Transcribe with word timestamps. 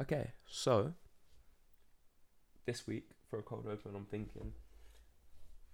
Okay, 0.00 0.32
so 0.46 0.92
this 2.66 2.86
week 2.86 3.10
for 3.30 3.38
a 3.38 3.42
cold 3.42 3.66
open, 3.70 3.92
I'm 3.94 4.06
thinking 4.06 4.52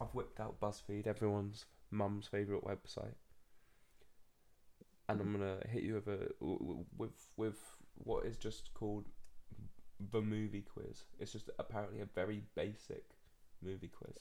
I've 0.00 0.14
whipped 0.14 0.40
out 0.40 0.60
BuzzFeed, 0.60 1.06
everyone's 1.06 1.64
mum's 1.90 2.26
favorite 2.26 2.64
website, 2.64 3.14
and 5.08 5.20
I'm 5.20 5.28
mm. 5.28 5.38
gonna 5.38 5.56
hit 5.68 5.82
you 5.82 5.94
with 5.94 6.08
a 6.08 6.28
with 6.96 7.28
with 7.36 7.58
what 7.94 8.26
is 8.26 8.36
just 8.36 8.74
called 8.74 9.06
the 10.12 10.20
movie 10.20 10.62
quiz. 10.62 11.04
It's 11.18 11.32
just 11.32 11.48
apparently 11.58 12.00
a 12.00 12.06
very 12.14 12.42
basic 12.54 13.04
movie 13.62 13.88
quiz. 13.88 14.16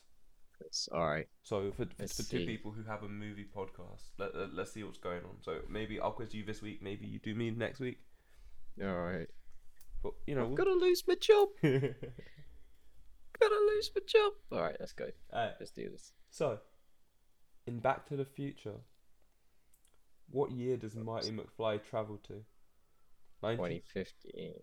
It's 0.62 0.88
all 0.94 1.08
right. 1.10 1.28
So 1.44 1.72
for, 1.72 1.86
for, 1.86 2.24
two 2.24 2.46
people 2.46 2.72
who 2.72 2.84
have 2.84 3.04
a 3.04 3.08
movie 3.08 3.46
podcast, 3.56 4.04
let, 4.18 4.36
let, 4.36 4.54
let's 4.54 4.74
see 4.74 4.84
what's 4.84 4.98
going 4.98 5.24
on. 5.24 5.38
So 5.42 5.60
maybe 5.70 6.00
I'll 6.02 6.12
quiz 6.12 6.34
you 6.34 6.44
this 6.44 6.62
week. 6.62 6.82
Maybe 6.82 7.08
you 7.08 7.20
do 7.20 7.34
me 7.34 7.50
next 7.52 7.80
week. 7.80 8.00
All 8.82 8.94
right. 8.94 9.28
But 10.02 10.14
you 10.28 10.36
know, 10.36 10.46
I'm 10.46 10.56
gonna 10.56 10.72
lose 10.72 11.04
my 11.08 11.16
job. 11.16 11.50
Gonna 13.40 13.56
lose 13.74 13.90
my 13.96 14.02
job. 14.06 14.34
All 14.52 14.62
right, 14.62 14.76
let's 14.80 14.92
go. 14.92 15.06
Alright, 15.34 15.54
Let's 15.60 15.72
do 15.72 15.90
this. 15.90 16.12
So, 16.30 16.60
in 17.68 17.80
Back 17.80 18.06
to 18.10 18.18
the 18.18 18.26
Future, 18.26 18.76
what 20.30 20.52
year 20.52 20.76
does 20.76 20.96
Marty 20.96 21.32
McFly 21.32 21.82
travel 21.90 22.18
to? 22.28 22.44
19, 23.42 23.82
2015. 23.94 24.54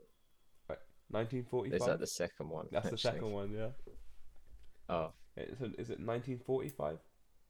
1945? 1.08 1.80
Is 1.80 1.86
that 1.86 2.00
the 2.00 2.06
second 2.06 2.50
one? 2.50 2.66
That's 2.70 2.90
the 2.90 2.98
second 2.98 3.30
one, 3.30 3.52
yeah. 3.52 3.68
Oh, 4.88 5.12
Is 5.36 5.60
it, 5.60 5.74
is 5.78 5.90
it 5.90 6.00
1945, 6.00 6.98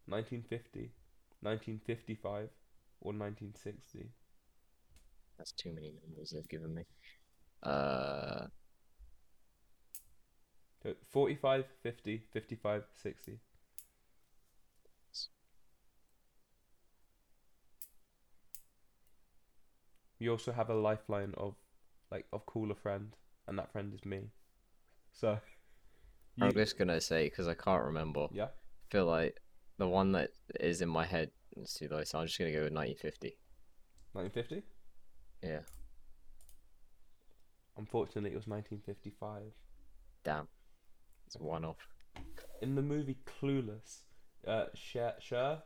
1950, 0.06 0.92
1955, 1.41 2.48
or 3.00 3.12
1960? 3.12 4.10
that's 5.38 5.52
too 5.52 5.72
many 5.74 5.92
numbers 6.02 6.30
they've 6.30 6.48
given 6.48 6.74
me. 6.74 6.82
Uh, 7.62 8.46
So 10.83 10.95
45, 11.10 11.64
50, 11.83 12.22
55, 12.33 12.84
60. 13.03 13.41
You 20.19 20.30
also 20.30 20.53
have 20.53 20.70
a 20.70 20.75
lifeline 20.75 21.34
of, 21.36 21.55
like, 22.11 22.27
of 22.33 22.47
call 22.47 22.70
a 22.70 22.75
friend, 22.75 23.14
and 23.47 23.58
that 23.58 23.70
friend 23.73 23.92
is 23.95 24.05
me. 24.05 24.30
So, 25.12 25.41
I'm 26.41 26.48
you- 26.48 26.52
just 26.52 26.78
gonna 26.78 27.00
say 27.00 27.28
because 27.28 27.48
I 27.48 27.55
can't 27.55 27.84
remember. 27.84 28.28
yeah, 28.33 28.50
feel 28.91 29.06
like 29.06 29.39
the 29.78 29.89
one 29.89 30.12
that 30.12 30.30
is 30.61 30.80
in 30.80 30.89
my 30.89 31.05
head 31.05 31.33
is 31.56 31.75
too 31.75 31.89
low, 31.89 32.02
so 32.05 32.19
I'm 32.20 32.27
just 32.27 32.39
gonna 32.39 32.52
go 32.52 32.64
with 32.64 32.73
1950. 32.73 33.36
1950. 34.12 34.62
Yeah. 35.42 35.62
Unfortunately, 37.77 38.30
it 38.30 38.36
was 38.36 38.46
1955. 38.46 39.42
Damn. 40.24 40.48
It's 41.27 41.36
a 41.36 41.42
one 41.42 41.64
off. 41.64 41.77
In 42.62 42.74
the 42.74 42.83
movie 42.83 43.18
Clueless, 43.27 44.05
uh, 44.46 44.66
Cher, 44.74 45.14
Cher, 45.20 45.58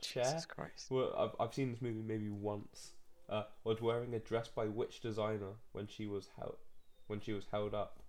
Christ. 0.48 0.91
well, 0.91 1.14
I've 1.17 1.36
I've 1.39 1.55
seen 1.55 1.70
this 1.70 1.80
movie 1.83 2.02
maybe 2.02 2.28
once. 2.30 2.92
Uh, 3.28 3.44
was 3.62 3.80
wearing 3.80 4.12
a 4.14 4.19
dress 4.19 4.48
by 4.48 4.64
which 4.67 5.00
designer 5.00 5.52
when 5.70 5.86
she 5.86 6.08
was 6.08 6.30
held, 6.36 6.56
when 7.06 7.20
she 7.20 7.33
was 7.33 7.44
held 7.52 7.75
up? 7.75 8.00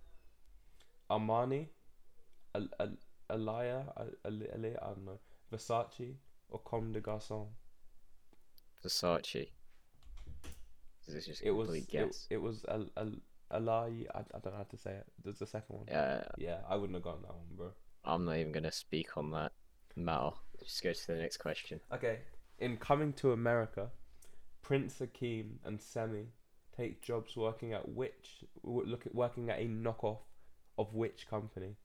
Armani, 1.08 1.68
Al, 2.56 2.66
Al, 2.80 2.96
Alaïa, 3.30 3.84
Al, 3.96 4.10
Al, 4.24 4.32
Al- 4.52 4.66
I 4.66 4.86
don't 4.94 5.04
know, 5.04 5.20
Versace 5.52 6.16
or 6.48 6.58
Comme 6.64 6.90
des 6.92 7.00
Garçons. 7.00 7.46
Versace. 8.84 9.50
This 11.06 11.26
just 11.26 11.42
a 11.42 11.46
It 11.46 11.50
was 11.50 11.68
complete 11.68 11.84
it, 11.84 11.90
guess. 12.06 12.26
it 12.30 12.38
was 12.38 12.64
Al, 12.68 12.88
Al, 12.96 13.12
Alaïa. 13.52 14.06
I, 14.14 14.20
I 14.20 14.38
don't 14.42 14.52
know 14.52 14.58
how 14.58 14.66
to 14.70 14.76
say 14.76 14.92
it. 14.92 15.06
There's 15.22 15.38
the 15.38 15.46
second 15.46 15.76
one. 15.76 15.86
Yeah, 15.88 16.24
Yeah, 16.38 16.58
I 16.68 16.76
wouldn't 16.76 16.94
have 16.94 17.04
gotten 17.04 17.22
that 17.22 17.34
one, 17.34 17.46
bro. 17.56 17.70
I'm 18.04 18.24
not 18.24 18.36
even 18.36 18.52
gonna 18.52 18.72
speak 18.72 19.16
on 19.16 19.30
that 19.30 19.52
matter. 19.96 20.30
Just 20.60 20.82
go 20.82 20.92
to 20.92 21.06
the 21.06 21.14
next 21.14 21.38
question. 21.38 21.80
Okay. 21.92 22.18
In 22.58 22.76
Coming 22.76 23.12
to 23.14 23.32
America, 23.32 23.88
Prince 24.62 25.00
Akeem 25.00 25.56
and 25.64 25.78
Semmi 25.78 26.26
take 26.76 27.02
jobs 27.02 27.36
working 27.36 27.72
at 27.72 27.88
which 27.88 28.44
look 28.62 29.06
at 29.06 29.14
working 29.14 29.50
at 29.50 29.58
a 29.58 29.66
knockoff 29.66 30.18
of 30.78 30.94
which 30.94 31.28
company? 31.28 31.76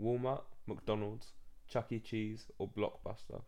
Walmart, 0.00 0.42
McDonald's, 0.66 1.32
Chuck 1.68 1.92
E. 1.92 1.98
Cheese, 1.98 2.46
or 2.58 2.68
Blockbuster? 2.68 3.42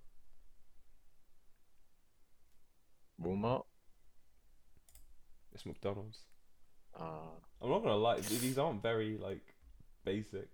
Walmart. 3.20 3.64
It's 5.52 5.66
McDonald's. 5.66 6.20
Uh, 6.98 7.30
I'm 7.60 7.70
not 7.70 7.80
gonna 7.82 7.96
lie, 7.96 8.20
these 8.20 8.58
aren't 8.58 8.82
very 8.82 9.16
like 9.18 9.54
basic. 10.04 10.48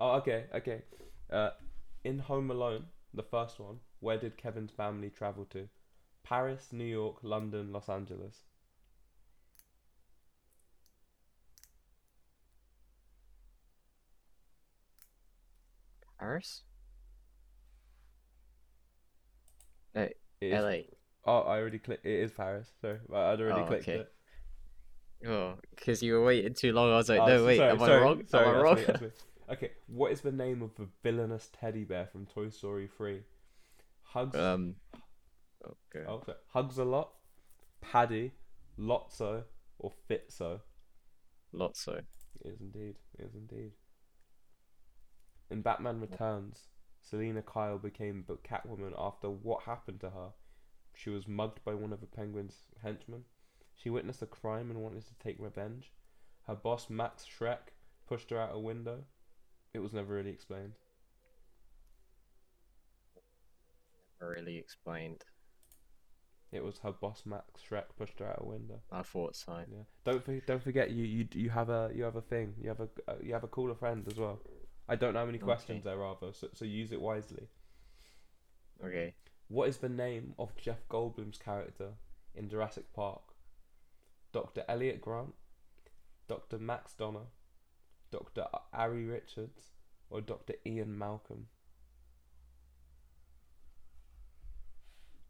Oh, 0.00 0.12
okay, 0.16 0.46
okay. 0.54 0.82
Uh, 1.30 1.50
in 2.04 2.18
Home 2.18 2.50
Alone, 2.50 2.86
the 3.14 3.22
first 3.22 3.58
one, 3.58 3.80
where 4.00 4.18
did 4.18 4.36
Kevin's 4.36 4.70
family 4.70 5.10
travel 5.10 5.44
to? 5.46 5.68
Paris, 6.24 6.68
New 6.72 6.84
York, 6.84 7.18
London, 7.22 7.72
Los 7.72 7.88
Angeles. 7.88 8.42
Paris. 16.18 16.62
Hey, 19.94 20.14
It 20.40 20.46
is- 20.52 20.54
LA. 20.54 20.82
Oh, 21.24 21.40
I 21.40 21.58
already 21.58 21.78
clicked. 21.78 22.04
It 22.06 22.20
is 22.20 22.32
Paris. 22.32 22.70
Sorry, 22.80 23.00
I- 23.12 23.32
I'd 23.32 23.40
already 23.40 23.60
Oh, 23.62 23.66
clicked 23.66 23.88
okay. 23.88 24.00
it. 24.00 24.15
Oh, 25.26 25.54
because 25.74 26.02
you 26.02 26.14
were 26.14 26.24
waiting 26.24 26.54
too 26.54 26.72
long. 26.72 26.90
I 26.92 26.96
was 26.96 27.08
like, 27.08 27.20
Oh, 27.20 27.26
no, 27.26 27.36
s- 27.40 27.46
wait, 27.46 27.56
sorry, 27.56 27.70
am 27.70 27.82
I 27.82 27.86
sorry, 27.86 28.02
wrong? 28.02 28.22
Sorry, 28.26 28.46
am 28.48 28.54
I 28.54 28.58
wrong? 28.60 28.76
me, 28.76 28.82
me. 29.00 29.10
Okay, 29.48 29.70
what 29.86 30.12
is 30.12 30.20
the 30.22 30.32
name 30.32 30.62
of 30.62 30.74
the 30.76 30.88
villainous 31.02 31.48
teddy 31.58 31.84
bear 31.84 32.06
from 32.06 32.26
Toy 32.26 32.48
Story 32.50 32.88
3? 32.96 33.22
Hugs. 34.02 34.36
um. 34.36 34.74
Okay. 35.64 36.04
oh, 36.08 36.20
sorry. 36.24 36.38
Hugs 36.52 36.78
a 36.78 36.84
lot, 36.84 37.10
Paddy, 37.80 38.32
Lotso, 38.78 39.44
or 39.78 39.92
Fitzo? 40.08 40.60
Lotso. 41.54 41.98
It 42.44 42.48
is 42.48 42.60
indeed. 42.60 42.96
It 43.18 43.24
is 43.26 43.34
indeed. 43.34 43.72
In 45.50 45.62
Batman 45.62 46.00
Returns, 46.00 46.68
Selina 47.00 47.42
Kyle 47.42 47.78
became 47.78 48.24
Catwoman 48.44 48.92
after 48.98 49.28
what 49.30 49.62
happened 49.62 50.00
to 50.00 50.10
her. 50.10 50.30
She 50.94 51.10
was 51.10 51.28
mugged 51.28 51.62
by 51.64 51.74
one 51.74 51.92
of 51.92 52.00
the 52.00 52.06
Penguin's 52.06 52.54
henchmen. 52.82 53.24
She 53.76 53.90
witnessed 53.90 54.22
a 54.22 54.26
crime 54.26 54.70
and 54.70 54.80
wanted 54.82 55.06
to 55.06 55.14
take 55.22 55.36
revenge. 55.38 55.92
Her 56.46 56.54
boss, 56.54 56.88
Max 56.88 57.24
Shreck, 57.26 57.72
pushed 58.08 58.30
her 58.30 58.38
out 58.38 58.54
a 58.54 58.58
window. 58.58 59.04
It 59.74 59.80
was 59.80 59.92
never 59.92 60.14
really 60.14 60.30
explained. 60.30 60.72
Never 64.20 64.32
really 64.32 64.56
explained. 64.56 65.24
It 66.52 66.64
was 66.64 66.78
her 66.78 66.92
boss, 66.92 67.24
Max 67.26 67.60
Shreck, 67.68 67.84
pushed 67.98 68.20
her 68.20 68.28
out 68.28 68.38
a 68.40 68.46
window. 68.46 68.80
I 68.90 69.02
thought 69.02 69.36
so. 69.36 69.58
Yeah. 69.70 69.82
Don't 70.04 70.24
for, 70.24 70.38
don't 70.40 70.62
forget 70.62 70.90
you, 70.90 71.04
you 71.04 71.28
you 71.34 71.50
have 71.50 71.68
a 71.68 71.90
you 71.94 72.04
have 72.04 72.16
a 72.16 72.22
thing. 72.22 72.54
You 72.62 72.68
have 72.68 72.80
a 72.80 72.88
uh, 73.08 73.14
you 73.22 73.34
have 73.34 73.44
a 73.44 73.48
cooler 73.48 73.74
friend 73.74 74.06
as 74.10 74.16
well. 74.16 74.40
I 74.88 74.96
don't 74.96 75.12
know 75.14 75.20
how 75.20 75.26
many 75.26 75.38
questions 75.38 75.80
Okay. 75.84 75.90
there 75.94 76.04
are, 76.04 76.16
though, 76.20 76.32
so 76.32 76.48
so 76.54 76.64
use 76.64 76.92
it 76.92 77.00
wisely. 77.00 77.48
Okay. 78.82 79.14
What 79.48 79.68
is 79.68 79.78
the 79.78 79.88
name 79.88 80.34
of 80.38 80.56
Jeff 80.56 80.88
Goldblum's 80.88 81.38
character 81.38 81.90
in 82.34 82.48
Jurassic 82.48 82.92
Park? 82.94 83.22
Dr. 84.36 84.64
Elliot 84.68 85.00
Grant, 85.00 85.32
Dr. 86.28 86.58
Max 86.58 86.92
Donner, 86.92 87.28
Dr. 88.10 88.44
Ari 88.74 89.06
Richards, 89.06 89.70
or 90.10 90.20
Dr. 90.20 90.52
Ian 90.66 90.98
Malcolm? 90.98 91.46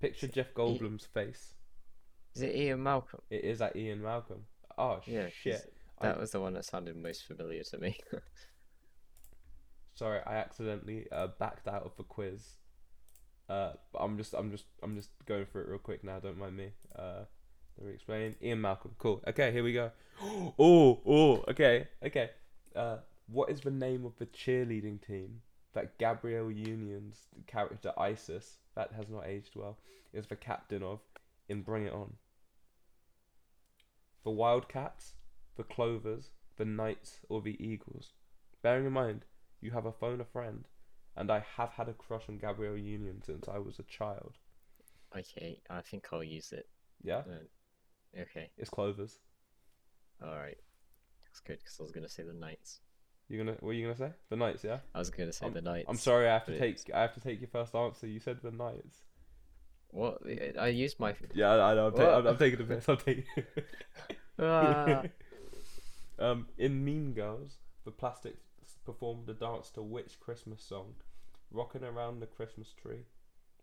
Picture 0.00 0.26
Jeff 0.26 0.52
Goldblum's 0.54 1.06
face. 1.06 1.54
Is 2.34 2.42
it 2.42 2.56
Ian 2.56 2.82
Malcolm? 2.82 3.20
It 3.30 3.44
is 3.44 3.62
at 3.62 3.76
Ian 3.76 4.02
Malcolm. 4.02 4.42
Oh 4.76 5.00
Yeah. 5.06 5.28
shit! 5.28 5.72
That 6.00 6.16
I- 6.16 6.18
was 6.18 6.32
the 6.32 6.40
one 6.40 6.54
that 6.54 6.64
sounded 6.64 6.96
most 6.96 7.26
familiar 7.26 7.62
to 7.62 7.78
me. 7.78 7.96
Sorry, 9.94 10.18
I 10.26 10.34
accidentally 10.34 11.06
uh, 11.12 11.28
backed 11.38 11.68
out 11.68 11.84
of 11.84 11.96
the 11.96 12.02
quiz. 12.02 12.56
Uh, 13.48 13.74
but 13.92 14.00
I'm 14.00 14.18
just, 14.18 14.34
I'm 14.34 14.50
just, 14.50 14.64
I'm 14.82 14.96
just 14.96 15.10
going 15.26 15.46
for 15.46 15.62
it 15.62 15.68
real 15.68 15.78
quick 15.78 16.02
now. 16.02 16.18
Don't 16.18 16.36
mind 16.38 16.56
me. 16.56 16.72
Uh, 16.98 17.22
let 17.78 17.86
me 17.88 17.94
explain. 17.94 18.34
Ian 18.42 18.60
Malcolm. 18.60 18.92
Cool. 18.98 19.22
Okay, 19.28 19.52
here 19.52 19.62
we 19.64 19.72
go. 19.72 19.90
Oh, 20.58 21.00
oh. 21.06 21.44
Okay, 21.48 21.88
okay. 22.04 22.30
Uh, 22.74 22.98
what 23.26 23.50
is 23.50 23.60
the 23.60 23.70
name 23.70 24.04
of 24.06 24.12
the 24.18 24.26
cheerleading 24.26 25.04
team 25.06 25.42
that 25.74 25.98
Gabrielle 25.98 26.50
Union's 26.50 27.18
character 27.46 27.92
Isis, 27.98 28.58
that 28.74 28.92
has 28.96 29.08
not 29.10 29.26
aged 29.26 29.56
well, 29.56 29.76
is 30.14 30.26
the 30.26 30.36
captain 30.36 30.82
of 30.82 31.00
in 31.48 31.60
Bring 31.62 31.84
It 31.86 31.92
On? 31.92 32.14
The 34.24 34.30
Wildcats, 34.30 35.14
the 35.56 35.62
Clovers, 35.64 36.30
the 36.56 36.64
Knights, 36.64 37.20
or 37.28 37.42
the 37.42 37.62
Eagles? 37.62 38.12
Bearing 38.62 38.86
in 38.86 38.92
mind, 38.92 39.24
you 39.60 39.70
have 39.72 39.86
a 39.86 39.92
phone 39.92 40.20
a 40.20 40.24
friend, 40.24 40.64
and 41.14 41.30
I 41.30 41.44
have 41.56 41.70
had 41.70 41.88
a 41.88 41.92
crush 41.92 42.24
on 42.28 42.38
Gabrielle 42.38 42.76
Union 42.76 43.22
since 43.24 43.46
I 43.48 43.58
was 43.58 43.78
a 43.78 43.82
child. 43.84 44.32
okay, 45.16 45.60
I 45.70 45.80
think 45.82 46.06
I'll 46.12 46.24
use 46.24 46.52
it. 46.52 46.66
Yeah, 47.02 47.18
Uh, 47.18 47.44
okay. 48.22 48.50
it's 48.56 48.70
Clovers. 48.70 49.18
All 50.22 50.36
right. 50.36 50.56
That's 51.24 51.40
good 51.40 51.58
because 51.58 51.76
I 51.78 51.82
was 51.82 51.92
gonna 51.92 52.08
say 52.08 52.22
the 52.22 52.32
Knights. 52.32 52.80
You're 53.28 53.44
gonna 53.44 53.56
what 53.60 53.70
are 53.70 53.74
you 53.74 53.86
gonna 53.86 53.98
say? 53.98 54.12
The 54.30 54.36
Knights, 54.36 54.64
yeah. 54.64 54.78
I 54.94 54.98
was 54.98 55.10
gonna 55.10 55.32
say 55.32 55.48
the 55.50 55.60
Knights. 55.60 55.86
I'm 55.88 55.96
sorry, 55.96 56.28
I 56.28 56.32
have 56.32 56.46
to 56.46 56.58
take 56.58 56.78
I 56.94 57.02
have 57.02 57.14
to 57.14 57.20
take 57.20 57.40
your 57.40 57.48
first 57.48 57.74
answer. 57.74 58.06
You 58.06 58.20
said 58.20 58.38
the 58.42 58.50
Knights. 58.50 59.02
What? 59.90 60.18
I 60.58 60.68
used 60.68 61.00
my. 61.00 61.14
Yeah, 61.34 61.50
I 61.50 61.72
I 61.72 61.74
know. 61.74 61.86
I'm, 61.88 61.94
ta- 61.94 62.18
I'm, 62.18 62.26
I'm 62.26 62.36
taking 62.36 62.58
the 62.58 62.64
piss. 62.64 62.88
I'm 62.88 62.96
taking. 62.96 63.24
Ah. 64.38 65.04
um, 66.18 66.46
in 66.58 66.84
Mean 66.84 67.14
Girls, 67.14 67.56
the 67.86 67.90
Plastics 67.90 68.76
performed 68.84 69.26
a 69.30 69.32
dance 69.32 69.70
to 69.70 69.82
which 69.82 70.20
Christmas 70.20 70.62
song? 70.62 70.94
Rocking 71.50 71.82
around 71.82 72.20
the 72.20 72.26
Christmas 72.26 72.74
tree, 72.74 73.06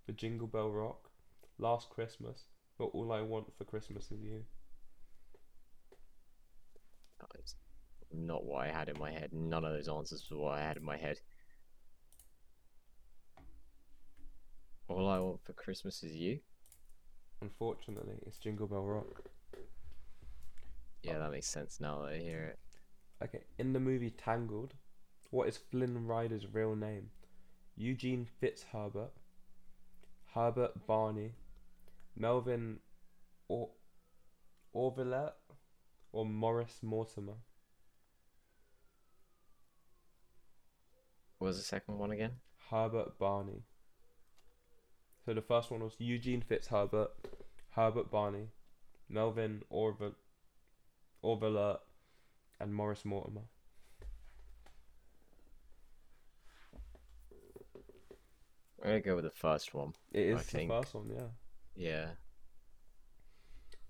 the 0.08 0.14
Jingle 0.14 0.48
Bell 0.48 0.72
Rock, 0.72 1.12
Last 1.60 1.92
Christmas, 1.92 2.46
but 2.78 2.86
all 2.86 3.12
I 3.12 3.22
want 3.22 3.56
for 3.58 3.64
Christmas 3.64 4.12
is 4.12 4.22
you. 4.22 4.44
It's 7.40 7.56
not 8.12 8.46
what 8.46 8.66
I 8.66 8.72
had 8.72 8.90
in 8.90 9.00
my 9.00 9.12
head. 9.12 9.32
None 9.34 9.66
of 9.66 9.74
those 9.74 9.88
answers 9.88 10.28
were 10.30 10.38
what 10.38 10.60
I 10.60 10.62
had 10.62 10.78
in 10.78 10.84
my 10.84 10.98
head. 10.98 11.20
All 14.88 15.10
I 15.10 15.20
want 15.20 15.44
for 15.44 15.54
Christmas 15.54 16.04
is 16.04 16.16
you. 16.16 16.40
Unfortunately, 17.42 18.16
it's 18.26 18.38
Jingle 18.38 18.68
Bell 18.68 18.84
Rock. 18.84 19.24
Yeah, 21.02 21.18
that 21.18 21.32
makes 21.32 21.48
sense 21.48 21.80
now 21.82 22.02
that 22.02 22.14
I 22.14 22.18
hear 22.18 22.44
it. 22.44 22.60
Okay, 23.24 23.44
in 23.58 23.74
the 23.74 23.80
movie 23.80 24.12
Tangled, 24.12 24.74
what 25.32 25.48
is 25.48 25.58
Flynn 25.58 26.06
Rider's 26.06 26.48
real 26.54 26.76
name? 26.76 27.10
Eugene 27.76 28.28
Fitzherbert, 28.42 29.12
Herbert 30.34 30.86
Barney, 30.86 31.32
Melvin 32.16 32.80
or 33.48 33.70
Orvillette, 34.76 35.34
or 36.12 36.26
Morris 36.26 36.80
Mortimer? 36.82 37.34
What 41.38 41.48
was 41.48 41.58
the 41.58 41.64
second 41.64 41.98
one 41.98 42.12
again? 42.12 42.32
Herbert 42.70 43.18
Barney. 43.20 43.64
So 45.26 45.34
the 45.34 45.42
first 45.42 45.72
one 45.72 45.82
was 45.84 45.94
Eugene 46.00 46.42
Fitzherbert, 46.42 47.10
Herbert 47.72 48.10
Barney, 48.12 48.48
Melvin 49.10 49.64
Orville, 49.70 50.16
Orvillette, 51.24 51.80
and 52.60 52.74
Morris 52.74 53.04
Mortimer. 53.06 53.42
I'm 58.82 58.90
gonna 58.90 59.00
go 59.02 59.16
with 59.16 59.24
the 59.26 59.32
first 59.32 59.74
one. 59.74 59.94
It 60.12 60.28
is 60.28 60.36
I 60.36 60.38
the 60.40 60.44
think- 60.48 60.72
first 60.72 60.94
one, 60.94 61.10
yeah. 61.10 61.28
Yeah. 61.76 62.12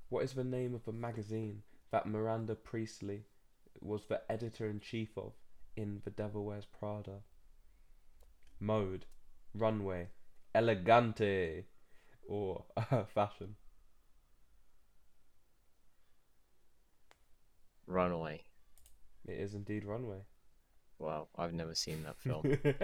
What 0.10 0.24
is 0.24 0.34
the 0.34 0.44
name 0.44 0.74
of 0.76 0.86
the 0.86 0.92
magazine 0.94 1.64
that 1.92 2.06
Miranda 2.08 2.56
Priestly 2.56 3.26
was 3.82 4.06
the 4.06 4.22
editor 4.32 4.70
in 4.70 4.80
chief 4.80 5.18
of 5.18 5.34
in 5.76 6.02
The 6.06 6.12
Devil 6.12 6.46
Wears 6.46 6.66
Prada? 6.66 7.22
Mode, 8.60 9.06
Runway, 9.54 10.10
Elegante, 10.56 11.66
or 12.28 12.66
Fashion? 13.14 13.56
Runway. 17.88 18.44
It 19.28 19.40
is 19.40 19.54
indeed 19.56 19.86
Runway. 19.86 20.22
Wow, 21.00 21.28
I've 21.38 21.54
never 21.54 21.76
seen 21.76 22.04
that 22.04 22.18
film. 22.20 22.58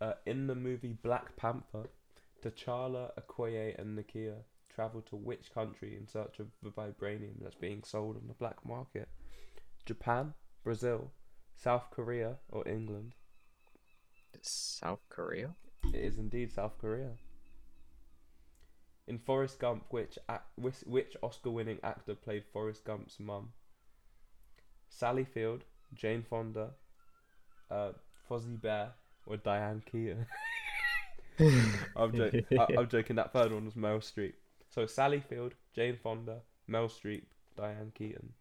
uh, 0.00 0.12
in 0.26 0.46
the 0.46 0.54
movie 0.54 0.96
Black 1.02 1.36
Panther, 1.36 1.88
T'Challa, 2.42 3.10
Okoye, 3.18 3.78
and 3.78 3.98
Nakia 3.98 4.34
travel 4.68 5.02
to 5.02 5.16
which 5.16 5.52
country 5.52 5.96
in 5.96 6.06
search 6.06 6.38
of 6.38 6.46
the 6.62 6.70
vibranium 6.70 7.34
that's 7.40 7.56
being 7.56 7.82
sold 7.82 8.16
on 8.16 8.28
the 8.28 8.34
black 8.34 8.64
market? 8.64 9.08
Japan, 9.84 10.34
Brazil, 10.62 11.10
South 11.56 11.86
Korea, 11.90 12.36
or 12.50 12.66
England? 12.68 13.14
South 14.42 15.00
Korea? 15.08 15.54
It 15.92 16.00
is 16.00 16.18
indeed 16.18 16.52
South 16.52 16.78
Korea. 16.78 17.10
In 19.08 19.18
Forrest 19.18 19.58
Gump, 19.58 19.86
which 19.90 20.18
which, 20.56 20.80
which 20.86 21.16
Oscar-winning 21.22 21.78
actor 21.82 22.14
played 22.14 22.44
Forrest 22.52 22.84
Gump's 22.84 23.18
mum? 23.18 23.52
Sally 24.90 25.24
Field, 25.24 25.64
Jane 25.94 26.22
Fonda, 26.28 26.70
uh, 27.70 27.92
Fozzie 28.28 28.60
Bear, 28.60 28.92
or 29.26 29.38
Diane 29.38 29.82
Keaton? 29.90 30.26
I'm, 31.96 32.14
jo- 32.14 32.32
I- 32.58 32.68
I'm 32.76 32.88
joking. 32.88 33.16
That 33.16 33.32
third 33.32 33.52
one 33.52 33.64
was 33.64 33.74
Meryl 33.74 34.00
Streep. 34.00 34.34
So 34.70 34.86
Sally 34.86 35.20
Field, 35.20 35.54
Jane 35.74 35.96
Fonda, 35.96 36.42
Meryl 36.68 36.90
Streep, 36.90 37.24
Diane 37.56 37.92
Keaton. 37.94 38.32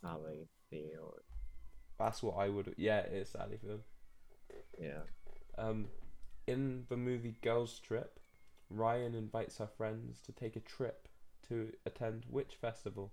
Sally 0.00 0.48
Field. 0.68 1.20
That's 1.98 2.22
what 2.22 2.36
I 2.36 2.48
would. 2.48 2.74
Yeah, 2.76 3.00
it 3.00 3.12
is 3.12 3.28
Sally 3.30 3.56
Field. 3.58 3.82
Yeah. 4.78 5.02
Um, 5.58 5.88
in 6.46 6.84
the 6.88 6.96
movie 6.96 7.36
Girls 7.42 7.78
Trip, 7.78 8.18
Ryan 8.70 9.14
invites 9.14 9.58
her 9.58 9.66
friends 9.66 10.20
to 10.22 10.32
take 10.32 10.56
a 10.56 10.60
trip 10.60 11.08
to 11.48 11.72
attend 11.86 12.24
which 12.28 12.54
festival? 12.56 13.12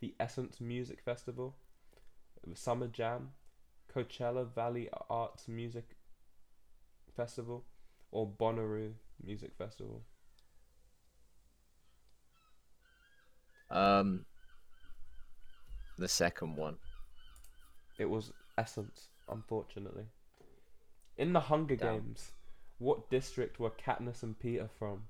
The 0.00 0.14
Essence 0.20 0.60
Music 0.60 1.00
Festival, 1.02 1.56
the 2.46 2.56
Summer 2.56 2.88
Jam, 2.88 3.30
Coachella 3.94 4.46
Valley 4.54 4.88
Arts 5.10 5.48
Music 5.48 5.95
Festival, 7.16 7.64
or 8.10 8.26
Bonnaroo 8.28 8.92
Music 9.24 9.52
Festival. 9.56 10.02
Um. 13.70 14.24
The 15.98 16.08
second 16.08 16.56
one. 16.56 16.76
It 17.98 18.10
was 18.10 18.32
Essence, 18.58 19.08
unfortunately. 19.30 20.04
In 21.16 21.32
the 21.32 21.40
Hunger 21.40 21.76
Damn. 21.76 22.00
Games, 22.00 22.32
what 22.78 23.08
district 23.08 23.58
were 23.58 23.70
Katniss 23.70 24.22
and 24.22 24.38
Peeta 24.38 24.68
from? 24.78 25.04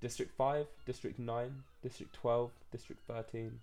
District 0.00 0.32
5, 0.36 0.66
District 0.86 1.18
9, 1.18 1.62
District 1.82 2.12
12, 2.12 2.50
District 2.72 3.00
13. 3.06 3.60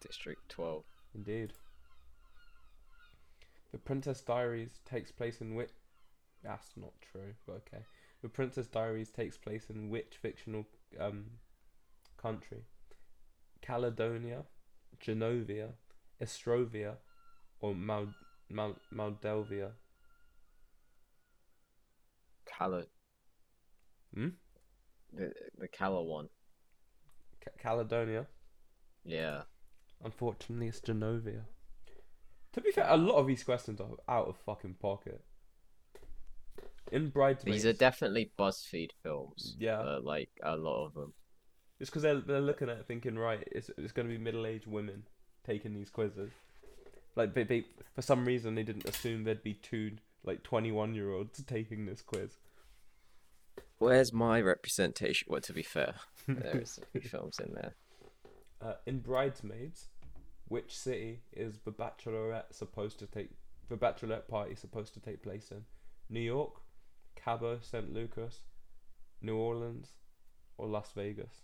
District 0.00 0.48
12. 0.48 0.82
Indeed. 1.14 1.52
The 3.74 3.80
Princess 3.80 4.20
Diaries 4.20 4.78
takes 4.84 5.10
place 5.10 5.40
in 5.40 5.56
which. 5.56 5.70
That's 6.44 6.76
not 6.76 6.92
true, 7.00 7.34
but 7.44 7.54
okay. 7.54 7.82
The 8.22 8.28
Princess 8.28 8.68
Diaries 8.68 9.10
takes 9.10 9.36
place 9.36 9.68
in 9.68 9.90
which 9.90 10.16
fictional 10.22 10.64
um, 11.00 11.24
country? 12.16 12.58
Caledonia, 13.62 14.44
Genovia, 15.04 15.70
Estrovia, 16.22 16.98
or 17.58 17.74
Mal- 17.74 18.14
Mal- 18.48 18.78
Moldavia? 18.92 19.72
Cala. 22.46 22.84
Hmm? 24.14 24.28
The, 25.12 25.32
the 25.58 25.66
Cala 25.66 26.00
one. 26.00 26.28
Ca- 27.44 27.58
Caledonia. 27.60 28.28
Yeah. 29.04 29.42
Unfortunately, 30.04 30.68
it's 30.68 30.80
Genovia. 30.80 31.40
To 32.54 32.60
be 32.60 32.70
fair, 32.70 32.86
a 32.88 32.96
lot 32.96 33.16
of 33.16 33.26
these 33.26 33.44
questions 33.44 33.80
are 33.80 33.88
out 34.08 34.28
of 34.28 34.36
fucking 34.46 34.74
pocket. 34.80 35.24
In 36.92 37.08
Bridesmaids, 37.08 37.62
These 37.62 37.66
are 37.66 37.76
definitely 37.76 38.30
BuzzFeed 38.38 38.90
films. 39.02 39.56
Yeah. 39.58 39.80
Uh, 39.80 40.00
like, 40.02 40.30
a 40.42 40.56
lot 40.56 40.86
of 40.86 40.94
them. 40.94 41.12
It's 41.80 41.90
because 41.90 42.02
they're 42.02 42.20
they're 42.20 42.40
looking 42.40 42.68
at 42.68 42.78
it 42.78 42.86
thinking, 42.86 43.18
right, 43.18 43.46
it's 43.50 43.70
it's 43.76 43.92
going 43.92 44.08
to 44.08 44.14
be 44.14 44.22
middle 44.22 44.46
aged 44.46 44.66
women 44.66 45.02
taking 45.44 45.74
these 45.74 45.90
quizzes. 45.90 46.30
Like 47.16 47.34
they, 47.34 47.44
they 47.44 47.64
for 47.94 48.02
some 48.02 48.24
reason 48.24 48.54
they 48.54 48.62
didn't 48.62 48.88
assume 48.88 49.24
there'd 49.24 49.42
be 49.42 49.54
two 49.54 49.92
like 50.24 50.42
twenty 50.42 50.72
one 50.72 50.94
year 50.94 51.10
olds 51.12 51.42
taking 51.46 51.86
this 51.86 52.02
quiz. 52.02 52.36
Where's 53.78 54.12
my 54.12 54.40
representation? 54.40 55.26
Well, 55.28 55.40
to 55.40 55.52
be 55.52 55.62
fair, 55.62 55.94
there's 56.28 56.78
a 56.78 57.00
few 57.00 57.08
films 57.08 57.38
in 57.40 57.52
there. 57.54 57.74
Uh, 58.62 58.74
in 58.86 59.00
Bridesmaids, 59.00 59.88
which 60.54 60.78
city 60.78 61.18
is 61.32 61.58
the 61.64 61.72
Bachelorette 61.72 62.54
supposed 62.54 63.00
to 63.00 63.08
take 63.08 63.30
the 63.68 63.74
Bachelorette 63.74 64.28
party 64.28 64.54
supposed 64.54 64.94
to 64.94 65.00
take 65.00 65.20
place 65.20 65.50
in? 65.50 65.64
New 66.08 66.20
York, 66.20 66.60
Cabo 67.16 67.58
St. 67.60 67.92
Lucas, 67.92 68.42
New 69.20 69.36
Orleans, 69.36 69.88
or 70.56 70.68
Las 70.68 70.92
Vegas? 70.94 71.42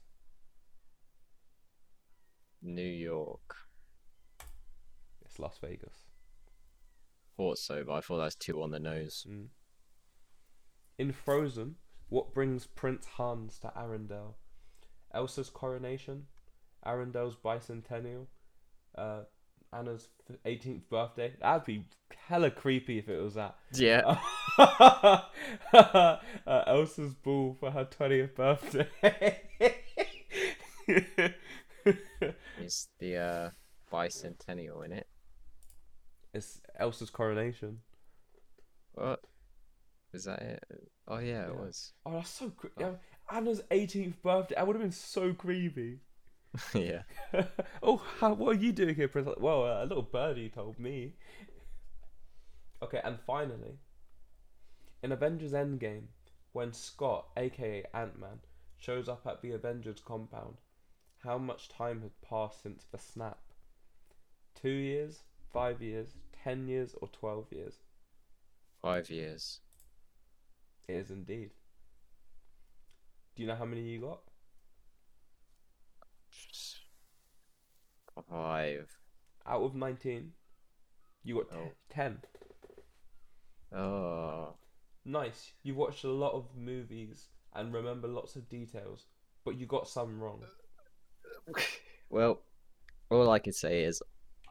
New 2.63 2.81
York. 2.87 3.57
It's 5.25 5.41
Las 5.41 5.59
Vegas. 5.61 6.05
Thought 7.37 7.59
so, 7.59 7.83
but 7.83 7.95
I 7.95 8.01
thought 8.03 8.19
that's 8.19 8.37
two 8.37 8.63
on 8.63 8.71
the 8.71 8.79
nose. 8.79 9.27
Mm. 9.29 9.47
In 10.99 11.11
Frozen, 11.11 11.75
what 12.11 12.33
brings 12.33 12.69
Prince 12.69 13.07
Hans 13.17 13.59
to 13.59 13.73
Arendelle? 13.77 14.35
Elsa's 15.13 15.51
coronation, 15.51 16.27
Arendelle's 16.87 17.35
bicentennial, 17.35 18.29
uh, 18.97 19.21
Anna's 19.73 20.09
18th 20.45 20.83
birthday. 20.91 21.33
That'd 21.41 21.65
be 21.65 21.85
hella 22.27 22.51
creepy 22.51 22.99
if 22.99 23.09
it 23.09 23.23
was 23.23 23.35
that. 23.35 23.57
Yeah. 23.73 24.19
uh, 24.59 26.17
Elsa's 26.47 27.15
ball 27.15 27.57
for 27.59 27.71
her 27.71 27.85
20th 27.85 28.35
birthday. 28.35 28.89
It's 32.61 32.89
the 32.99 33.17
uh, 33.17 33.51
bicentennial 33.93 34.85
in 34.85 34.93
it. 34.93 35.07
it's 36.35 36.61
Elsa's 36.79 37.11
coronation. 37.11 37.79
What? 38.93 39.21
Was 40.13 40.25
that 40.25 40.43
it? 40.43 40.65
Oh 41.09 41.19
yeah, 41.19 41.47
it 41.47 41.57
was. 41.57 41.93
Oh, 42.05 42.13
that's 42.13 42.31
so 42.31 42.51
cre- 42.51 42.67
yeah, 42.79 42.91
Anna's 43.33 43.63
18th 43.71 44.21
birthday. 44.23 44.55
That 44.57 44.67
would 44.67 44.77
have 44.77 44.83
been 44.83 44.93
so 44.93 45.33
creepy. 45.33 46.01
yeah. 46.75 47.03
oh, 47.83 48.03
how, 48.19 48.33
what 48.35 48.57
are 48.57 48.61
you 48.61 48.73
doing 48.73 48.95
here, 48.95 49.09
Prince? 49.09 49.29
Well, 49.39 49.65
uh, 49.65 49.85
a 49.85 49.87
little 49.87 50.03
birdie 50.03 50.49
told 50.49 50.79
me. 50.79 51.15
Okay, 52.83 53.01
and 53.05 53.19
finally, 53.27 53.79
in 55.03 55.13
Avengers 55.13 55.53
Endgame, 55.53 56.07
when 56.53 56.73
Scott, 56.73 57.27
aka 57.37 57.85
Ant 57.95 58.19
Man, 58.19 58.41
shows 58.79 59.09
up 59.09 59.27
at 59.27 59.43
the 59.43 59.53
Avengers 59.53 60.01
compound, 60.05 60.57
how 61.23 61.39
much 61.39 61.69
time 61.69 62.01
had 62.01 62.21
passed 62.23 62.63
since 62.63 62.85
the 62.91 62.99
snap? 62.99 63.39
Two 64.55 64.71
years, 64.71 65.21
five 65.53 65.83
years, 65.83 66.17
ten 66.33 66.67
years, 66.67 66.95
or 67.01 67.09
twelve 67.09 67.47
years? 67.53 67.81
Five 68.83 69.11
years. 69.11 69.61
It 70.89 70.95
is 70.97 71.11
indeed. 71.11 71.51
Do 73.37 73.43
you 73.43 73.49
know 73.49 73.55
how 73.55 73.67
many 73.67 73.83
you 73.83 74.01
got? 74.01 74.21
Five. 78.31 78.89
Out 79.47 79.63
of 79.63 79.75
19, 79.75 80.33
you 81.25 81.35
got 81.37 81.51
t- 81.51 81.57
Oh. 81.57 81.73
10. 81.91 82.23
Oh. 83.73 84.55
Nice. 85.05 85.53
You've 85.63 85.77
watched 85.77 86.05
a 86.05 86.11
lot 86.11 86.33
of 86.33 86.47
movies 86.57 87.27
and 87.55 87.73
remember 87.75 88.07
lots 88.09 88.37
of 88.37 88.49
details, 88.49 89.07
but 89.45 89.57
you 89.57 89.67
got 89.67 89.89
some 89.89 90.21
wrong. 90.21 90.45
Well, 92.13 92.41
all 93.09 93.31
I 93.31 93.39
can 93.39 93.53
say 93.53 93.85
is 93.85 94.03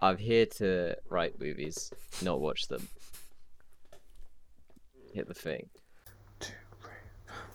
I'm 0.01 0.15
here 0.15 0.45
to 0.59 0.95
write 1.09 1.37
movies, 1.41 1.91
not 2.21 2.39
watch 2.39 2.69
them. 2.69 2.87
Hit 5.13 5.27
the 5.27 5.33
thing. 5.33 5.69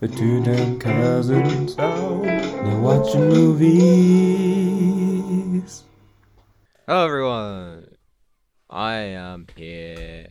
The 0.00 0.08
two 0.08 0.42
damn 0.44 0.78
cousins 0.78 1.78
out, 1.78 2.22
they're 2.22 2.80
watching 2.80 3.28
movies. 4.44 5.84
Hello, 6.86 7.04
everyone. 7.06 7.86
I 8.68 8.94
am 8.94 9.46
here 9.56 10.28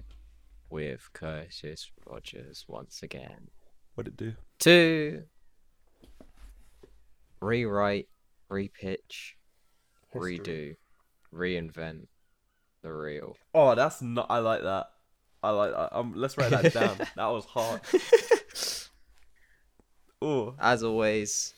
with 0.69 1.09
Curtis 1.13 1.89
Rogers 2.05 2.65
once 2.67 3.01
again 3.03 3.49
What'd 3.95 4.13
it 4.13 4.17
do? 4.17 4.33
to 4.59 5.23
rewrite, 7.41 8.07
repitch, 8.51 9.33
History. 10.11 10.39
redo, 10.39 10.75
reinvent 11.33 12.07
the 12.81 12.91
real. 12.93 13.35
Oh, 13.53 13.75
that's 13.75 14.01
not. 14.01 14.27
I 14.29 14.39
like 14.39 14.63
that. 14.63 14.87
I 15.41 15.49
like 15.51 15.71
that. 15.71 15.95
Um, 15.95 16.13
let's 16.15 16.37
write 16.37 16.51
that 16.51 16.73
down. 16.73 16.97
that 17.15 17.27
was 17.27 17.45
hard. 17.45 17.81
Oh, 20.25 20.55
As 20.57 20.83
always, 20.83 21.53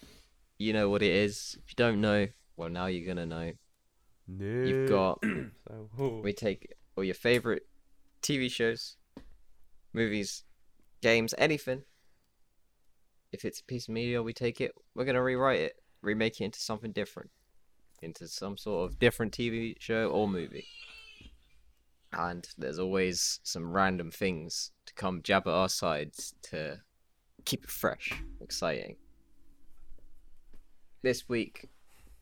you 0.58 0.74
know 0.74 0.90
what 0.90 1.04
it 1.04 1.12
is. 1.12 1.56
If 1.64 1.70
you 1.70 1.76
don't 1.78 2.02
know, 2.02 2.26
well, 2.58 2.68
now 2.68 2.88
you're 2.88 3.06
gonna 3.06 3.28
know. 3.28 3.52
No. 4.28 4.46
You've 4.46 4.90
got 4.90 5.24
So, 5.68 5.90
oh. 6.00 6.22
we 6.24 6.34
take 6.34 6.74
all 6.96 7.04
your 7.04 7.16
favorite 7.16 7.64
TV 8.22 8.52
shows, 8.52 8.98
movies, 9.94 10.44
games, 11.02 11.34
anything. 11.38 11.84
If 13.32 13.46
it's 13.46 13.60
a 13.60 13.64
piece 13.64 13.88
of 13.88 13.94
media, 13.94 14.24
we 14.24 14.34
take 14.34 14.62
it. 14.62 14.72
We're 14.96 15.06
gonna 15.06 15.24
rewrite 15.24 15.60
it, 15.60 15.76
remake 16.02 16.40
it 16.40 16.46
into 16.46 16.60
something 16.60 16.92
different, 16.92 17.32
into 18.02 18.28
some 18.28 18.58
sort 18.58 18.90
of 18.90 19.00
different 19.00 19.34
TV 19.34 19.76
show 19.80 20.08
or 20.10 20.28
movie. 20.28 20.68
And 22.14 22.48
there's 22.58 22.80
always 22.80 23.42
some 23.44 23.74
random 23.74 24.10
things 24.10 24.72
to 24.86 24.94
come 24.94 25.22
jab 25.22 25.48
at 25.48 25.54
our 25.54 25.68
sides 25.68 26.34
to 26.44 26.80
keep 27.44 27.64
it 27.64 27.70
fresh, 27.70 28.14
exciting. 28.40 28.96
This 31.02 31.28
week, 31.28 31.70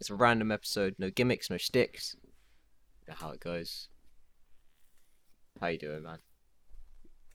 it's 0.03 0.09
a 0.09 0.15
random 0.15 0.51
episode, 0.51 0.95
no 0.99 1.09
gimmicks, 1.09 1.49
no 1.49 1.55
sticks. 1.55 2.17
You 3.07 3.13
know 3.13 3.15
how 3.17 3.31
it 3.31 3.39
goes. 3.39 3.87
How 5.61 5.67
you 5.67 5.77
doing, 5.77 6.03
man? 6.03 6.17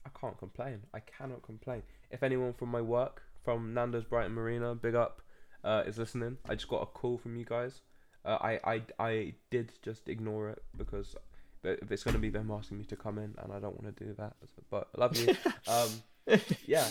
I 0.05 0.09
can't 0.19 0.37
complain. 0.37 0.81
I 0.93 0.99
cannot 0.99 1.41
complain. 1.41 1.81
If 2.11 2.21
anyone 2.21 2.53
from 2.53 2.69
my 2.69 2.81
work, 2.81 3.23
from 3.43 3.73
Nando's 3.73 4.03
Brighton 4.03 4.33
Marina, 4.33 4.75
big 4.75 4.93
up, 4.93 5.23
uh, 5.63 5.81
is 5.87 5.97
listening, 5.97 6.37
I 6.47 6.53
just 6.53 6.67
got 6.67 6.83
a 6.83 6.85
call 6.85 7.17
from 7.17 7.35
you 7.37 7.43
guys. 7.43 7.81
Uh, 8.23 8.37
I, 8.39 8.59
I, 8.63 8.81
I 8.99 9.33
did 9.49 9.71
just 9.81 10.07
ignore 10.07 10.49
it 10.49 10.61
because 10.77 11.15
but 11.63 11.79
if 11.81 11.91
it's 11.91 12.03
going 12.03 12.13
to 12.13 12.19
be 12.19 12.29
them 12.29 12.51
asking 12.51 12.77
me 12.77 12.83
to 12.85 12.95
come 12.95 13.17
in, 13.17 13.33
and 13.39 13.51
I 13.51 13.59
don't 13.59 13.81
want 13.81 13.97
to 13.97 14.05
do 14.05 14.13
that. 14.19 14.33
But 14.69 14.89
I 14.95 15.01
love 15.01 15.17
you. 15.17 15.35
um, 15.67 16.37
yeah, 16.67 16.87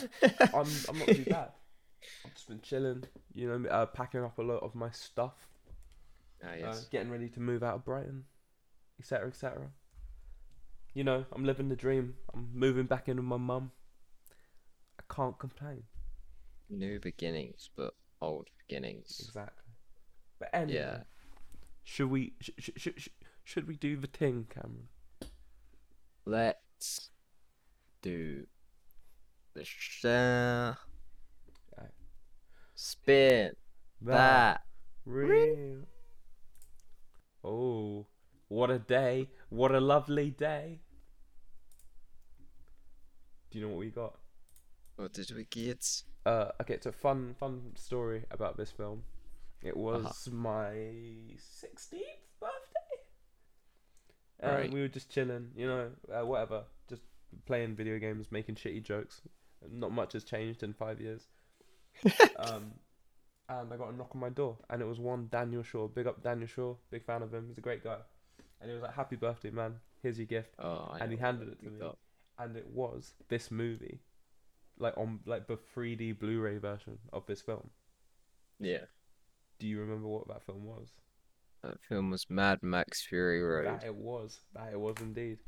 I'm, 0.53 0.67
I'm 0.89 0.99
not 0.99 1.07
too 1.07 1.25
bad. 1.25 1.51
I've 2.25 2.35
just 2.35 2.49
been 2.49 2.61
chilling, 2.63 3.05
you 3.33 3.49
know, 3.49 3.69
uh, 3.71 3.87
packing 3.87 4.25
up 4.25 4.39
a 4.39 4.43
lot 4.43 4.65
of 4.65 4.75
my 4.75 4.91
stuff, 4.91 5.47
Ah, 6.45 6.49
uh, 6.69 6.77
getting 6.91 7.11
ready 7.11 7.29
to 7.31 7.41
move 7.41 7.63
out 7.63 7.75
of 7.77 7.85
Brighton, 7.85 8.25
etc., 9.01 9.29
etc. 9.29 9.71
You 10.95 11.05
know, 11.05 11.25
I'm 11.33 11.45
living 11.45 11.69
the 11.69 11.77
dream. 11.77 12.15
I'm 12.35 12.51
moving 12.55 12.87
back 12.87 13.09
in 13.09 13.17
with 13.17 13.25
my 13.25 13.37
mum. 13.37 13.73
I 14.99 15.15
can't 15.15 15.39
complain. 15.39 15.83
New 16.71 16.99
beginnings, 17.01 17.71
but 17.77 17.95
old 18.21 18.49
beginnings. 18.67 19.21
Exactly. 19.25 19.73
But 20.39 20.51
anyway, 20.53 20.79
Yeah. 20.81 21.03
should 21.85 22.11
we 22.11 22.35
sh- 22.41 22.51
sh- 22.59 22.71
sh- 22.77 22.89
sh- 22.97 23.09
should 23.45 23.67
we 23.67 23.77
do 23.77 23.97
the 23.97 24.07
thing, 24.07 24.47
Cameron? 24.51 24.89
Let's 26.25 27.11
do 28.03 28.47
the 29.55 29.65
sh- 29.65 30.05
Aye. 30.05 30.77
spin 32.75 33.57
that. 34.03 34.63
real. 35.05 35.87
Oh, 37.45 38.07
what 38.49 38.71
a 38.71 38.79
day! 38.79 39.29
What 39.49 39.75
a 39.75 39.81
lovely 39.81 40.31
day! 40.31 40.81
Do 43.51 43.59
you 43.59 43.65
know 43.65 43.71
what 43.71 43.79
we 43.81 43.91
got? 43.91 44.19
What 44.97 45.13
did 45.13 45.31
we 45.35 45.45
get? 45.45 46.03
Uh, 46.27 46.51
okay, 46.61 46.75
it's 46.75 46.87
a 46.87 46.93
fun, 46.93 47.35
fun 47.39 47.73
story 47.77 48.25
about 48.31 48.57
this 48.57 48.71
film. 48.71 49.05
It 49.63 49.77
was 49.77 50.05
Uh-huh. 50.05 50.37
my 50.37 51.37
sixteenth 51.39 52.05
birthday. 52.41 53.05
And 54.41 54.53
Right. 54.53 54.71
We 54.73 54.81
were 54.81 54.89
just 54.89 55.11
chilling, 55.11 55.53
you 55.57 55.67
know, 55.67 55.93
uh, 56.13 56.25
whatever, 56.27 56.65
just 56.89 57.03
playing 57.47 57.75
video 57.75 57.99
games, 57.99 58.31
making 58.31 58.57
shitty 58.57 58.83
jokes. 58.83 59.21
Not 59.69 59.91
much 59.93 60.13
has 60.13 60.25
changed 60.25 60.63
in 60.63 60.75
five 60.75 61.01
years. 61.01 61.27
um, 62.37 62.75
and 63.49 63.73
I 63.73 63.77
got 63.77 63.93
a 63.93 63.97
knock 63.97 64.11
on 64.15 64.21
my 64.21 64.29
door, 64.29 64.57
and 64.71 64.83
it 64.83 64.87
was 64.87 64.99
one 65.01 65.29
Daniel 65.31 65.63
Shaw. 65.63 65.89
Big 65.89 66.07
up 66.07 66.23
Daniel 66.23 66.47
Shaw, 66.49 66.75
big 66.91 67.05
fan 67.05 67.23
of 67.23 67.33
him. 67.33 67.47
He's 67.49 67.59
a 67.59 67.63
great 67.63 67.83
guy. 67.85 67.99
And 68.61 68.71
he 68.71 68.75
was 68.75 68.83
like, 68.83 68.95
"Happy 68.95 69.17
birthday, 69.17 69.51
man! 69.51 69.77
Here's 70.03 70.19
your 70.19 70.27
gift." 70.27 70.55
Oh, 70.59 70.97
And 71.01 71.11
he 71.13 71.19
handed 71.19 71.49
it 71.49 71.61
to 71.61 71.71
me. 71.71 71.79
got. 71.81 71.97
and 72.39 72.57
it 72.57 72.67
was 72.69 73.15
this 73.29 73.51
movie, 73.51 74.01
like 74.79 74.97
on 74.99 75.21
like 75.27 75.47
the 75.47 75.57
3D 75.75 76.19
Blu-ray 76.19 76.59
version 76.59 76.99
of 77.13 77.27
this 77.27 77.41
film. 77.41 77.71
Yeah. 78.61 78.85
Do 79.59 79.67
you 79.67 79.81
remember 79.81 80.09
what 80.09 80.29
that 80.29 80.43
film 80.45 80.65
was? 80.65 80.89
That 81.63 81.81
film 81.89 82.11
was 82.11 82.27
Mad 82.31 82.63
Max 82.63 83.03
Fury 83.03 83.43
Road. 83.43 83.67
That 83.67 83.85
it 83.85 83.95
was. 83.95 84.41
That 84.55 84.73
it 84.73 84.79
was 84.81 84.97
indeed. 85.01 85.39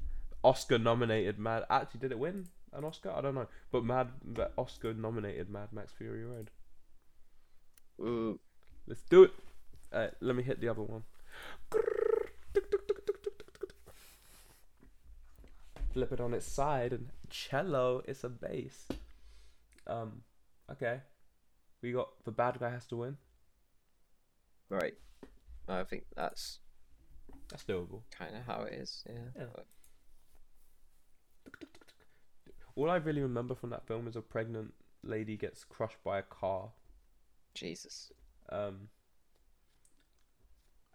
Oscar 0.43 0.79
nominated 0.79 1.39
Mad. 1.39 1.65
Actually, 1.71 2.01
did 2.01 2.13
it 2.13 2.19
win 2.19 2.49
an 2.73 2.85
Oscar? 2.85 3.11
I 3.11 3.21
don't 3.21 3.35
know. 3.35 3.47
But 3.71 3.85
Mad, 3.85 4.09
the 4.25 4.51
Oscar 4.57 4.95
nominated 4.95 5.49
Mad 5.51 5.69
Max 5.73 5.93
Fury 5.93 6.25
Road. 6.25 6.51
Ooh. 8.01 8.39
Let's 8.87 9.03
do 9.03 9.25
it. 9.25 9.33
Uh, 9.93 10.09
let 10.21 10.35
me 10.37 10.43
hit 10.43 10.61
the 10.61 10.69
other 10.69 10.83
one. 10.83 11.03
Flip 15.93 16.13
it 16.13 16.21
on 16.21 16.35
its 16.35 16.47
side 16.47 16.93
and 16.93 17.09
cello. 17.29 18.03
It's 18.07 18.23
a 18.25 18.29
bass. 18.29 18.87
Um. 19.87 20.23
Okay. 20.71 21.01
We 21.83 21.93
got 21.93 22.09
the 22.25 22.31
bad 22.31 22.59
guy 22.61 22.71
has 22.71 22.87
to 22.89 22.97
win. 22.97 23.17
Right. 24.69 24.95
I 25.69 25.83
think 25.85 26.05
that's 26.17 26.59
That's 27.49 27.65
doable. 27.65 28.03
kind 28.17 28.37
of 28.37 28.43
how 28.47 28.63
it 28.63 28.75
is. 28.75 29.05
Yeah. 29.09 29.15
Yeah. 29.37 29.45
But- 29.55 29.67
All 32.77 32.89
I 32.91 32.97
really 32.97 33.21
remember 33.23 33.55
from 33.55 33.71
that 33.71 33.87
film 33.87 34.07
is 34.07 34.15
a 34.17 34.21
pregnant 34.23 34.75
lady 35.03 35.37
gets 35.37 35.65
crushed 35.65 36.03
by 36.05 36.19
a 36.19 36.23
car. 36.23 36.71
Jesus. 37.55 38.13
Um. 38.51 38.89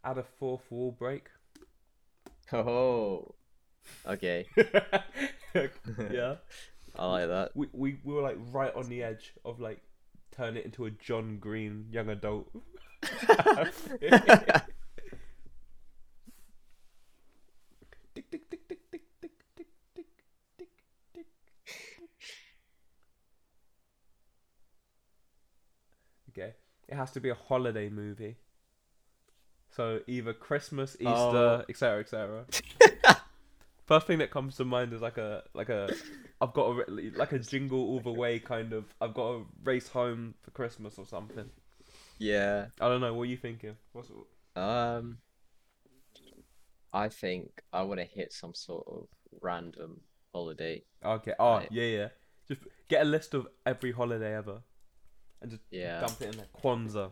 Add 0.04 0.20
a 0.20 0.24
fourth 0.24 0.70
wall 0.70 0.92
break. 0.92 1.30
Oh. 2.54 3.34
Okay. 4.06 4.46
yeah. 6.12 6.36
I 6.98 7.06
like 7.08 7.28
that. 7.28 7.52
We, 7.56 7.68
we 7.74 8.00
we 8.04 8.14
were 8.14 8.22
like 8.22 8.38
right 8.52 8.74
on 8.76 8.88
the 8.88 9.04
edge 9.04 9.34
of 9.44 9.60
like 9.60 9.82
turn 10.32 10.58
it 10.58 10.66
into 10.66 10.86
a 10.86 10.92
John 10.92 11.40
Green 11.40 11.88
young 11.92 12.10
adult. 12.10 12.50
it 26.96 26.98
has 26.98 27.12
to 27.12 27.20
be 27.20 27.30
a 27.30 27.36
holiday 27.36 27.90
movie. 27.90 28.38
So 29.72 30.00
either 30.08 30.34
Christmas, 30.34 30.96
Easter, 31.00 31.06
Oh. 31.12 31.64
etc., 31.68 32.00
etc. 32.00 32.46
First 33.86 34.08
thing 34.08 34.18
that 34.20 34.32
comes 34.32 34.56
to 34.58 34.66
mind 34.66 34.94
is 34.94 35.02
like 35.02 35.18
a 35.18 35.44
like 35.54 35.70
a 35.70 35.94
I've 36.42 36.54
got 36.54 36.68
a 36.90 36.92
like 37.16 37.34
a 37.34 37.40
jingle 37.40 37.80
all 37.80 38.00
the 38.00 38.12
way 38.12 38.40
kind 38.40 38.74
of 38.74 38.86
I've 39.00 39.14
got 39.14 39.28
to 39.34 39.46
race 39.64 39.90
home 39.90 40.34
for 40.42 40.52
Christmas 40.52 40.98
or 40.98 41.06
something. 41.06 41.50
yeah. 42.18 42.68
I 42.82 42.88
don't 42.88 43.02
know. 43.02 43.14
What 43.14 43.24
are 43.24 43.26
you 43.28 43.38
thinking? 43.38 43.76
What's 43.92 44.10
Um, 44.56 45.18
I 46.94 47.10
think 47.10 47.62
I 47.74 47.82
want 47.84 48.00
to 48.00 48.06
hit 48.06 48.32
some 48.34 48.56
sort 48.56 48.88
of 48.88 49.08
random 49.42 50.00
holiday. 50.34 50.84
okay? 51.04 51.34
Oh 51.38 51.62
yeah, 51.70 51.84
yeah. 51.84 52.08
Just 52.48 52.62
get 52.88 53.02
a 53.02 53.06
list 53.06 53.34
of 53.34 53.48
every 53.66 53.92
holiday 53.92 54.36
ever, 54.36 54.62
and 55.46 55.52
just 55.52 55.64
Yeah. 55.70 56.00
dump 56.00 56.20
it 56.22 56.30
in 56.32 56.38
there. 56.38 56.48
Kwanzaa. 56.64 57.12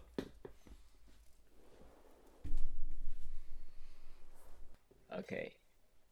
Okay. 5.20 5.54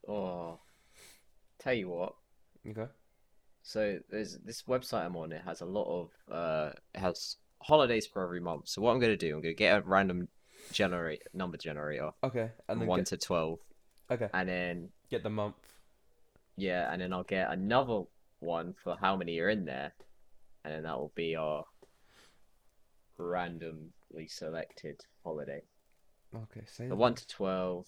Oh, 0.08 0.60
tell 1.60 1.74
you 1.74 1.90
what. 1.90 2.13
Okay. 2.68 2.86
So 3.63 4.00
there's 4.10 4.38
this 4.40 4.63
website 4.63 5.06
I'm 5.06 5.16
on. 5.16 5.32
It 5.32 5.42
has 5.46 5.62
a 5.62 5.66
lot 5.66 5.86
of 5.86 6.10
uh, 6.34 6.72
it 6.94 7.00
has 7.00 7.38
holidays 7.62 8.08
for 8.08 8.24
every 8.24 8.40
month. 8.40 8.68
So 8.68 8.82
what 8.82 8.92
I'm 8.92 9.00
gonna 9.00 9.18
do, 9.18 9.36
I'm 9.36 9.42
gonna 9.42 9.54
get 9.54 9.78
a 9.78 9.82
random 9.82 10.28
generate 10.72 11.24
number 11.34 11.58
generator, 11.58 12.12
Okay. 12.24 12.51
And 12.70 12.80
then 12.82 12.88
one 12.88 13.00
get, 13.00 13.08
to 13.08 13.18
twelve, 13.18 13.60
okay. 14.12 14.30
and 14.34 14.48
then 14.48 14.90
Get 15.10 15.24
the 15.24 15.30
month. 15.32 15.56
yeah, 16.56 16.92
and 16.94 17.01
then 17.01 17.12
I'll 17.13 17.24
get 17.24 17.50
another 17.51 18.04
one 18.40 18.75
for 18.84 18.96
how 19.00 19.16
many 19.16 19.40
are 19.40 19.50
in 19.50 19.66
there, 19.66 19.94
and 20.63 20.74
then 20.74 20.84
that 20.84 20.98
will 21.00 21.12
be 21.16 21.36
our 21.36 21.66
randomly 23.22 24.28
selected 24.28 25.01
holiday. 25.24 25.62
Okay. 26.36 26.66
Say 26.66 26.88
The 26.88 26.96
one 26.96 27.16
to 27.16 27.28
twelve. 27.28 27.88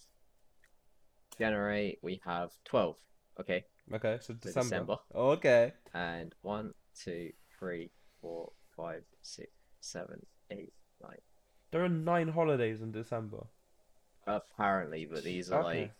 Generate. 1.37 1.99
We 2.01 2.21
have 2.25 2.51
twelve. 2.65 2.97
Okay. 3.39 3.65
Okay. 3.93 4.17
So 4.21 4.33
December. 4.35 4.63
December. 4.63 4.95
Okay. 5.15 5.73
and 5.93 6.33
one, 6.41 6.73
two, 6.95 7.31
three, 7.57 7.91
four, 8.21 8.51
five, 8.75 9.03
six, 9.21 9.49
seven, 9.81 10.25
eight, 10.51 10.73
nine. 11.01 11.17
There 11.71 11.83
are 11.83 11.89
nine 11.89 12.27
holidays 12.27 12.81
in 12.81 12.91
December. 12.91 13.45
Apparently, 14.27 15.05
but 15.11 15.23
these 15.23 15.51
are 15.51 15.61
Okay. 15.63 15.81
like 15.81 15.91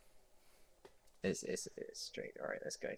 it's 1.24 1.44
it's 1.44 1.68
it's 1.78 2.00
straight. 2.02 2.32
All 2.42 2.48
right, 2.48 2.60
let's 2.63 2.78
go. 2.78 2.90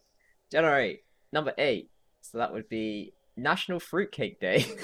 January, 0.51 1.01
number 1.31 1.53
eight. 1.57 1.89
So 2.21 2.37
that 2.39 2.51
would 2.53 2.67
be 2.69 3.13
National 3.37 3.79
Fruitcake 3.79 4.39
Day. 4.39 4.65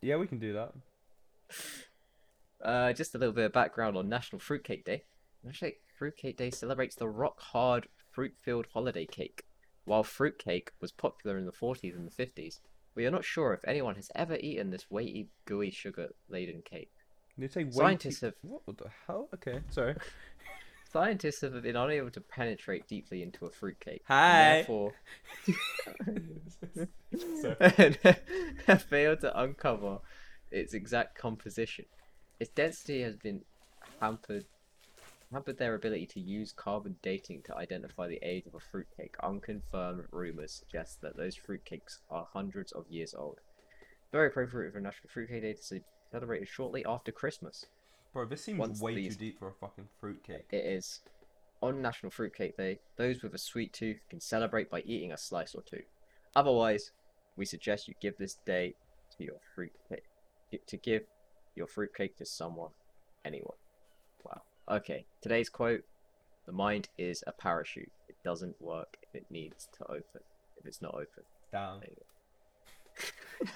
Yeah, 0.00 0.16
we 0.16 0.26
can 0.26 0.38
do 0.38 0.52
that. 0.52 0.74
uh, 2.64 2.92
just 2.92 3.14
a 3.14 3.18
little 3.18 3.34
bit 3.34 3.46
of 3.46 3.52
background 3.52 3.96
on 3.96 4.08
National 4.08 4.38
Fruitcake 4.40 4.84
Day. 4.84 5.04
National 5.42 5.72
Fruitcake 5.98 6.36
Day 6.36 6.50
celebrates 6.50 6.96
the 6.96 7.08
rock 7.08 7.40
hard 7.40 7.88
fruit-filled 8.10 8.66
holiday 8.72 9.06
cake. 9.06 9.44
While 9.84 10.04
fruitcake 10.04 10.72
was 10.80 10.92
popular 10.92 11.36
in 11.36 11.44
the 11.46 11.52
40s 11.52 11.94
and 11.94 12.08
the 12.10 12.24
50s, 12.26 12.60
we 12.94 13.04
are 13.06 13.10
not 13.10 13.24
sure 13.24 13.52
if 13.52 13.60
anyone 13.66 13.96
has 13.96 14.10
ever 14.14 14.36
eaten 14.36 14.70
this 14.70 14.90
weighty, 14.90 15.28
gooey, 15.44 15.70
sugar-laden 15.70 16.62
cake. 16.64 16.90
You 17.36 17.48
say 17.48 17.68
Scientists 17.70 18.20
have- 18.20 18.34
What 18.42 18.78
the 18.78 18.90
hell? 19.06 19.28
Okay. 19.34 19.60
Sorry. 19.70 19.96
Scientists 20.92 21.40
have 21.40 21.60
been 21.60 21.74
unable 21.74 22.10
to 22.12 22.20
penetrate 22.20 22.86
deeply 22.86 23.20
into 23.22 23.46
a 23.46 23.50
fruitcake. 23.50 24.02
Hi. 24.06 24.62
Therefore, 24.62 24.92
and 27.60 27.98
have 28.68 28.82
failed 28.82 29.20
to 29.22 29.40
uncover 29.40 29.98
its 30.50 30.74
exact 30.74 31.16
composition. 31.16 31.84
Its 32.40 32.50
density 32.50 33.02
has 33.02 33.16
been 33.16 33.42
hampered 34.00 34.44
hampered 35.32 35.58
their 35.58 35.74
ability 35.74 36.06
to 36.06 36.20
use 36.20 36.52
carbon 36.52 36.94
dating 37.02 37.42
to 37.42 37.56
identify 37.56 38.06
the 38.06 38.20
age 38.22 38.46
of 38.46 38.54
a 38.54 38.60
fruitcake. 38.60 39.16
Unconfirmed 39.20 40.04
rumors 40.12 40.52
suggest 40.52 41.00
that 41.00 41.16
those 41.16 41.36
fruitcakes 41.36 41.98
are 42.08 42.28
hundreds 42.32 42.70
of 42.72 42.86
years 42.88 43.14
old. 43.14 43.40
Very 44.12 44.28
appropriate 44.28 44.72
for 44.72 44.80
National 44.80 45.08
Fruitcake 45.12 45.42
Day 45.42 45.54
to 45.54 45.74
be 45.74 45.80
celebrated 46.12 46.46
shortly 46.46 46.84
after 46.84 47.10
Christmas. 47.10 47.66
Bro, 48.12 48.26
this 48.26 48.44
seems 48.44 48.60
Once 48.60 48.80
way 48.80 48.94
these- 48.94 49.16
too 49.16 49.24
deep 49.24 49.38
for 49.40 49.48
a 49.48 49.54
fucking 49.54 49.88
fruitcake. 49.98 50.46
It 50.52 50.64
is 50.64 51.00
on 51.60 51.82
National 51.82 52.10
Fruitcake 52.12 52.56
Day. 52.56 52.78
Those 52.94 53.22
with 53.22 53.34
a 53.34 53.38
sweet 53.38 53.72
tooth 53.72 54.06
can 54.08 54.20
celebrate 54.20 54.70
by 54.70 54.82
eating 54.82 55.10
a 55.10 55.16
slice 55.16 55.54
or 55.54 55.62
two. 55.62 55.82
Otherwise, 56.36 56.92
we 57.34 57.44
suggest 57.44 57.88
you 57.88 57.94
give 58.00 58.16
this 58.18 58.34
day 58.34 58.76
to 59.16 59.24
your 59.24 59.40
fruitcake 59.54 60.04
to 60.66 60.76
give 60.76 61.02
your 61.54 61.66
fruitcake 61.66 62.16
to 62.18 62.26
someone, 62.26 62.70
anyone. 63.24 63.56
Wow. 64.24 64.42
Okay. 64.70 65.06
Today's 65.20 65.48
quote: 65.48 65.82
"The 66.46 66.52
mind 66.52 66.88
is 66.98 67.22
a 67.26 67.32
parachute. 67.32 67.92
It 68.08 68.16
doesn't 68.24 68.60
work 68.60 68.96
if 69.02 69.14
it 69.14 69.26
needs 69.30 69.68
to 69.78 69.84
open. 69.84 70.22
If 70.58 70.66
it's 70.66 70.82
not 70.82 70.94
open." 70.94 71.24
Damn. 71.52 71.80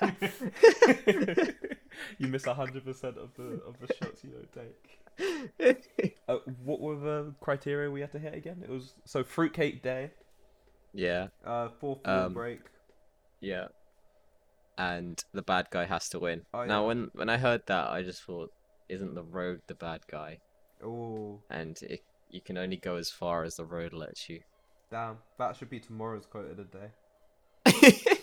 You 2.19 2.29
miss 2.29 2.45
hundred 2.45 2.85
percent 2.85 3.17
of 3.19 3.31
the 3.37 3.61
of 3.67 3.77
the 3.81 3.93
shots 3.95 4.23
you 4.25 4.31
don't 4.31 4.53
take. 4.53 5.85
Uh, 6.29 6.37
what 6.63 6.79
were 6.81 6.95
the 6.95 7.35
criteria 7.41 7.91
we 7.91 8.03
had 8.03 8.13
to 8.13 8.19
hit 8.19 8.35
again? 8.35 8.63
It 8.63 8.69
was 8.71 8.93
so 9.07 9.25
fruitcake 9.25 9.83
day, 9.83 10.11
yeah. 10.93 11.29
uh, 11.45 11.71
fourth 11.81 12.07
Um, 12.07 12.35
break. 12.35 12.61
Yeah. 13.41 13.69
And 14.79 15.23
the 15.35 15.43
bad 15.43 15.69
guy 15.71 15.85
has 15.87 16.09
to 16.11 16.19
win. 16.21 16.43
Oh, 16.55 16.65
now, 16.65 16.87
when 16.87 17.11
when 17.15 17.29
I 17.29 17.37
heard 17.37 17.63
that, 17.67 17.91
I 17.91 18.03
just 18.03 18.23
thought, 18.23 18.53
isn't 18.89 19.15
the 19.15 19.25
road 19.25 19.61
the 19.67 19.75
bad 19.75 20.01
guy? 20.11 20.39
Oh, 20.85 21.41
And 21.51 21.77
it, 21.83 22.03
you 22.31 22.41
can 22.41 22.57
only 22.57 22.77
go 22.77 22.95
as 22.97 23.11
far 23.11 23.43
as 23.43 23.57
the 23.57 23.65
road 23.65 23.93
lets 23.93 24.29
you. 24.29 24.41
damn! 24.91 25.19
That 25.39 25.57
should 25.57 25.69
be 25.69 25.81
tomorrow's 25.81 26.27
quote 26.27 26.51
of 26.51 26.57
the 26.57 26.65
day. 26.65 26.91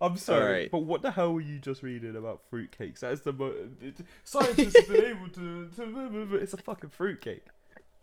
I'm 0.00 0.16
sorry, 0.16 0.42
Alright. 0.44 0.70
but 0.70 0.78
what 0.84 1.02
the 1.02 1.10
hell 1.10 1.32
were 1.34 1.40
you 1.40 1.58
just 1.58 1.82
reading 1.82 2.16
about 2.16 2.40
fruitcakes? 2.50 3.00
That 3.00 3.12
is 3.12 3.20
the 3.22 3.32
mo- 3.32 3.54
it, 3.82 3.96
scientists 4.24 4.76
have 4.78 4.88
been 4.88 5.04
able 5.04 5.28
to, 5.30 5.68
to. 5.76 6.36
It's 6.36 6.54
a 6.54 6.56
fucking 6.58 6.90
fruitcake. 6.90 7.44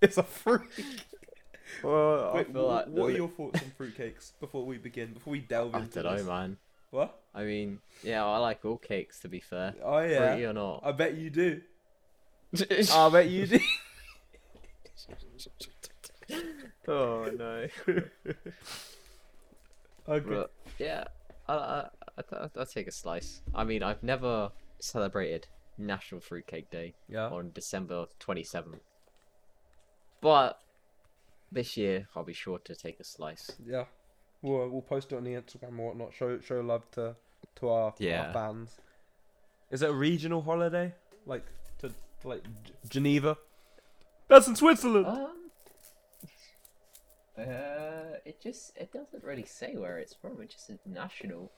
It's 0.02 0.18
a 0.18 0.24
fruit. 0.24 0.70
Well, 1.84 2.32
Wait, 2.34 2.48
I 2.48 2.52
feel 2.52 2.64
wh- 2.66 2.68
like 2.70 2.86
what 2.88 3.06
are 3.08 3.12
your 3.12 3.28
thoughts 3.30 3.62
on 3.62 3.72
fruitcakes 3.80 4.32
before 4.40 4.66
we 4.66 4.78
begin? 4.78 5.14
Before 5.14 5.32
we 5.32 5.40
delve 5.40 5.74
into 5.76 6.00
it? 6.00 6.06
I 6.06 6.10
into 6.14 6.18
don't 6.18 6.18
know, 6.28 6.34
man. 6.34 6.58
What? 6.92 7.20
I 7.36 7.44
mean, 7.44 7.80
yeah, 8.04 8.26
I 8.26 8.38
like 8.38 8.64
all 8.66 8.78
cakes. 8.78 9.20
To 9.22 9.28
be 9.28 9.40
fair, 9.40 9.76
Oh 9.84 10.00
yeah. 10.00 10.18
fruity 10.30 10.46
or 10.46 10.54
not. 10.54 10.82
I 10.84 10.92
bet 10.94 11.16
you 11.16 11.30
do. 11.30 11.62
I 12.94 13.10
bet 13.10 13.28
you 13.30 13.46
do. 13.48 13.60
oh 16.88 17.30
no. 17.38 17.68
okay. 20.10 20.26
But 20.30 20.52
yeah, 20.80 21.04
I 21.48 21.54
I 21.54 21.90
I, 22.18 22.50
I'll 22.58 22.66
take 22.66 22.88
a 22.88 22.92
slice. 22.92 23.42
I 23.54 23.64
mean, 23.64 23.84
I've 23.84 24.02
never 24.04 24.52
celebrated 24.80 25.48
National 25.78 26.22
Fruitcake 26.22 26.70
Day. 26.72 26.96
Yeah. 27.10 27.28
on 27.30 27.52
December 27.54 28.06
27th. 28.20 28.80
But 30.22 30.60
this 31.52 31.78
year, 31.78 32.08
I'll 32.16 32.24
be 32.24 32.34
sure 32.34 32.60
to 32.60 32.76
take 32.76 33.00
a 33.00 33.04
slice. 33.04 33.52
Yeah. 33.66 33.86
We'll 34.42 34.70
we'll 34.70 34.82
post 34.82 35.12
it 35.12 35.16
on 35.16 35.24
the 35.24 35.32
Instagram 35.34 35.70
and 35.70 35.78
whatnot. 35.80 36.14
Show 36.14 36.40
show 36.42 36.60
love 36.62 36.90
to 36.92 37.16
to 37.56 37.70
our, 37.70 37.94
Yeah. 38.00 38.28
our 38.28 38.34
fans. 38.34 38.78
Is 39.72 39.82
it 39.82 39.90
a 39.90 39.94
regional 39.94 40.42
holiday? 40.42 40.94
Like 41.26 41.46
to, 41.80 41.90
to 42.22 42.28
like 42.28 42.44
G- 42.64 42.74
Geneva? 42.90 43.38
That's 44.28 44.48
in 44.48 44.56
Switzerland. 44.56 45.08
Um, 45.08 45.34
uh, 47.38 48.18
it 48.26 48.42
just 48.42 48.76
it 48.78 48.92
doesn't 48.92 49.24
really 49.24 49.46
say 49.46 49.76
where 49.76 49.98
it's 49.98 50.14
from. 50.14 50.42
It 50.42 50.50
just 50.52 50.68
says 50.68 50.80
national. 50.86 51.52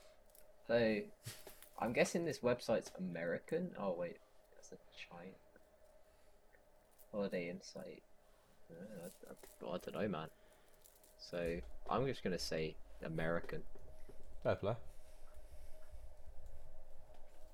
So, 0.68 1.02
I'm 1.80 1.94
guessing 1.94 2.26
this 2.26 2.40
website's 2.40 2.92
American. 2.98 3.72
Oh 3.80 3.94
wait, 3.98 4.18
that's 4.56 4.72
a 4.72 4.78
China 4.98 5.32
holiday 7.12 7.50
insight. 7.50 8.04
I, 8.72 8.76
I, 9.30 9.72
I 9.74 9.78
don't 9.78 9.94
know, 9.94 10.08
man. 10.08 10.28
So 11.18 11.60
I'm 11.90 12.06
just 12.06 12.24
gonna 12.24 12.40
say 12.40 12.76
American. 13.04 13.62
Fair 14.44 14.56
play. 14.56 14.76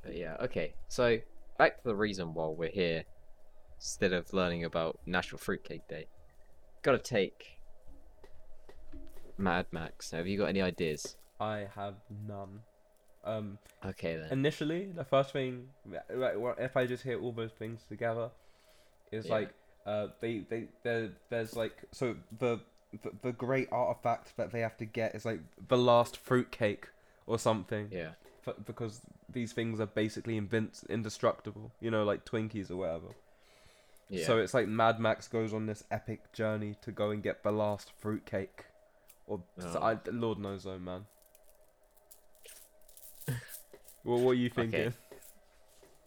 But 0.04 0.16
yeah, 0.16 0.38
okay. 0.42 0.74
So 0.88 1.18
back 1.58 1.78
to 1.82 1.88
the 1.90 1.96
reason 1.96 2.34
why 2.34 2.48
we're 2.48 2.70
here, 2.70 3.04
instead 3.78 4.14
of 4.14 4.32
learning 4.34 4.64
about 4.64 5.00
National 5.06 5.40
Fruitcake 5.40 5.88
Day. 5.88 6.08
Gotta 6.84 7.00
take 7.00 7.58
Mad 9.38 9.66
Max. 9.72 10.12
Have 10.12 10.28
you 10.28 10.38
got 10.38 10.46
any 10.50 10.62
ideas? 10.62 11.18
I 11.40 11.68
have 11.76 11.96
none. 12.28 12.62
Um, 13.24 13.58
Okay 13.84 14.16
then. 14.18 14.28
initially, 14.32 14.92
the 14.96 15.04
first 15.04 15.34
thing, 15.34 15.70
like, 16.14 16.36
if 16.60 16.78
I 16.78 16.86
just 16.86 17.04
hear 17.04 17.20
all 17.20 17.32
those 17.32 17.54
things 17.54 17.84
together, 17.90 18.30
is 19.12 19.26
Yeah. 19.26 19.34
like, 19.34 19.50
uh, 19.86 20.08
they 20.20 20.40
they 20.50 20.68
there's 21.30 21.56
like 21.56 21.84
so 21.92 22.16
the, 22.40 22.60
the 23.04 23.12
the 23.22 23.32
great 23.32 23.68
artifact 23.72 24.36
that 24.38 24.52
they 24.52 24.62
have 24.62 24.78
to 24.78 24.86
get 24.86 25.16
is 25.16 25.26
like 25.26 25.40
the 25.68 25.78
last 25.78 26.18
fruitcake 26.18 26.88
or 27.28 27.38
something. 27.40 27.90
Yeah. 27.92 28.12
f- 28.48 28.56
because 28.66 29.02
these 29.32 29.54
things 29.54 29.80
are 29.80 29.86
basically 29.88 30.40
invin- 30.40 30.88
indestructible, 30.90 31.72
you 31.82 31.90
know, 31.92 32.04
like 32.04 32.26
Twinkies 32.26 32.70
or 32.72 32.78
whatever. 32.78 33.08
Yeah. 34.10 34.26
So 34.28 34.38
it's 34.38 34.54
like 34.54 34.68
Mad 34.68 35.00
Max 35.00 35.28
goes 35.28 35.52
on 35.54 35.66
this 35.66 35.84
epic 35.90 36.32
journey 36.32 36.76
to 36.84 36.92
go 36.92 37.10
and 37.10 37.24
get 37.24 37.42
the 37.44 37.52
last 37.52 37.92
fruitcake, 38.00 38.66
or 39.28 39.42
Oh. 39.64 39.80
I, 39.80 39.98
Lord 40.12 40.38
knows, 40.40 40.66
oh 40.68 40.78
man. 40.78 41.06
well, 44.04 44.20
what 44.20 44.32
are 44.32 44.36
you 44.36 44.50
thinking? 44.50 44.80
Okay. 44.88 44.96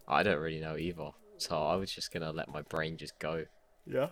I 0.07 0.23
don't 0.23 0.38
really 0.41 0.61
know 0.61 0.77
either. 0.77 1.11
So 1.38 1.57
I 1.61 1.77
was 1.77 1.91
just 1.93 2.12
gonna 2.12 2.33
let 2.33 2.49
my 2.49 2.62
brain 2.62 2.97
just 2.97 3.19
go 3.19 3.45
Yeah. 3.90 4.09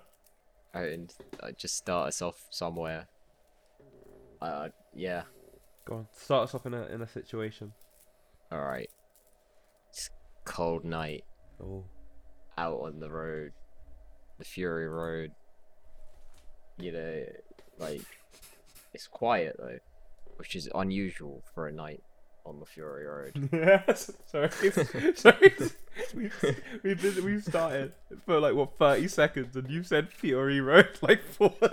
and 0.75 1.13
uh, 1.43 1.51
just 1.57 1.77
start 1.77 2.09
us 2.09 2.23
off 2.23 2.37
somewhere. 2.51 3.07
Uh, 4.41 4.69
yeah. 4.95 5.23
Go 5.85 5.97
on, 5.97 6.07
start 6.17 6.45
us 6.49 6.55
off 6.55 6.67
in 6.67 6.75
a 6.75 6.87
in 6.87 7.03
a 7.03 7.07
situation. 7.09 7.73
All 8.51 8.63
right. 8.63 8.89
It's 9.91 10.11
cold 10.45 10.85
night 10.85 11.25
Oh. 11.63 11.85
out 12.59 12.81
on 12.83 13.01
the 13.01 13.11
road, 13.11 13.53
the 14.39 14.45
Fury 14.45 14.89
Road. 14.89 15.33
You 16.79 16.93
know, 16.93 17.25
like 17.79 18.03
it's 18.93 19.07
quiet 19.07 19.57
though, 19.59 19.79
which 20.37 20.55
is 20.57 20.69
unusual 20.75 21.43
for 21.55 21.69
a 21.69 21.73
night 21.73 22.03
on 22.45 22.61
the 22.61 22.67
Fury 22.67 23.07
Road. 23.07 23.49
yes. 23.53 24.11
Sorry. 24.27 24.51
Sorry. 25.15 25.53
We've, 26.15 26.63
we've 26.83 27.01
been, 27.01 27.25
we've 27.25 27.45
started 27.45 27.95
for 28.25 28.39
like 28.39 28.55
what 28.55 28.79
thirty 28.79 29.09
seconds, 29.09 29.57
and 29.57 29.69
you 29.71 29.83
said 29.83 30.13
Fury 30.13 30.61
Road 30.61 30.91
like 31.03 31.23
four. 31.23 31.55
so, 31.61 31.71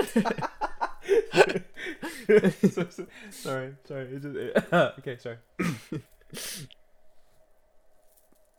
so, 2.90 3.06
sorry, 3.32 3.76
sorry. 3.86 4.08
It's 4.12 4.24
just, 4.24 4.36
it, 4.36 4.74
okay, 4.74 5.18
sorry. 5.18 5.38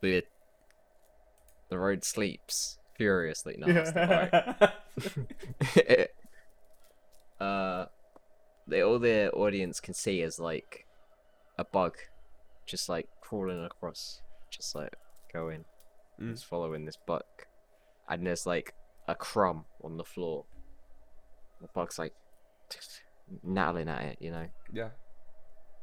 the 0.01 0.23
the 1.69 1.79
road 1.79 2.03
sleeps 2.03 2.77
furiously. 2.95 3.55
No, 3.57 3.67
right. 3.95 4.69
uh, 7.39 7.85
they, 8.67 8.81
all 8.81 8.99
the 8.99 9.31
audience 9.31 9.79
can 9.79 9.95
see 9.95 10.21
is 10.21 10.39
like 10.39 10.85
a 11.57 11.63
bug, 11.63 11.97
just 12.65 12.87
like 12.87 13.09
crawling 13.21 13.63
across, 13.63 14.21
just 14.51 14.75
like 14.75 14.95
going, 15.35 15.65
Mm. 16.19 16.31
just 16.31 16.45
following 16.45 16.85
this 16.85 16.95
bug, 17.05 17.23
and 18.07 18.25
there's 18.25 18.45
like 18.45 18.73
a 19.07 19.15
crumb 19.15 19.65
on 19.83 19.97
the 19.97 20.03
floor. 20.05 20.45
The 21.61 21.67
bug's 21.73 21.99
like 21.99 22.13
nattling 23.43 23.89
at 23.89 24.01
it, 24.03 24.17
you 24.21 24.31
know. 24.31 24.47
yeah. 24.71 24.89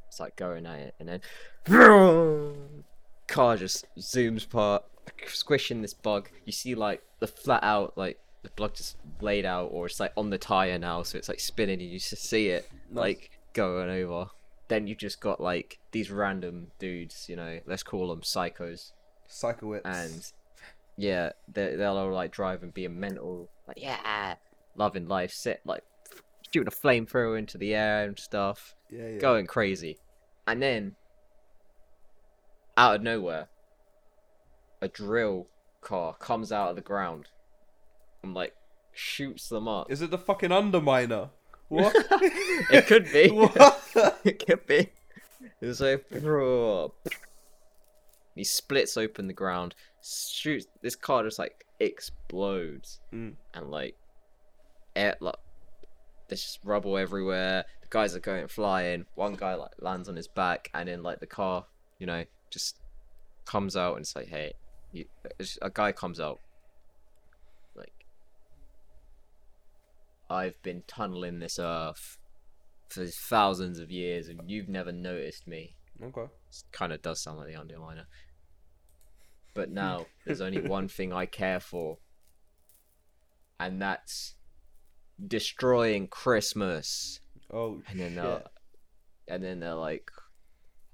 It's 0.07 0.19
like 0.19 0.35
going 0.35 0.65
at 0.65 0.79
it, 0.79 0.95
and 0.99 1.09
then 1.09 1.21
car 3.27 3.57
just 3.57 3.85
zooms 3.97 4.47
past, 4.49 4.83
squishing 5.27 5.81
this 5.81 5.93
bug. 5.93 6.29
You 6.45 6.51
see 6.51 6.75
like 6.75 7.01
the 7.19 7.27
flat 7.27 7.63
out, 7.63 7.97
like 7.97 8.19
the 8.43 8.49
bug 8.55 8.75
just 8.75 8.97
laid 9.21 9.45
out, 9.45 9.69
or 9.71 9.85
it's 9.87 9.99
like 9.99 10.13
on 10.17 10.29
the 10.29 10.37
tire 10.37 10.77
now, 10.77 11.03
so 11.03 11.17
it's 11.17 11.29
like 11.29 11.39
spinning. 11.39 11.81
And 11.81 11.89
you 11.91 11.99
just 11.99 12.17
see 12.17 12.49
it 12.49 12.69
Nice. 12.89 13.01
like 13.01 13.31
going 13.53 13.89
over. 13.89 14.27
Then 14.67 14.87
you 14.87 14.95
just 14.95 15.19
got 15.19 15.41
like 15.41 15.79
these 15.91 16.09
random 16.11 16.67
dudes, 16.79 17.27
you 17.29 17.35
know, 17.35 17.59
let's 17.65 17.83
call 17.83 18.07
them 18.09 18.21
psychos, 18.21 18.91
Psycho 19.33 19.73
and 19.83 20.31
yeah, 20.97 21.31
they 21.51 21.75
they'll 21.75 21.97
all 21.97 22.11
like 22.11 22.31
drive 22.31 22.63
and 22.63 22.73
be 22.73 22.85
a 22.85 22.89
mental, 22.89 23.49
like 23.67 23.79
yeah, 23.81 24.35
loving 24.75 25.07
life, 25.07 25.31
sit 25.31 25.61
like 25.65 25.83
shooting 26.53 26.67
a 26.67 26.71
flamethrower 26.71 27.37
into 27.37 27.57
the 27.57 27.73
air 27.73 28.05
and 28.05 28.19
stuff 28.19 28.75
yeah, 28.91 29.07
yeah. 29.09 29.17
going 29.17 29.47
crazy. 29.47 29.97
And 30.45 30.61
then, 30.61 30.95
out 32.77 32.95
of 32.95 33.01
nowhere, 33.01 33.47
a 34.81 34.87
drill 34.87 35.47
car 35.81 36.13
comes 36.15 36.51
out 36.51 36.69
of 36.69 36.75
the 36.75 36.81
ground 36.81 37.29
and 38.21 38.33
like 38.33 38.53
shoots 38.91 39.49
them 39.49 39.67
up. 39.67 39.91
Is 39.91 40.01
it 40.01 40.11
the 40.11 40.17
fucking 40.17 40.51
Underminer? 40.51 41.29
What? 41.69 41.95
It 42.71 42.87
could 42.87 43.05
be. 43.11 43.31
it 44.23 44.45
could 44.45 44.65
be. 44.67 44.89
It's 45.61 45.79
like 45.79 46.05
he 48.35 48.43
splits 48.43 48.97
open 48.97 49.27
the 49.27 49.33
ground, 49.33 49.75
shoots 50.03 50.65
this 50.81 50.95
car 50.95 51.23
just 51.23 51.39
like 51.39 51.65
explodes, 51.79 52.99
Mm. 53.11 53.35
and 53.53 53.69
like 53.71 53.95
air 54.95 55.15
like 55.19 55.35
there's 56.29 56.41
just 56.41 56.59
rubble 56.63 56.97
everywhere. 56.97 57.65
The 57.81 57.87
guys 57.89 58.15
are 58.15 58.19
going 58.19 58.47
flying. 58.47 59.05
One 59.15 59.33
guy 59.33 59.55
like 59.55 59.71
lands 59.79 60.07
on 60.09 60.15
his 60.15 60.27
back, 60.27 60.69
and 60.73 60.87
then 60.87 61.03
like 61.03 61.19
the 61.19 61.27
car, 61.27 61.65
you 61.99 62.07
know, 62.07 62.23
just 62.49 62.79
comes 63.45 63.75
out 63.75 63.95
and 63.97 64.01
it's 64.03 64.15
like, 64.15 64.27
hey, 64.27 64.53
you, 64.91 65.05
a 65.61 65.69
guy 65.69 65.91
comes 65.91 66.19
out, 66.19 66.39
like, 67.75 68.05
I've 70.29 70.61
been 70.63 70.83
tunneling 70.87 71.39
this 71.39 71.59
earth 71.59 72.17
for 72.89 73.05
thousands 73.05 73.79
of 73.79 73.91
years, 73.91 74.27
and 74.27 74.39
you've 74.49 74.69
never 74.69 74.91
noticed 74.91 75.47
me. 75.47 75.75
Okay. 76.01 76.31
Kind 76.71 76.93
of 76.93 77.01
does 77.01 77.21
sound 77.21 77.39
like 77.39 77.47
the 77.47 77.59
Underminer. 77.59 78.05
But 79.53 79.71
now 79.71 80.07
there's 80.25 80.41
only 80.41 80.61
one 80.67 80.87
thing 80.87 81.13
I 81.13 81.25
care 81.25 81.59
for, 81.59 81.97
and 83.59 83.81
that's 83.81 84.35
destroying 85.25 86.07
Christmas. 86.07 87.19
Oh 87.51 87.81
And 87.87 87.99
then 87.99 88.17
uh, 88.17 88.37
shit. 88.39 88.47
they're, 89.27 89.35
and 89.35 89.43
then 89.43 89.59
they're 89.59 89.75
like, 89.75 90.09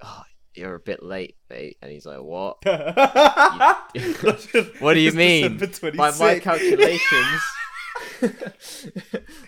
"Oh, 0.03 0.23
you're 0.53 0.75
a 0.75 0.79
bit 0.79 1.01
late, 1.01 1.37
mate." 1.49 1.77
And 1.81 1.91
he's 1.91 2.05
like, 2.05 2.21
"What?" 2.21 2.57
What 4.79 4.93
do 4.93 4.99
you 4.99 5.13
mean? 5.13 5.57
By 5.95 6.11
my 6.19 6.39
calculations, 6.39 7.41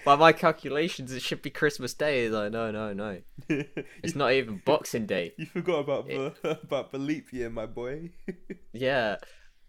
by 0.04 0.16
my 0.16 0.32
calculations, 0.34 1.12
it 1.12 1.22
should 1.22 1.42
be 1.42 1.50
Christmas 1.50 1.94
Day. 1.94 2.24
He's 2.24 2.32
like, 2.32 2.52
"No, 2.52 2.72
no, 2.72 2.94
no. 2.94 3.22
It's 4.04 4.16
not 4.16 4.32
even 4.34 4.62
Boxing 4.66 5.06
Day." 5.06 5.34
You 5.38 5.46
forgot 5.46 5.80
about 5.80 6.08
the 6.08 6.34
about 6.64 6.92
the 6.92 6.98
leap 6.98 7.32
year, 7.34 7.50
my 7.50 7.66
boy. 7.66 8.12
Yeah, 8.74 9.18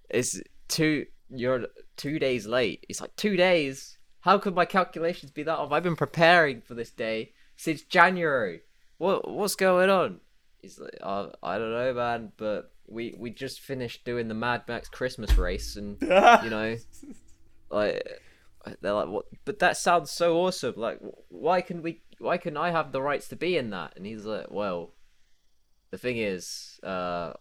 it's 0.08 0.40
two. 0.68 1.06
You're 1.28 1.66
two 1.96 2.18
days 2.18 2.46
late. 2.46 2.86
It's 2.88 3.00
like 3.00 3.16
two 3.16 3.36
days. 3.36 3.98
How 4.20 4.38
could 4.38 4.54
my 4.54 4.64
calculations 4.64 5.32
be 5.32 5.42
that 5.42 5.58
off? 5.58 5.72
I've 5.72 5.82
been 5.82 5.96
preparing 5.96 6.60
for 6.60 6.74
this 6.74 6.90
day 6.90 7.32
since 7.56 7.82
January. 7.82 8.60
What 8.98 9.28
what's 9.28 9.56
going 9.56 9.90
on? 9.90 10.20
He's 10.60 10.78
like, 10.78 10.96
oh, 11.02 11.32
I 11.42 11.58
don't 11.58 11.72
know, 11.72 11.94
man. 11.94 12.32
But 12.36 12.72
we 12.86 13.14
we 13.18 13.30
just 13.30 13.60
finished 13.60 14.04
doing 14.04 14.28
the 14.28 14.34
Mad 14.34 14.62
Max 14.68 14.88
Christmas 14.88 15.36
race, 15.36 15.76
and 15.76 15.96
you 16.00 16.50
know, 16.50 16.76
like 17.70 18.02
they're 18.80 18.92
like, 18.92 19.08
what? 19.08 19.26
But 19.44 19.58
that 19.60 19.76
sounds 19.76 20.10
so 20.10 20.36
awesome. 20.38 20.74
Like, 20.76 20.98
why 21.28 21.60
can 21.60 21.82
we? 21.82 22.02
Why 22.18 22.36
can 22.36 22.56
I 22.56 22.70
have 22.70 22.92
the 22.92 23.02
rights 23.02 23.28
to 23.28 23.36
be 23.36 23.56
in 23.56 23.70
that? 23.70 23.94
And 23.96 24.06
he's 24.06 24.24
like, 24.24 24.50
well, 24.50 24.94
the 25.90 25.98
thing 25.98 26.18
is, 26.18 26.78
uh, 26.84 27.32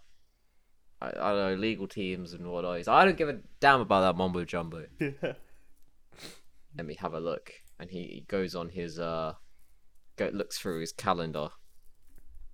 I, 1.01 1.07
I 1.09 1.11
don't 1.11 1.51
know, 1.51 1.55
legal 1.55 1.87
teams 1.87 2.33
and 2.33 2.47
whatnot. 2.47 2.77
He's 2.77 2.87
like, 2.87 3.01
I 3.01 3.05
don't 3.05 3.17
give 3.17 3.29
a 3.29 3.39
damn 3.59 3.81
about 3.81 4.01
that 4.01 4.17
mumbo 4.17 4.43
jumbo. 4.45 4.85
Let 4.99 6.85
me 6.85 6.95
have 6.95 7.13
a 7.13 7.19
look. 7.19 7.51
And 7.79 7.89
he, 7.89 7.99
he 8.03 8.25
goes 8.27 8.55
on 8.55 8.69
his 8.69 8.99
uh, 8.99 9.33
go 10.17 10.29
looks 10.33 10.57
through 10.57 10.81
his 10.81 10.91
calendar. 10.91 11.49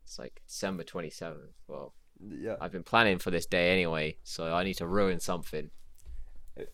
It's 0.03 0.19
like 0.19 0.41
December 0.47 0.83
twenty 0.83 1.09
seventh. 1.09 1.51
Well, 1.67 1.93
yeah. 2.19 2.55
I've 2.61 2.71
been 2.71 2.83
planning 2.83 3.19
for 3.19 3.31
this 3.31 3.45
day 3.45 3.71
anyway, 3.71 4.17
so 4.23 4.53
I 4.53 4.63
need 4.63 4.75
to 4.75 4.87
ruin 4.87 5.19
something. 5.19 5.69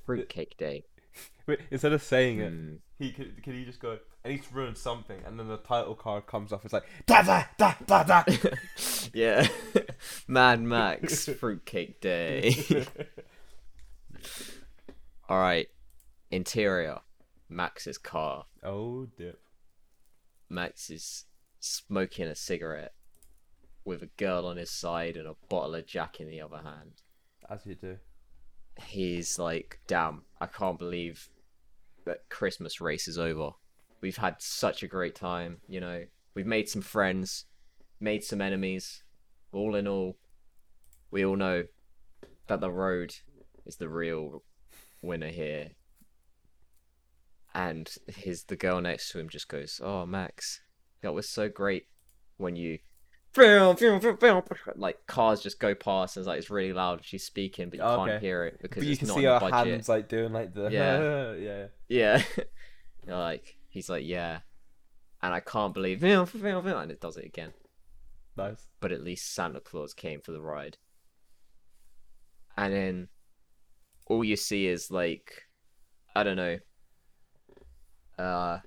Fruitcake 0.05 0.55
day. 0.57 0.85
Wait, 1.45 1.59
instead 1.71 1.91
of 1.93 2.01
saying 2.01 2.39
it, 2.39 2.49
Hmm. 2.51 2.75
he 2.97 3.11
could 3.11 3.43
can 3.43 3.53
he 3.53 3.65
just 3.65 3.79
go? 3.79 3.99
I 4.25 4.29
need 4.29 4.43
to 4.43 4.53
ruin 4.53 4.75
something, 4.75 5.19
and 5.25 5.37
then 5.37 5.49
the 5.49 5.57
title 5.57 5.95
card 5.95 6.25
comes 6.25 6.53
off. 6.53 6.63
It's 6.63 6.73
like 6.73 6.85
da 7.05 7.21
da 7.21 7.43
da 7.57 7.73
da 7.85 8.03
da. 8.03 8.23
yeah. 9.13 9.47
Mad 10.27 10.61
Max 10.61 11.25
Fruitcake 11.27 11.99
Day. 11.99 12.55
Alright. 15.29 15.67
Interior. 16.31 16.99
Max's 17.49 17.97
car. 17.97 18.45
oh 18.63 19.05
dip. 19.17 19.39
Max 20.49 20.89
is 20.89 21.25
smoking 21.59 22.25
a 22.27 22.35
cigarette 22.35 22.93
with 23.85 24.01
a 24.01 24.09
girl 24.17 24.45
on 24.45 24.57
his 24.57 24.71
side 24.71 25.17
and 25.17 25.27
a 25.27 25.35
bottle 25.49 25.75
of 25.75 25.85
Jack 25.85 26.19
in 26.19 26.27
the 26.29 26.41
other 26.41 26.57
hand. 26.63 27.01
As 27.49 27.65
you 27.65 27.75
do. 27.75 27.97
He's 28.85 29.37
like, 29.37 29.79
damn, 29.87 30.23
I 30.41 30.47
can't 30.47 30.79
believe 30.79 31.29
that 32.05 32.29
Christmas 32.29 32.81
race 32.81 33.07
is 33.07 33.17
over. 33.17 33.51
We've 34.01 34.17
had 34.17 34.35
such 34.39 34.83
a 34.83 34.87
great 34.87 35.15
time, 35.15 35.61
you 35.67 35.79
know. 35.79 36.05
We've 36.35 36.45
made 36.45 36.67
some 36.67 36.81
friends, 36.81 37.45
made 37.99 38.23
some 38.23 38.41
enemies, 38.41 39.03
all 39.51 39.75
in 39.75 39.87
all, 39.87 40.17
we 41.11 41.23
all 41.23 41.35
know 41.35 41.65
that 42.47 42.59
the 42.59 42.71
road 42.71 43.15
is 43.65 43.77
the 43.77 43.87
real 43.87 44.43
winner 45.01 45.29
here. 45.29 45.71
And 47.53 47.93
his 48.07 48.45
the 48.45 48.55
girl 48.55 48.81
next 48.81 49.11
to 49.11 49.19
him 49.19 49.29
just 49.29 49.47
goes, 49.47 49.79
"Oh, 49.83 50.07
Max, 50.07 50.61
that 51.01 51.13
was 51.13 51.29
so 51.29 51.49
great 51.49 51.87
when 52.37 52.55
you." 52.55 52.79
Like 54.75 55.05
cars 55.07 55.41
just 55.41 55.59
go 55.59 55.73
past, 55.75 56.15
and 56.17 56.21
it's 56.21 56.27
like 56.27 56.39
it's 56.39 56.49
really 56.49 56.73
loud. 56.73 56.99
and 56.99 57.05
She's 57.05 57.23
speaking, 57.23 57.69
but 57.69 57.79
you 57.79 57.85
Oh, 57.85 57.97
can't 57.97 58.11
okay. 58.11 58.25
hear 58.25 58.45
it 58.45 58.59
because 58.61 58.81
But 58.81 58.85
you 58.85 58.91
it's 58.91 58.99
can 58.99 59.07
see 59.09 59.23
her 59.23 59.39
budget. 59.39 59.67
hands 59.73 59.89
like 59.89 60.07
doing 60.07 60.33
like 60.33 60.53
the 60.53 60.69
Yeah. 60.69 61.33
yeah. 61.33 61.65
Yeah. 61.87 62.23
You're 63.07 63.17
like 63.17 63.57
he's 63.69 63.89
like, 63.89 64.05
yeah. 64.05 64.39
And 65.21 65.33
I 65.33 65.39
can't 65.39 65.73
believe 65.73 66.03
and 66.03 66.91
it 66.91 67.01
does 67.01 67.17
it 67.17 67.25
again. 67.25 67.53
Nice. 68.37 68.67
But 68.79 68.91
at 68.91 69.03
least 69.03 69.33
Santa 69.33 69.59
Claus 69.61 69.93
came 69.93 70.21
for 70.21 70.31
the 70.31 70.41
ride. 70.41 70.77
And 72.57 72.73
then 72.73 73.07
all 74.07 74.23
you 74.23 74.35
see 74.35 74.67
is 74.67 74.91
like 74.91 75.43
I 76.15 76.23
don't 76.23 76.37
know. 76.37 76.59
Uh 78.17 78.59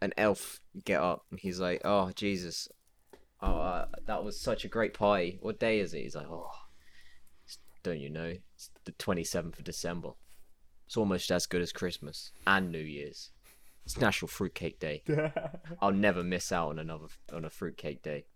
an 0.00 0.12
elf 0.16 0.60
get 0.84 1.00
up 1.00 1.24
and 1.30 1.38
he's 1.40 1.60
like, 1.60 1.80
Oh 1.84 2.10
Jesus. 2.14 2.68
Oh 3.40 3.58
uh, 3.58 3.86
that 4.06 4.24
was 4.24 4.40
such 4.40 4.64
a 4.64 4.68
great 4.68 4.94
party. 4.94 5.38
What 5.40 5.60
day 5.60 5.80
is 5.80 5.94
it? 5.94 6.02
He's 6.02 6.16
like, 6.16 6.28
Oh 6.28 6.50
don't 7.82 8.00
you 8.00 8.10
know? 8.10 8.34
It's 8.54 8.70
the 8.84 8.92
twenty 8.92 9.24
seventh 9.24 9.58
of 9.58 9.64
December. 9.64 10.10
It's 10.86 10.96
almost 10.96 11.30
as 11.30 11.46
good 11.46 11.62
as 11.62 11.72
Christmas 11.72 12.32
and 12.46 12.70
New 12.70 12.78
Year's. 12.78 13.30
It's 13.84 13.98
National 13.98 14.28
Fruitcake 14.28 14.80
Day. 14.80 15.02
I'll 15.80 15.92
never 15.92 16.22
miss 16.22 16.52
out 16.52 16.68
on 16.68 16.78
another 16.78 17.06
on 17.32 17.44
a 17.44 17.50
fruitcake 17.50 18.02
day. 18.02 18.26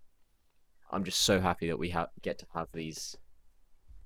I'm 0.91 1.05
just 1.05 1.21
so 1.21 1.41
happy 1.41 1.69
that 1.69 1.79
we 1.79 1.91
ha- 1.91 2.09
get 2.23 2.39
to 2.39 2.47
have 2.55 2.69
these 2.73 3.17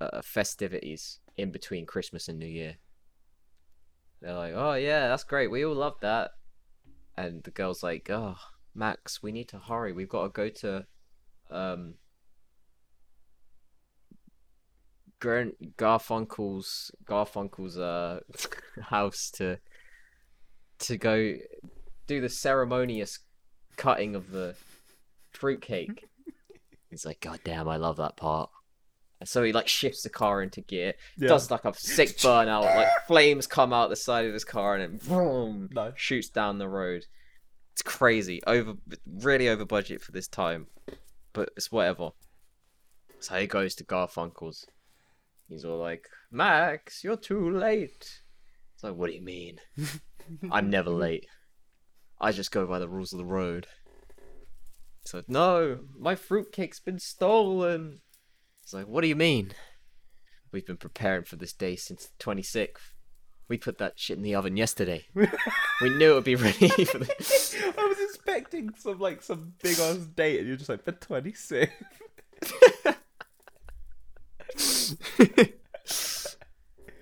uh, 0.00 0.22
festivities 0.22 1.20
in 1.36 1.50
between 1.50 1.86
Christmas 1.86 2.28
and 2.28 2.38
New 2.38 2.46
Year. 2.46 2.76
They're 4.20 4.34
like, 4.34 4.54
"Oh 4.54 4.74
yeah, 4.74 5.08
that's 5.08 5.24
great. 5.24 5.50
We 5.50 5.64
all 5.64 5.74
love 5.74 6.00
that." 6.00 6.32
And 7.16 7.42
the 7.44 7.50
girl's 7.50 7.82
like, 7.82 8.08
"Oh, 8.10 8.36
Max, 8.76 9.22
we 9.22 9.32
need 9.32 9.48
to 9.48 9.58
hurry. 9.58 9.92
We've 9.92 10.08
got 10.08 10.22
to 10.24 10.28
go 10.28 10.48
to 10.48 10.86
um 11.50 11.94
Gar- 15.18 15.52
Garfunkel's 15.78 16.90
Garfunkel's 17.04 17.78
uh 17.78 18.20
house 18.82 19.30
to 19.36 19.58
to 20.80 20.96
go 20.98 21.34
do 22.06 22.20
the 22.20 22.28
ceremonious 22.28 23.20
cutting 23.76 24.14
of 24.14 24.30
the 24.30 24.54
fruitcake. 25.32 26.04
He's 26.90 27.06
like, 27.06 27.20
God 27.20 27.40
damn, 27.44 27.68
I 27.68 27.76
love 27.76 27.96
that 27.96 28.16
part. 28.16 28.50
And 29.18 29.28
so 29.28 29.42
he 29.42 29.52
like 29.52 29.66
shifts 29.68 30.02
the 30.02 30.10
car 30.10 30.42
into 30.42 30.60
gear, 30.60 30.92
Yeah. 31.16 31.28
does 31.28 31.50
like 31.50 31.64
a 31.64 31.72
sick 31.74 32.18
burnout, 32.18 32.64
like 32.76 32.88
flames 33.06 33.46
come 33.46 33.72
out 33.72 33.88
the 33.88 33.96
side 33.96 34.26
of 34.26 34.34
his 34.34 34.44
car 34.44 34.76
and 34.76 35.00
then 35.00 35.08
boom, 35.08 35.70
shoots 35.96 36.28
down 36.28 36.58
the 36.58 36.68
road. 36.68 37.06
It's 37.76 37.82
crazy, 37.82 38.40
over 38.46 38.72
really 39.06 39.50
over 39.50 39.66
budget 39.66 40.00
for 40.00 40.10
this 40.10 40.28
time, 40.28 40.68
but 41.34 41.50
it's 41.58 41.70
whatever. 41.70 42.12
So 43.20 43.34
he 43.38 43.46
goes 43.46 43.74
to 43.74 43.84
Garfunkel's. 43.84 44.64
He's 45.46 45.62
all 45.62 45.76
like, 45.76 46.08
Max, 46.30 47.04
you're 47.04 47.18
too 47.18 47.50
late. 47.50 48.22
It's 48.74 48.82
like, 48.82 48.94
what 48.94 49.10
do 49.10 49.12
you 49.12 49.20
mean? 49.20 49.58
I'm 50.50 50.70
never 50.70 50.88
late. 50.88 51.26
I 52.18 52.32
just 52.32 52.50
go 52.50 52.66
by 52.66 52.78
the 52.78 52.88
rules 52.88 53.12
of 53.12 53.18
the 53.18 53.26
road. 53.26 53.66
So 55.04 55.22
no, 55.28 55.80
my 55.98 56.14
fruitcake's 56.14 56.80
been 56.80 56.98
stolen. 56.98 58.00
It's 58.62 58.72
like, 58.72 58.88
what 58.88 59.02
do 59.02 59.08
you 59.08 59.16
mean? 59.16 59.52
We've 60.50 60.64
been 60.64 60.78
preparing 60.78 61.24
for 61.24 61.36
this 61.36 61.52
day 61.52 61.76
since 61.76 62.06
the 62.06 62.24
26th. 62.24 62.95
We 63.48 63.58
put 63.58 63.78
that 63.78 63.98
shit 63.98 64.16
in 64.16 64.22
the 64.22 64.34
oven 64.34 64.56
yesterday. 64.56 65.06
we 65.14 65.26
knew 65.82 66.12
it 66.12 66.14
would 66.14 66.24
be 66.24 66.34
ready 66.34 66.68
for 66.84 66.98
the. 66.98 67.74
I 67.78 67.84
was 67.86 67.98
expecting 68.00 68.70
some 68.76 68.98
like 68.98 69.22
some 69.22 69.54
big 69.62 69.78
ass 69.78 69.98
date, 69.98 70.40
and 70.40 70.48
you're 70.48 70.56
just 70.56 70.68
like 70.68 70.84
the 70.84 70.92
26th. 70.92 71.70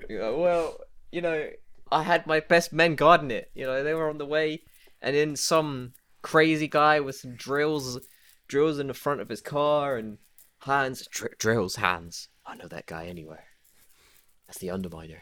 Yeah, 0.09 0.31
well, 0.31 0.79
you 1.11 1.23
know, 1.23 1.49
I 1.91 2.03
had 2.03 2.27
my 2.27 2.41
best 2.41 2.73
men 2.73 2.95
guarding 2.95 3.31
it. 3.31 3.51
You 3.55 3.65
know, 3.65 3.83
they 3.83 3.95
were 3.95 4.11
on 4.11 4.19
the 4.19 4.27
way, 4.27 4.63
and 5.01 5.17
then 5.17 5.37
some 5.37 5.95
crazy 6.23 6.69
guy 6.69 7.01
with 7.01 7.17
some 7.17 7.35
drills, 7.37 8.01
drills 8.47 8.79
in 8.79 8.89
the 8.89 8.95
front 8.95 9.21
of 9.21 9.29
his 9.29 9.41
car, 9.41 9.97
and 9.97 10.19
hands, 10.61 11.07
dr- 11.11 11.39
drills, 11.39 11.77
hands. 11.77 12.29
I 12.47 12.55
know 12.57 12.69
that 12.69 12.87
guy 12.87 13.07
anywhere. 13.07 13.45
That's 14.47 14.59
the 14.59 14.69
Underminer. 14.69 15.21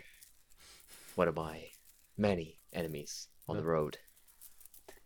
One 1.14 1.28
of 1.28 1.36
my 1.36 1.68
many 2.16 2.60
enemies 2.72 3.28
on 3.48 3.56
the 3.56 3.64
road. 3.64 3.98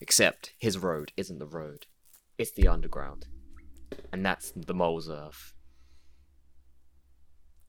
Except 0.00 0.52
his 0.58 0.78
road 0.78 1.12
isn't 1.16 1.38
the 1.38 1.46
road; 1.46 1.86
it's 2.38 2.52
the 2.52 2.68
underground, 2.68 3.26
and 4.12 4.24
that's 4.24 4.52
the 4.54 4.74
mole's 4.74 5.08
earth. 5.08 5.54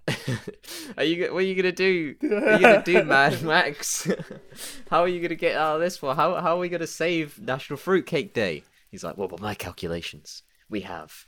are 0.98 1.04
you? 1.04 1.34
What 1.34 1.40
are 1.40 1.42
you 1.42 1.56
gonna 1.56 1.72
do? 1.72 2.16
What 2.20 2.32
are 2.32 2.56
you 2.56 2.62
gonna 2.62 2.84
do, 2.84 3.04
Mad 3.06 3.42
Max? 3.44 4.08
how 4.90 5.02
are 5.02 5.08
you 5.08 5.22
gonna 5.22 5.36
get 5.36 5.56
out 5.56 5.76
of 5.76 5.82
this 5.82 6.02
one? 6.02 6.16
How 6.16 6.36
how 6.42 6.56
are 6.56 6.60
we 6.60 6.70
gonna 6.70 6.88
save 6.88 7.40
National 7.40 7.78
Fruitcake 7.78 8.34
Day? 8.34 8.64
He's 8.90 9.04
like, 9.04 9.18
well, 9.18 9.28
by 9.28 9.38
my 9.40 9.56
calculations, 9.56 10.44
we 10.70 10.82
have 10.82 11.26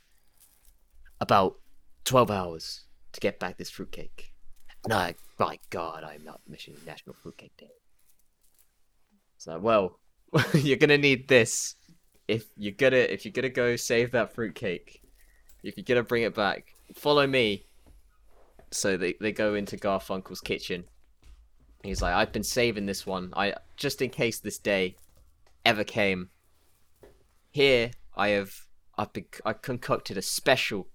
about 1.20 1.60
twelve 2.06 2.32
hours 2.32 2.86
to 3.14 3.20
get 3.20 3.40
back 3.40 3.58
this 3.58 3.70
fruitcake. 3.70 4.34
I, 4.90 5.16
my 5.38 5.60
God, 5.70 6.04
I'm 6.04 6.24
not 6.24 6.42
missing 6.48 6.76
National 6.86 7.16
Fruitcake 7.22 7.58
Day. 7.58 7.70
So, 9.38 9.60
well, 9.60 10.00
you're 10.54 10.78
gonna 10.78 10.98
need 10.98 11.28
this 11.28 11.76
if 12.28 12.46
you're 12.56 12.74
gonna 12.74 12.98
if 12.98 13.26
you're 13.26 13.32
gonna 13.32 13.50
go 13.50 13.76
save 13.76 14.12
that 14.12 14.34
fruitcake. 14.34 15.02
If 15.64 15.76
you're 15.76 15.84
gonna 15.84 16.04
bring 16.04 16.24
it 16.24 16.36
back, 16.36 16.66
follow 16.96 17.28
me. 17.28 17.66
So 18.72 18.98
they, 18.98 19.16
they 19.20 19.32
go 19.32 19.56
into 19.56 19.78
Garfunkel's 19.78 20.42
kitchen. 20.42 20.84
He's 21.84 22.02
like, 22.02 22.14
I've 22.14 22.32
been 22.32 22.44
saving 22.44 22.86
this 22.86 23.06
one. 23.06 23.34
I 23.36 23.56
just 23.78 24.02
in 24.02 24.10
case 24.10 24.40
this 24.40 24.60
day 24.60 24.96
ever 25.66 25.84
came. 25.84 26.30
Here 27.52 27.92
I 28.16 28.30
have 28.30 28.52
I've 28.98 29.14
been, 29.14 29.26
I 29.46 29.54
concocted 29.54 30.18
a 30.18 30.22
special 30.22 30.88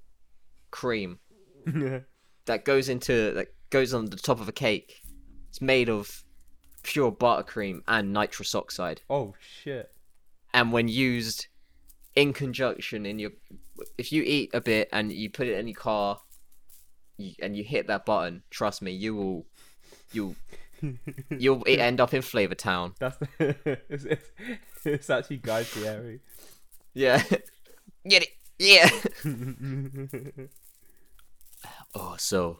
cream 0.70 1.18
that 1.66 2.64
goes 2.64 2.88
into 2.88 3.32
that 3.32 3.48
goes 3.74 3.92
on 3.92 4.04
the 4.06 4.16
top 4.16 4.40
of 4.40 4.48
a 4.48 4.52
cake. 4.52 5.02
It's 5.48 5.60
made 5.60 5.88
of 5.88 6.22
pure 6.84 7.10
buttercream 7.10 7.80
and 7.88 8.12
nitrous 8.12 8.54
oxide, 8.54 9.00
oh 9.10 9.34
shit. 9.40 9.90
and 10.52 10.70
when 10.70 10.86
used 10.86 11.48
in 12.14 12.32
conjunction 12.32 13.04
in 13.04 13.18
your, 13.18 13.32
if 13.98 14.12
you 14.12 14.22
eat 14.22 14.50
a 14.54 14.60
bit 14.60 14.88
and 14.92 15.12
you 15.12 15.28
put 15.28 15.48
it 15.48 15.58
in 15.58 15.66
your 15.66 15.74
car, 15.74 16.20
you, 17.16 17.32
and 17.42 17.56
you 17.56 17.64
hit 17.64 17.88
that 17.88 18.06
button, 18.06 18.44
trust 18.48 18.80
me, 18.80 18.92
you 18.92 19.16
will, 19.16 19.46
you'll, 20.12 20.36
you'll 21.30 21.64
end 21.66 22.00
up 22.00 22.14
in 22.14 22.22
Flavor 22.22 22.54
Town. 22.54 22.94
That's 23.00 23.16
it's, 23.40 24.04
it's, 24.04 24.30
it's 24.84 25.10
actually 25.10 25.38
Guy 25.38 25.64
Fieri. 25.64 26.20
Yeah, 26.92 27.20
get 28.08 28.22
it, 28.22 28.28
yeah. 28.56 28.88
Oh, 31.96 32.14
so 32.18 32.58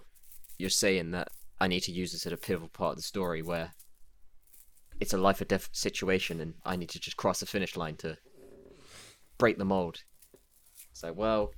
you're 0.59 0.71
saying 0.71 1.11
that 1.13 1.29
I 1.61 1.69
need 1.69 1.81
to 1.81 1.93
use 1.93 2.13
this 2.13 2.27
at 2.27 2.33
a 2.33 2.37
pivotal 2.37 2.69
part 2.69 2.93
of 2.93 2.97
the 2.97 3.03
story 3.03 3.43
where 3.43 3.73
it's 5.01 5.13
a 5.13 5.19
life 5.19 5.41
or 5.41 5.45
death 5.45 5.69
situation 5.73 6.41
and 6.41 6.55
I 6.65 6.77
need 6.77 6.91
to 6.91 7.01
just 7.01 7.17
cross 7.17 7.41
the 7.41 7.47
finish 7.47 7.77
line 7.77 7.97
to 7.97 8.19
break 9.39 9.59
the 9.59 9.65
mold. 9.65 10.03
So, 10.93 11.13
well, 11.13 11.53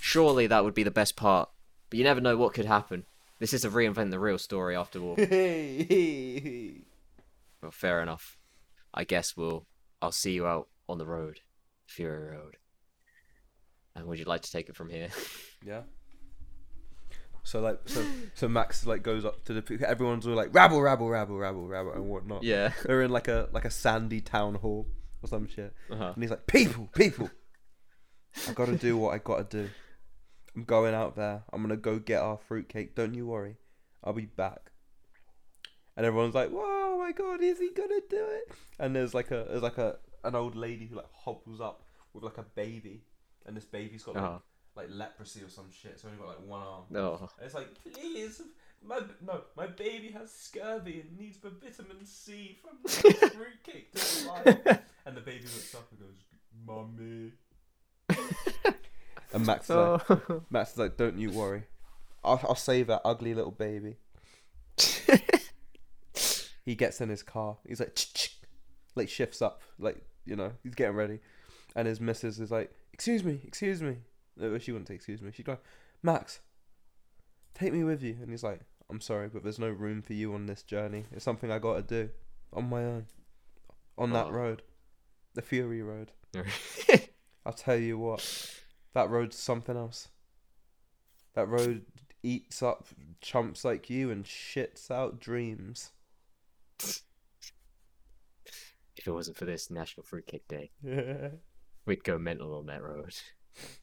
surely 0.00 0.46
that 0.46 0.64
would 0.64 0.74
be 0.74 0.82
the 0.82 0.90
best 0.90 1.16
part, 1.16 1.50
but 1.90 1.98
you 1.98 2.04
never 2.04 2.20
know 2.20 2.36
what 2.36 2.54
could 2.54 2.66
happen. 2.66 3.04
This 3.38 3.52
is 3.52 3.64
a 3.64 3.70
reinvent 3.70 4.10
the 4.10 4.18
real 4.18 4.38
story 4.38 4.76
after 4.76 5.00
all. 5.00 5.16
well, 7.62 7.70
fair 7.70 8.02
enough. 8.02 8.38
I 8.92 9.04
guess 9.04 9.36
we'll 9.36 9.66
I'll 10.00 10.12
see 10.12 10.32
you 10.32 10.46
out 10.46 10.68
on 10.88 10.98
the 10.98 11.06
road, 11.06 11.40
Fury 11.86 12.30
Road. 12.30 12.56
And 13.94 14.06
would 14.06 14.18
you 14.18 14.24
like 14.24 14.42
to 14.42 14.50
take 14.50 14.68
it 14.68 14.76
from 14.76 14.90
here? 14.90 15.08
yeah. 15.64 15.82
So 17.44 17.60
like 17.60 17.78
so 17.86 18.04
so 18.34 18.48
Max 18.48 18.86
like 18.86 19.02
goes 19.02 19.24
up 19.24 19.44
to 19.44 19.52
the 19.60 19.88
everyone's 19.88 20.26
all 20.26 20.34
like 20.34 20.54
rabble 20.54 20.80
rabble 20.80 21.08
rabble 21.08 21.36
rabble 21.36 21.66
rabble 21.68 21.92
and 21.92 22.08
whatnot. 22.08 22.42
yeah. 22.42 22.72
They're 22.84 23.02
in 23.02 23.10
like 23.10 23.28
a 23.28 23.48
like 23.52 23.66
a 23.66 23.70
sandy 23.70 24.20
town 24.20 24.54
hall 24.56 24.88
or 25.22 25.28
some 25.28 25.46
shit. 25.46 25.74
Uh-huh. 25.90 26.12
And 26.14 26.22
he's 26.22 26.30
like, 26.30 26.46
People, 26.46 26.88
people 26.94 27.30
I 28.48 28.52
gotta 28.54 28.76
do 28.76 28.96
what 28.96 29.14
I 29.14 29.18
gotta 29.18 29.44
do. 29.44 29.68
I'm 30.56 30.64
going 30.64 30.94
out 30.94 31.16
there. 31.16 31.44
I'm 31.52 31.60
gonna 31.62 31.76
go 31.76 31.98
get 31.98 32.20
our 32.22 32.38
fruitcake. 32.48 32.94
Don't 32.94 33.14
you 33.14 33.26
worry. 33.26 33.56
I'll 34.02 34.12
be 34.14 34.26
back. 34.26 34.70
And 35.96 36.06
everyone's 36.06 36.34
like, 36.34 36.50
Whoa 36.50 36.96
my 36.98 37.12
god, 37.12 37.42
is 37.42 37.58
he 37.58 37.70
gonna 37.76 38.00
do 38.08 38.24
it? 38.24 38.52
And 38.78 38.96
there's 38.96 39.12
like 39.12 39.30
a 39.30 39.44
there's 39.50 39.62
like 39.62 39.78
a 39.78 39.96
an 40.24 40.34
old 40.34 40.56
lady 40.56 40.86
who 40.86 40.96
like 40.96 41.12
hobbles 41.12 41.60
up 41.60 41.82
with 42.14 42.24
like 42.24 42.38
a 42.38 42.42
baby 42.54 43.02
and 43.44 43.54
this 43.54 43.66
baby's 43.66 44.04
got 44.04 44.14
like, 44.14 44.24
Oh. 44.24 44.42
Like 44.76 44.88
leprosy 44.90 45.42
or 45.42 45.48
some 45.48 45.70
shit. 45.70 45.92
It's 45.92 46.04
only 46.04 46.16
got 46.18 46.28
like 46.28 46.46
one 46.46 46.60
arm. 46.62 46.82
No. 46.90 47.14
And 47.38 47.46
it's 47.46 47.54
like, 47.54 47.68
please, 47.92 48.42
my 48.86 49.00
no, 49.24 49.42
my 49.56 49.66
baby 49.66 50.08
has 50.08 50.32
scurvy 50.32 51.00
and 51.00 51.18
needs 51.18 51.38
the 51.38 51.50
vitamin 51.50 52.04
C 52.04 52.58
from 52.62 52.78
this 52.82 52.98
fruitcake 53.32 53.92
to 53.92 53.98
survive. 53.98 54.80
and 55.06 55.16
the 55.16 55.20
baby 55.20 55.42
looks 55.44 55.74
up 55.74 55.88
and 55.90 56.00
goes, 56.00 56.16
"Mummy." 56.66 57.32
and 59.32 59.46
Max 59.46 59.64
is 59.64 59.70
like, 59.76 60.10
Oh. 60.10 60.42
Max 60.50 60.72
is 60.72 60.78
like, 60.78 60.96
"Don't 60.96 61.18
you 61.18 61.30
worry, 61.30 61.64
I'll 62.24 62.40
I'll 62.44 62.54
save 62.54 62.88
that 62.88 63.00
ugly 63.04 63.34
little 63.34 63.50
baby." 63.52 63.96
He 66.64 66.74
gets 66.74 67.00
in 67.02 67.10
his 67.10 67.22
car. 67.22 67.58
He's 67.68 67.78
like, 67.80 67.94
"Ch-ch," 67.94 68.38
like 68.94 69.08
shifts 69.10 69.42
up, 69.42 69.60
like 69.78 70.02
you 70.24 70.34
know, 70.34 70.52
he's 70.62 70.74
getting 70.74 70.96
ready, 70.96 71.20
and 71.76 71.86
his 71.86 72.00
missus 72.00 72.40
is 72.40 72.50
like, 72.50 72.72
"Excuse 72.94 73.22
me, 73.22 73.40
excuse 73.46 73.82
me." 73.82 73.96
No, 74.36 74.58
she 74.58 74.72
wouldn't 74.72 74.88
say 74.88 74.94
excuse 74.94 75.22
me. 75.22 75.30
She'd 75.32 75.46
go, 75.46 75.58
"Max, 76.02 76.40
take 77.54 77.72
me 77.72 77.84
with 77.84 78.02
you," 78.02 78.16
and 78.20 78.30
he's 78.30 78.42
like, 78.42 78.60
"I'm 78.90 79.00
sorry, 79.00 79.28
but 79.28 79.42
there's 79.42 79.58
no 79.58 79.70
room 79.70 80.02
for 80.02 80.12
you 80.14 80.34
on 80.34 80.46
this 80.46 80.62
journey. 80.62 81.04
It's 81.12 81.24
something 81.24 81.50
I 81.50 81.58
got 81.58 81.74
to 81.76 81.82
do 81.82 82.10
on 82.52 82.68
my 82.68 82.84
own, 82.84 83.06
on 83.96 84.12
that 84.12 84.26
Oh. 84.26 84.30
road, 84.32 84.62
the 85.34 85.42
Fury 85.42 85.82
Road." 85.82 86.12
I'll 87.46 87.52
tell 87.52 87.76
you 87.76 87.98
what, 87.98 88.60
that 88.94 89.08
road's 89.10 89.36
something 89.38 89.76
else. 89.76 90.08
That 91.34 91.46
road 91.48 91.84
eats 92.22 92.62
up 92.62 92.86
chumps 93.20 93.64
like 93.64 93.90
you 93.90 94.10
and 94.10 94.24
shits 94.24 94.90
out 94.90 95.20
dreams. 95.20 95.92
if 98.96 99.06
it 99.06 99.10
wasn't 99.12 99.36
for 99.36 99.44
this 99.44 99.70
National 99.70 100.04
Fruitcake 100.04 100.48
Day, 100.48 100.70
we'd 101.86 102.04
go 102.04 102.18
mental 102.18 102.54
on 102.56 102.66
that 102.66 102.82
road. 102.82 103.14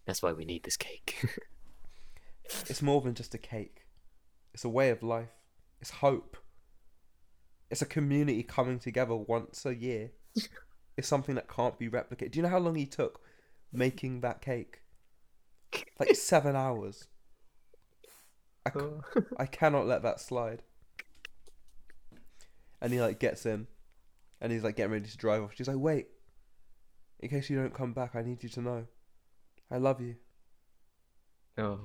That's 0.05 0.21
why 0.21 0.33
we 0.33 0.45
need 0.45 0.63
this 0.63 0.77
cake. 0.77 1.23
it's 2.67 2.81
more 2.81 3.01
than 3.01 3.13
just 3.13 3.33
a 3.33 3.37
cake. 3.37 3.85
It's 4.53 4.65
a 4.65 4.69
way 4.69 4.89
of 4.89 5.03
life. 5.03 5.29
It's 5.79 5.91
hope. 5.91 6.37
It's 7.69 7.81
a 7.81 7.85
community 7.85 8.43
coming 8.43 8.79
together 8.79 9.15
once 9.15 9.65
a 9.65 9.75
year. 9.75 10.11
it's 10.97 11.07
something 11.07 11.35
that 11.35 11.47
can't 11.47 11.79
be 11.79 11.89
replicated. 11.89 12.31
Do 12.31 12.39
you 12.39 12.43
know 12.43 12.49
how 12.49 12.59
long 12.59 12.75
he 12.75 12.85
took 12.85 13.21
making 13.71 14.21
that 14.21 14.41
cake? 14.41 14.81
Like 15.99 16.15
seven 16.15 16.55
hours. 16.55 17.07
I, 18.65 18.69
c- 18.71 18.79
oh. 18.79 19.01
I 19.37 19.45
cannot 19.45 19.87
let 19.87 20.03
that 20.03 20.19
slide. 20.19 20.61
And 22.81 22.91
he 22.91 22.99
like 22.99 23.19
gets 23.19 23.45
in, 23.45 23.67
and 24.41 24.51
he's 24.51 24.63
like 24.63 24.75
getting 24.75 24.91
ready 24.91 25.07
to 25.07 25.17
drive 25.17 25.43
off. 25.43 25.51
She's 25.55 25.67
like, 25.67 25.77
"Wait, 25.77 26.07
in 27.19 27.29
case 27.29 27.49
you 27.49 27.57
don't 27.57 27.73
come 27.73 27.93
back, 27.93 28.15
I 28.15 28.23
need 28.23 28.41
you 28.43 28.49
to 28.49 28.61
know, 28.61 28.85
I 29.71 29.77
love 29.77 30.01
you." 30.01 30.15
oh. 31.57 31.79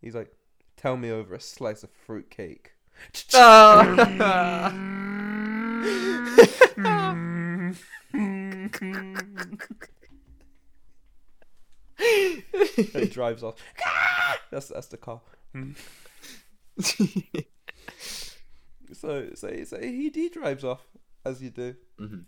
He's 0.00 0.14
like, 0.16 0.32
"Tell 0.76 0.96
me 0.96 1.10
over 1.10 1.34
a 1.34 1.40
slice 1.40 1.82
of 1.84 1.90
fruit 1.90 2.28
cake." 2.30 2.72
And 3.24 3.98
he 11.98 13.06
drives 13.06 13.42
off. 13.42 13.56
That's 14.50 14.68
that's 14.68 14.88
the 14.88 14.96
car. 14.96 15.20
So 18.94 19.30
so 19.34 19.64
so 19.64 19.80
he 19.80 20.10
he 20.14 20.28
drives 20.28 20.64
off 20.64 20.86
as 21.24 21.42
you 21.42 21.48
do, 21.50 21.74
Mhm. 21.98 22.24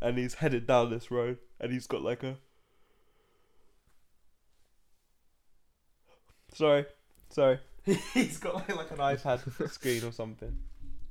and 0.00 0.16
he's 0.16 0.34
headed 0.34 0.66
down 0.68 0.90
this 0.90 1.10
road, 1.10 1.38
and 1.60 1.72
he's 1.72 1.86
got 1.88 2.02
like 2.02 2.22
a. 2.22 2.38
Sorry, 6.54 6.86
sorry. 7.30 7.58
he's 8.14 8.38
got 8.38 8.54
like, 8.54 8.76
like 8.76 8.90
an 8.90 8.98
iPad 8.98 9.70
screen 9.70 10.04
or 10.04 10.12
something. 10.12 10.56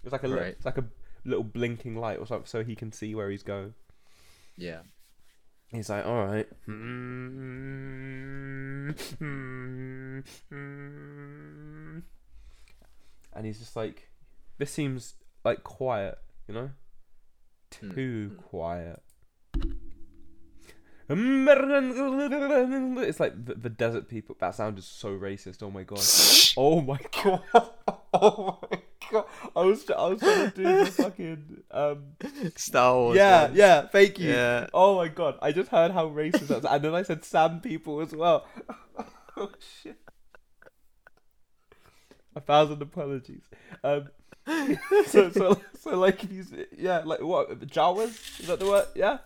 It's 0.03 0.11
like 0.11 0.23
a 0.23 0.27
li- 0.27 0.33
Right. 0.39 0.47
it's 0.47 0.65
like 0.65 0.77
a 0.77 0.85
little 1.25 1.43
blinking 1.43 1.95
light 1.95 2.19
or 2.19 2.27
something, 2.27 2.45
so 2.47 2.63
he 2.63 2.75
can 2.75 2.91
see 2.91 3.15
where 3.15 3.29
he's 3.29 3.43
going. 3.43 3.73
Yeah. 4.57 4.79
He's 5.69 5.89
like, 5.89 6.05
all 6.05 6.25
right. 6.25 6.47
And 13.33 13.45
he's 13.45 13.59
just 13.59 13.75
like, 13.75 14.09
this 14.57 14.71
seems 14.71 15.13
like 15.43 15.63
quiet, 15.63 16.17
you 16.47 16.53
know? 16.53 16.69
Hmm. 17.79 17.91
Too 17.91 18.31
quiet. 18.49 19.01
It's 21.09 21.19
like 23.19 23.45
the, 23.45 23.55
the 23.55 23.69
desert 23.69 24.09
people. 24.09 24.35
That 24.39 24.55
sound 24.55 24.77
is 24.77 24.85
so 24.85 25.17
racist. 25.17 25.63
Oh 25.63 25.71
my 25.71 25.83
god. 25.83 25.99
Oh 26.59 26.81
my 26.81 26.97
god. 27.23 27.41
Oh 28.13 28.59
my 28.71 28.79
god. 29.11 29.25
I 29.55 29.61
was 29.61 29.89
I 29.89 30.07
was 30.07 30.19
trying 30.19 30.51
to 30.51 30.55
do 30.57 30.63
the 30.63 30.85
fucking 30.91 31.63
um 31.71 32.03
Star 32.55 32.93
Wars. 32.95 33.15
yeah, 33.15 33.43
one. 33.43 33.55
yeah, 33.55 33.87
thank 33.87 34.17
you. 34.19 34.31
Yeah. 34.31 34.67
Oh 34.73 34.95
my 34.95 35.07
god, 35.07 35.37
I 35.41 35.51
just 35.51 35.69
heard 35.69 35.91
how 35.91 36.07
racist 36.09 36.47
that 36.47 36.63
was, 36.63 36.65
and 36.65 36.83
then 36.83 36.95
I 36.95 37.03
said 37.03 37.23
Sand 37.23 37.61
people 37.63 38.01
as 38.01 38.13
well. 38.13 38.45
oh 39.37 39.51
shit. 39.83 39.97
A 42.35 42.41
thousand 42.41 42.81
apologies. 42.81 43.43
Um, 43.83 44.09
so, 45.07 45.29
so, 45.31 45.61
so, 45.79 45.97
like 45.97 46.21
yeah, 46.77 47.01
like 47.05 47.21
what? 47.21 47.59
Jawas? 47.67 48.39
Is 48.39 48.47
that 48.47 48.59
the 48.59 48.65
word? 48.65 48.85
Yeah, 48.95 49.19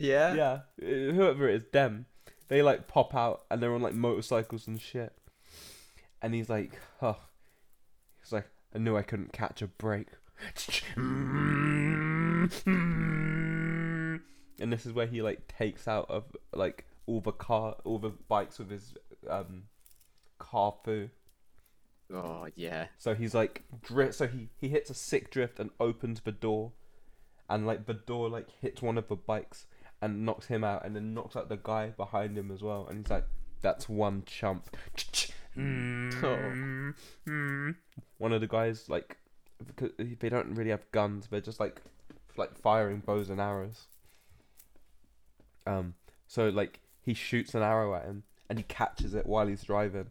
Yeah. 0.00 0.34
yeah. 0.34 0.58
Uh, 0.82 1.12
Whoever 1.12 1.48
it 1.48 1.54
is, 1.54 1.62
them. 1.72 2.06
They 2.48 2.62
like 2.62 2.88
pop 2.88 3.14
out 3.14 3.44
and 3.50 3.62
they're 3.62 3.74
on 3.74 3.82
like 3.82 3.94
motorcycles 3.94 4.66
and 4.66 4.80
shit. 4.80 5.12
And 6.22 6.34
he's 6.34 6.48
like, 6.48 6.78
oh, 7.00 7.18
he's 8.20 8.32
like, 8.32 8.48
I 8.74 8.78
knew 8.78 8.96
I 8.96 9.02
couldn't 9.02 9.32
catch 9.32 9.62
a 9.62 9.66
break. 9.68 10.08
And 14.60 14.72
this 14.72 14.84
is 14.84 14.92
where 14.92 15.06
he 15.06 15.22
like 15.22 15.46
takes 15.48 15.86
out 15.86 16.10
of 16.10 16.24
like 16.52 16.86
all 17.06 17.20
the 17.20 17.32
car, 17.32 17.76
all 17.84 17.98
the 17.98 18.12
bikes 18.28 18.58
with 18.58 18.70
his 18.70 18.94
um 19.28 19.64
car 20.38 20.74
foo. 20.84 21.10
Oh 22.12 22.48
yeah. 22.56 22.86
So 22.98 23.14
he's 23.14 23.34
like 23.34 23.62
drift. 23.82 24.14
So 24.14 24.26
he 24.26 24.48
he 24.56 24.68
hits 24.68 24.90
a 24.90 24.94
sick 24.94 25.30
drift 25.30 25.60
and 25.60 25.70
opens 25.78 26.20
the 26.20 26.32
door, 26.32 26.72
and 27.48 27.66
like 27.66 27.86
the 27.86 27.94
door 27.94 28.28
like 28.28 28.48
hits 28.60 28.82
one 28.82 28.98
of 28.98 29.08
the 29.08 29.16
bikes 29.16 29.66
and 30.02 30.24
knocks 30.24 30.46
him 30.46 30.64
out, 30.64 30.84
and 30.84 30.94
then 30.94 31.14
knocks 31.14 31.36
out 31.36 31.48
the 31.48 31.58
guy 31.62 31.88
behind 31.90 32.36
him 32.36 32.50
as 32.50 32.62
well. 32.62 32.86
And 32.88 32.98
he's 32.98 33.10
like, 33.10 33.26
"That's 33.60 33.88
one 33.88 34.22
chump." 34.26 34.76
One 38.18 38.32
of 38.32 38.40
the 38.40 38.46
guys 38.46 38.88
like, 38.88 39.16
because 39.66 39.90
they 39.98 40.28
don't 40.28 40.54
really 40.54 40.70
have 40.70 40.90
guns. 40.92 41.26
They're 41.28 41.40
just 41.40 41.58
like, 41.58 41.80
like 42.36 42.56
firing 42.56 43.00
bows 43.00 43.30
and 43.30 43.40
arrows. 43.40 43.86
Um. 45.66 45.94
So 46.28 46.48
like 46.48 46.80
he 47.02 47.14
shoots 47.14 47.54
an 47.54 47.62
arrow 47.62 47.94
at 47.94 48.04
him, 48.04 48.22
and 48.48 48.58
he 48.58 48.64
catches 48.64 49.14
it 49.14 49.26
while 49.26 49.46
he's 49.46 49.64
driving 49.64 50.06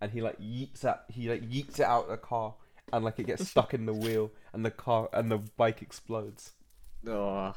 and 0.00 0.12
he 0.12 0.22
like 0.22 0.38
yeets 0.38 0.84
at 0.84 1.04
he 1.08 1.28
like 1.28 1.42
yeets 1.42 1.80
it 1.80 1.86
out 1.86 2.04
of 2.04 2.10
the 2.10 2.16
car 2.16 2.54
and 2.92 3.04
like 3.04 3.18
it 3.18 3.26
gets 3.26 3.48
stuck 3.48 3.74
in 3.74 3.86
the 3.86 3.92
wheel 4.04 4.30
and 4.52 4.64
the 4.64 4.70
car 4.70 5.08
and 5.12 5.30
the 5.30 5.38
bike 5.38 5.82
explodes 5.82 6.52
Oh. 7.06 7.54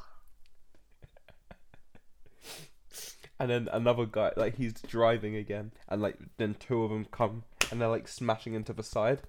And 3.41 3.49
then 3.49 3.69
another 3.73 4.06
guy 4.06 4.32
like 4.38 4.56
he's 4.58 4.73
driving 4.73 5.36
again 5.36 5.71
and 5.89 5.99
like 5.99 6.15
then 6.38 6.56
two 6.60 6.84
of 6.84 6.91
them 6.91 7.06
come 7.06 7.43
and 7.71 7.82
they're 7.82 7.89
like 7.89 8.08
smashing 8.08 8.54
into 8.54 8.71
the 8.71 8.84
side 8.84 9.21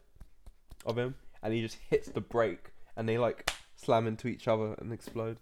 of 0.84 0.98
him 0.98 1.14
and 1.42 1.54
he 1.54 1.62
just 1.62 1.78
hits 1.88 2.08
the 2.08 2.20
brake 2.20 2.72
and 2.94 3.08
they 3.08 3.16
like 3.16 3.50
slam 3.74 4.06
into 4.06 4.28
each 4.28 4.46
other 4.46 4.74
and 4.74 4.92
explode. 4.92 5.38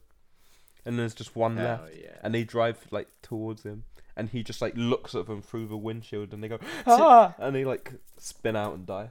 And 0.86 0.98
there's 0.98 1.14
just 1.14 1.34
one 1.34 1.56
Hell 1.56 1.80
left 1.82 1.96
yeah. 2.00 2.16
and 2.22 2.32
they 2.32 2.44
drive 2.44 2.86
like 2.92 3.08
towards 3.22 3.64
him 3.64 3.82
and 4.16 4.28
he 4.28 4.44
just 4.44 4.62
like 4.62 4.74
looks 4.76 5.16
at 5.16 5.26
them 5.26 5.42
through 5.42 5.66
the 5.66 5.76
windshield 5.76 6.32
and 6.32 6.42
they 6.42 6.48
go 6.48 6.60
ah! 6.86 7.34
and 7.38 7.56
they 7.56 7.64
like 7.64 7.92
spin 8.18 8.54
out 8.54 8.74
and 8.74 8.86
die. 8.86 9.10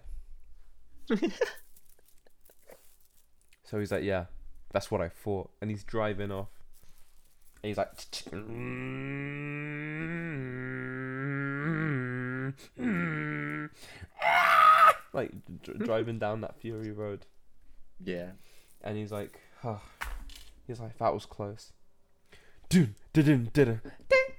So 3.66 3.78
he's 3.78 3.92
like 3.92 4.04
yeah 4.04 4.26
that's 4.74 4.90
what 4.90 5.00
i 5.00 5.10
thought 5.10 5.52
and 5.62 5.70
he's 5.70 5.84
driving 5.84 6.32
off 6.32 6.48
he's 7.64 7.78
like 7.78 7.90
like 15.14 15.32
driving 15.78 16.20
down 16.20 16.42
that 16.42 16.60
fury 16.60 16.92
road 16.92 17.26
Yeah. 18.04 18.32
and 18.84 18.98
he's 18.98 19.12
like 19.12 19.40
oh. 19.64 19.82
he's 20.68 20.80
like 20.80 20.98
that 20.98 21.14
was 21.14 21.26
close 21.26 21.74
Dun, 22.70 22.96
dun, 23.14 23.26
dun, 23.26 23.50
dun, 23.54 23.82
dun. 24.10 24.30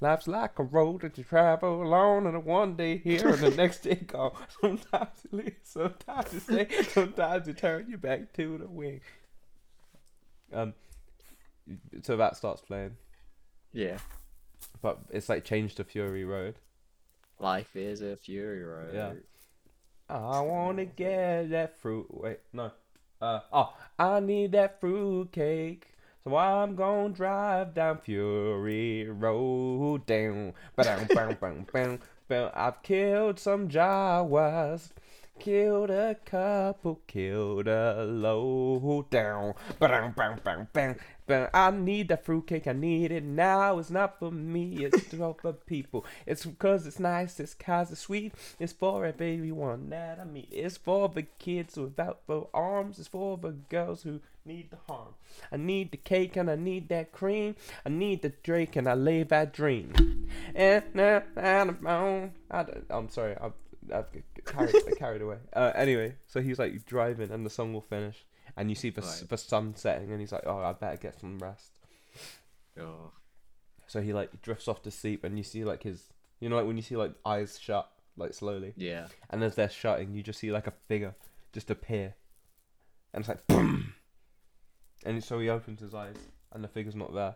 Life's 0.00 0.26
like 0.26 0.58
a 0.58 0.62
road 0.64 1.02
that 1.02 1.16
you 1.16 1.24
travel 1.24 1.82
along, 1.82 2.26
and 2.26 2.44
one 2.44 2.74
day 2.76 2.98
here 2.98 3.28
and 3.28 3.38
the 3.38 3.50
next 3.56 3.80
day 3.80 3.94
gone. 3.94 4.32
Sometimes 4.60 5.08
you 5.30 5.38
leave, 5.38 5.56
sometimes 5.62 6.32
you 6.32 6.40
stay, 6.40 6.68
sometimes 6.90 7.46
you 7.46 7.54
turn 7.54 7.88
your 7.88 7.98
back 7.98 8.32
to 8.34 8.58
the 8.58 8.66
wind. 8.68 9.00
Um, 10.52 10.74
so 12.02 12.16
that 12.16 12.36
starts 12.36 12.60
playing, 12.60 12.96
Yeah. 13.72 13.98
but 14.82 14.98
it's 15.10 15.28
like 15.28 15.44
changed 15.44 15.78
to 15.78 15.84
Fury 15.84 16.24
Road. 16.24 16.56
Life 17.38 17.74
is 17.74 18.02
a 18.02 18.16
fury 18.16 18.62
road. 18.62 18.94
Yeah. 18.94 19.12
I 20.08 20.40
wanna 20.40 20.84
get 20.84 21.50
that 21.50 21.78
fruit. 21.78 22.06
Wait, 22.10 22.40
no. 22.52 22.70
Uh 23.22 23.38
oh, 23.52 23.72
I 24.00 24.18
need 24.18 24.50
that 24.50 24.80
fruitcake. 24.80 25.94
So 26.24 26.34
I'm 26.34 26.74
gonna 26.74 27.10
drive 27.10 27.72
down 27.72 27.98
Fury 27.98 29.08
Road 29.08 30.06
down. 30.06 30.54
Bam, 30.74 31.06
bam, 31.06 31.36
bam, 31.40 32.00
bam. 32.26 32.50
I've 32.52 32.82
killed 32.82 33.38
some 33.38 33.68
Jawas. 33.68 34.90
Killed 35.38 35.90
a 35.90 36.16
couple, 36.24 37.00
killed 37.06 37.68
a 37.68 38.04
low 38.04 39.06
down. 39.08 39.54
I 41.32 41.70
need 41.70 42.08
that 42.08 42.24
fruitcake, 42.24 42.66
I 42.66 42.72
need 42.72 43.12
it 43.12 43.24
now. 43.24 43.78
It's 43.78 43.90
not 43.90 44.18
for 44.18 44.30
me, 44.30 44.84
it's 44.84 45.00
for 45.14 45.36
the 45.42 45.52
people. 45.52 46.04
It's 46.26 46.44
because 46.44 46.86
it's 46.86 46.98
nice, 46.98 47.40
it's 47.40 47.54
cause 47.54 47.90
it's 47.90 48.00
sweet. 48.00 48.34
It's 48.58 48.72
for 48.72 49.04
everyone 49.04 49.90
that 49.90 50.18
I 50.20 50.24
meet. 50.24 50.48
It's 50.50 50.76
for 50.76 51.08
the 51.08 51.22
kids 51.22 51.76
without 51.76 52.26
the 52.26 52.44
arms. 52.52 52.98
It's 52.98 53.08
for 53.08 53.36
the 53.36 53.52
girls 53.68 54.02
who 54.02 54.20
need 54.44 54.70
the 54.70 54.78
harm. 54.88 55.14
I 55.50 55.56
need 55.56 55.90
the 55.90 55.96
cake 55.96 56.36
and 56.36 56.50
I 56.50 56.56
need 56.56 56.88
that 56.88 57.12
cream. 57.12 57.56
I 57.86 57.88
need 57.88 58.22
the 58.22 58.32
drink 58.42 58.76
and 58.76 58.88
I 58.88 58.94
lay 58.94 59.22
that 59.22 59.52
dream. 59.52 60.28
And 60.54 60.84
now. 60.94 62.30
I 62.50 62.66
I'm 62.90 63.08
sorry, 63.08 63.36
I've, 63.40 63.52
I've 63.92 64.06
carried, 64.44 64.74
carried 64.98 65.22
away. 65.22 65.38
Uh, 65.52 65.72
anyway, 65.74 66.14
so 66.26 66.40
he's 66.40 66.58
like 66.58 66.84
driving 66.86 67.30
and 67.30 67.46
the 67.46 67.50
song 67.50 67.72
will 67.72 67.80
finish. 67.80 68.24
And 68.56 68.68
you 68.68 68.74
see 68.74 68.90
the, 68.90 69.00
Right. 69.02 69.24
the 69.28 69.38
sun 69.38 69.74
setting 69.76 70.10
and 70.10 70.20
he's 70.20 70.32
like, 70.32 70.42
oh, 70.46 70.58
I 70.58 70.72
better 70.72 70.96
get 70.96 71.18
some 71.18 71.38
rest. 71.38 71.72
Oh. 72.80 73.12
So 73.86 74.00
he 74.02 74.12
like 74.12 74.42
drifts 74.42 74.68
off 74.68 74.82
to 74.82 74.90
sleep 74.90 75.24
and 75.24 75.36
you 75.38 75.44
see 75.44 75.64
like 75.64 75.82
his, 75.82 76.12
you 76.40 76.48
know, 76.48 76.56
like 76.56 76.66
when 76.66 76.76
you 76.76 76.82
see 76.82 76.96
like 76.96 77.12
eyes 77.24 77.58
shut, 77.58 77.90
like 78.16 78.34
slowly. 78.34 78.74
Yeah. 78.76 79.06
And 79.30 79.42
as 79.42 79.54
they're 79.54 79.68
shutting, 79.70 80.14
you 80.14 80.22
just 80.22 80.38
see 80.40 80.52
like 80.52 80.66
a 80.66 80.72
figure 80.88 81.14
just 81.52 81.70
appear. 81.70 82.14
And 83.14 83.20
it's 83.22 83.28
like, 83.28 83.46
boom! 83.46 83.94
And 85.04 85.22
so 85.22 85.38
he 85.38 85.48
opens 85.50 85.80
his 85.80 85.92
eyes, 85.94 86.16
and 86.52 86.64
the 86.64 86.68
figure's 86.68 86.94
not 86.94 87.12
there. 87.12 87.34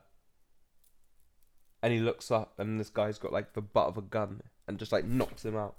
And 1.82 1.92
he 1.92 2.00
looks 2.00 2.30
up, 2.30 2.54
and 2.58 2.80
this 2.80 2.88
guy's 2.88 3.18
got 3.18 3.32
like 3.32 3.52
the 3.52 3.60
butt 3.60 3.88
of 3.88 3.98
a 3.98 4.02
gun, 4.02 4.40
and 4.66 4.78
just 4.78 4.90
like 4.92 5.04
knocks 5.04 5.44
him 5.44 5.54
out. 5.56 5.76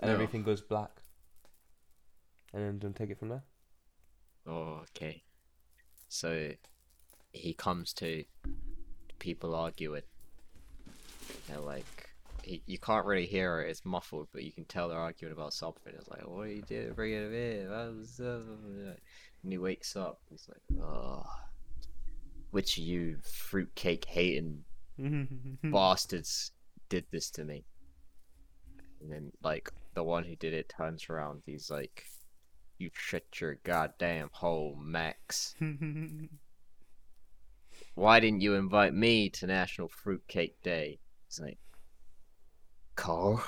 And 0.00 0.10
everything 0.10 0.42
goes 0.44 0.60
black. 0.62 1.02
And 2.54 2.62
then 2.64 2.78
don't 2.78 2.96
take 2.96 3.10
it 3.10 3.18
from 3.18 3.28
there. 3.28 3.42
Oh, 4.48 4.80
okay. 4.96 5.22
So 6.08 6.52
he 7.32 7.52
comes 7.52 7.92
to 7.94 8.24
people 9.18 9.54
arguing. 9.54 10.02
They're 11.46 11.58
like, 11.58 12.08
he, 12.42 12.62
you 12.66 12.78
can't 12.78 13.04
really 13.04 13.26
hear 13.26 13.60
it; 13.60 13.70
it's 13.70 13.84
muffled, 13.84 14.28
but 14.32 14.42
you 14.42 14.52
can 14.52 14.64
tell 14.64 14.88
they're 14.88 14.98
arguing 14.98 15.32
about 15.32 15.52
something. 15.52 15.92
It's 15.94 16.08
like, 16.08 16.26
"What 16.26 16.46
are 16.46 16.52
you 16.52 16.62
doing? 16.62 16.92
Bring 16.94 17.12
it 17.12 17.32
in!" 17.32 17.68
That 17.68 17.94
was, 17.94 18.20
uh," 18.20 18.94
And 19.42 19.52
he 19.52 19.58
wakes 19.58 19.96
up. 19.96 20.20
He's 20.30 20.48
like, 20.48 20.82
"Oh, 20.82 21.24
which 22.50 22.78
of 22.78 22.84
you 22.84 23.18
fruitcake 23.22 24.06
hating 24.06 24.64
bastards 25.64 26.52
did 26.88 27.04
this 27.10 27.30
to 27.32 27.44
me?" 27.44 27.64
And 29.00 29.12
then, 29.12 29.32
like, 29.42 29.70
the 29.94 30.02
one 30.02 30.24
who 30.24 30.36
did 30.36 30.54
it 30.54 30.70
turns 30.70 31.08
around. 31.10 31.42
He's 31.44 31.70
like, 31.70 32.06
"You 32.78 32.90
shut 32.92 33.40
your 33.40 33.56
goddamn 33.64 34.30
hole, 34.32 34.76
Max." 34.80 35.54
why 37.94 38.20
didn't 38.20 38.40
you 38.40 38.54
invite 38.54 38.94
me 38.94 39.28
to 39.30 39.46
National 39.46 39.88
Fruitcake 39.88 40.62
Day? 40.62 41.00
It's 41.26 41.40
like, 41.40 41.58
Carl, 42.94 43.42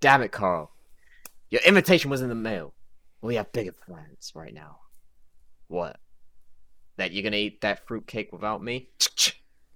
damn 0.00 0.22
it, 0.22 0.32
Carl, 0.32 0.72
your 1.50 1.60
invitation 1.62 2.10
was 2.10 2.22
in 2.22 2.28
the 2.28 2.34
mail. 2.34 2.74
We 3.20 3.34
have 3.34 3.52
bigger 3.52 3.72
plans 3.72 4.32
right 4.34 4.54
now. 4.54 4.78
What? 5.68 5.98
That 6.96 7.12
you're 7.12 7.22
gonna 7.22 7.36
eat 7.36 7.60
that 7.60 7.86
fruitcake 7.86 8.32
without 8.32 8.62
me? 8.62 8.88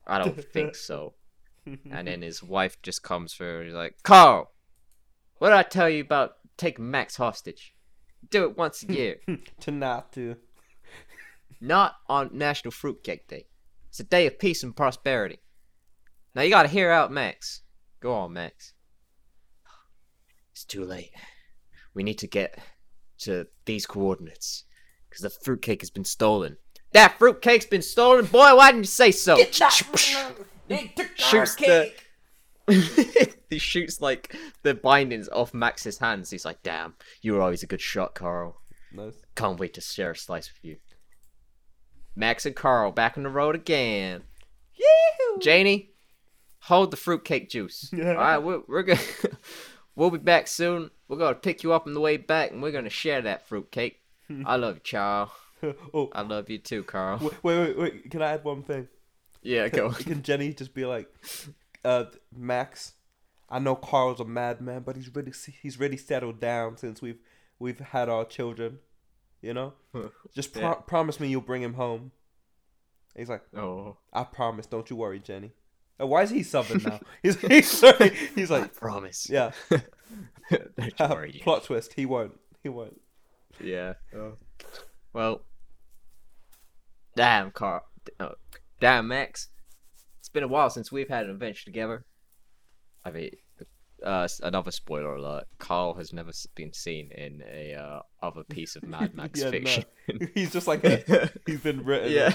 I 0.07 0.19
don't 0.19 0.43
think 0.53 0.75
so. 0.75 1.15
And 1.65 2.09
then 2.09 2.23
his 2.23 2.43
wife 2.43 2.81
just 2.83 3.03
comes 3.05 3.35
through. 3.35 3.67
He's 3.67 3.75
like, 3.75 4.03
Carl, 4.03 4.51
what 5.39 5.51
did 5.51 5.57
I 5.57 5.63
tell 5.63 5.89
you 5.89 6.03
about 6.03 6.39
taking 6.57 6.91
Max 6.91 7.17
hostage? 7.17 7.75
Do 8.31 8.45
it 8.45 8.57
once 8.57 8.83
a 8.83 8.93
year. 8.93 9.17
to 9.61 9.71
not 9.71 10.13
to. 10.13 10.37
not 11.61 11.97
on 12.09 12.31
National 12.33 12.73
Fruitcake 12.73 13.29
Day. 13.29 13.47
It's 13.89 14.01
a 14.01 14.05
day 14.05 14.27
of 14.27 14.39
peace 14.39 14.63
and 14.63 14.75
prosperity. 14.75 15.39
Now 16.35 16.43
you 16.43 16.51
gotta 16.51 16.69
hear 16.69 16.91
out 16.91 17.13
Max. 17.13 17.63
Go 18.01 18.15
on, 18.15 18.33
Max. 18.33 18.73
It's 20.53 20.65
too 20.65 20.85
late. 20.85 21.11
We 21.95 22.03
need 22.03 22.19
to 22.19 22.27
get 22.27 22.59
to 23.21 23.47
these 23.65 23.87
coordinates. 23.87 24.65
Because 25.09 25.23
the 25.23 25.31
fruitcake 25.31 25.83
has 25.83 25.91
been 25.91 26.05
stolen. 26.05 26.57
That 26.93 27.19
fruitcake's 27.19 27.67
been 27.67 27.83
stolen? 27.83 28.25
Boy, 28.27 28.57
why 28.57 28.71
didn't 28.71 28.85
you 28.85 28.87
say 28.87 29.11
so? 29.11 29.37
Get 29.37 29.53
Shoots 31.17 31.55
the. 31.57 31.93
he 33.51 33.59
shoots 33.59 34.01
like 34.01 34.37
the 34.63 34.75
bindings 34.75 35.29
off 35.29 35.55
Max's 35.55 35.99
hands. 35.99 36.31
He's 36.31 36.45
like, 36.45 36.63
damn, 36.63 36.95
you 37.21 37.35
were 37.35 37.43
always 37.43 37.63
a 37.63 37.67
good 37.67 37.81
shot, 37.81 38.15
Carl. 38.15 38.61
Nice. 38.93 39.15
Can't 39.35 39.59
wait 39.59 39.75
to 39.75 39.81
share 39.81 40.13
a 40.13 40.17
slice 40.17 40.51
with 40.53 40.65
you. 40.65 40.77
Max 42.15 42.45
and 42.45 42.55
Carl 42.55 42.93
back 42.93 43.17
on 43.17 43.23
the 43.23 43.31
road 43.31 43.55
again. 43.55 44.23
Janie, 45.41 45.91
hold 46.61 46.91
the 46.91 46.97
fruitcake 46.97 47.49
juice. 47.49 47.91
All 47.99 48.15
right, 48.15 48.39
we're, 48.39 48.63
we're 48.69 48.83
gonna 48.83 49.01
we'll 49.97 50.11
be 50.11 50.19
back 50.19 50.47
soon. 50.47 50.91
We're 51.09 51.17
gonna 51.17 51.35
pick 51.35 51.63
you 51.63 51.73
up 51.73 51.87
on 51.87 51.95
the 51.95 52.01
way 52.01 52.17
back, 52.17 52.51
and 52.51 52.63
we're 52.63 52.73
gonna 52.73 52.91
share 52.91 53.23
that 53.23 53.49
fruitcake. 53.49 54.01
Hmm. 54.29 54.43
I 54.47 54.57
love 54.57 54.77
you, 54.77 54.81
Charles. 54.85 55.31
oh, 55.95 56.11
I 56.13 56.23
love 56.23 56.51
you 56.51 56.59
too, 56.59 56.83
Carl. 56.83 57.19
wait, 57.43 57.59
wait, 57.59 57.79
wait. 57.79 58.11
Can 58.11 58.23
I 58.23 58.33
add 58.33 58.45
one 58.45 58.63
thing? 58.63 58.89
Yeah, 59.43 59.69
go. 59.69 59.91
Can 59.91 60.23
Jenny 60.23 60.53
just 60.53 60.75
be 60.75 60.85
like, 60.85 61.09
uh, 61.85 62.05
Max? 62.35 62.95
I 63.49 63.59
know 63.59 63.75
Carl's 63.77 64.21
a 64.21 64.25
madman, 64.25 64.83
but 64.83 64.97
he's 64.97 65.15
really 65.15 65.33
he's 65.63 65.79
really 65.79 65.97
settled 65.99 66.41
down 66.41 66.77
since 66.79 67.03
we've 67.03 67.19
we've 67.59 67.81
had 67.81 68.09
our 68.09 68.25
children. 68.25 68.79
You 69.43 69.55
know, 69.55 69.73
just 70.35 70.53
pro- 70.53 70.63
Yeah. 70.63 70.75
promise 70.75 71.19
me 71.21 71.29
you'll 71.29 71.41
bring 71.43 71.63
him 71.63 71.75
home. 71.75 72.13
He's 73.17 73.29
like, 73.29 73.43
Oh, 73.57 73.97
I 74.13 74.25
promise. 74.25 74.67
Don't 74.67 74.89
you 74.89 74.97
worry, 74.97 75.19
Jenny. 75.19 75.53
Oh, 76.01 76.07
why 76.07 76.23
is 76.23 76.31
he 76.31 76.41
subbing 76.41 76.85
now? 76.87 77.01
he's 77.23 77.39
he's, 77.41 77.71
sorry. 77.71 78.13
he's 78.35 78.51
I 78.51 78.61
like, 78.61 78.75
promise. 78.75 79.29
yeah. 79.29 79.51
Don't 80.51 80.71
you 80.79 80.93
worry. 81.09 81.41
Plot 81.43 81.65
twist. 81.65 81.93
He 81.95 82.07
won't. 82.07 82.39
He 82.63 82.69
won't. 82.71 83.01
Yeah. 83.61 83.95
Well, 85.13 85.43
damn, 87.17 87.51
Carl. 87.51 87.83
Oh, 88.19 88.35
damn, 88.81 89.09
Max. 89.09 89.49
Been 90.33 90.43
a 90.43 90.49
while 90.49 90.71
since 90.71 90.91
we've 90.91 91.09
had 91.09 91.25
an 91.27 91.31
adventure 91.31 91.65
together. 91.65 92.05
I 93.05 93.11
mean, 93.11 93.31
uh, 94.03 94.27
another 94.43 94.71
spoiler 94.71 95.15
alert: 95.17 95.45
Carl 95.59 95.95
has 95.95 96.13
never 96.13 96.33
been 96.55 96.73
seen 96.73 97.11
in 97.13 97.43
a 97.51 97.75
uh, 97.75 98.01
other 98.23 98.43
piece 98.45 98.75
of 98.77 98.83
Mad 98.85 99.15
Max 99.15 99.39
Yeah, 99.41 99.45
no. 99.47 99.51
fiction. 99.51 99.85
He's 100.35 100.53
just 100.53 100.67
like 100.67 100.85
a, 100.85 101.31
he's 101.47 101.61
been 101.61 101.85
written. 101.85 102.11
yeah, 102.13 102.33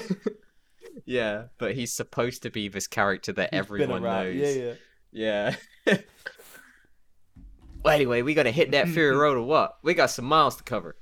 yeah, 1.05 1.43
but 1.57 1.73
he's 1.75 1.91
supposed 1.93 2.43
to 2.43 2.49
be 2.51 2.67
this 2.67 2.87
character 2.87 3.33
that 3.33 3.49
He's 3.53 3.59
everyone 3.59 4.03
knows. 4.03 4.35
Yeah, 4.35 4.73
yeah. 5.11 5.55
Yeah. 5.85 5.97
well, 7.83 7.93
anyway, 7.95 8.21
we 8.21 8.33
gotta 8.33 8.51
hit 8.51 8.71
that 8.71 8.87
Fury 8.89 9.15
Road 9.15 9.37
or 9.37 9.43
what? 9.43 9.77
We 9.83 9.93
got 9.93 10.11
some 10.11 10.25
miles 10.25 10.55
to 10.57 10.63
cover. 10.63 10.97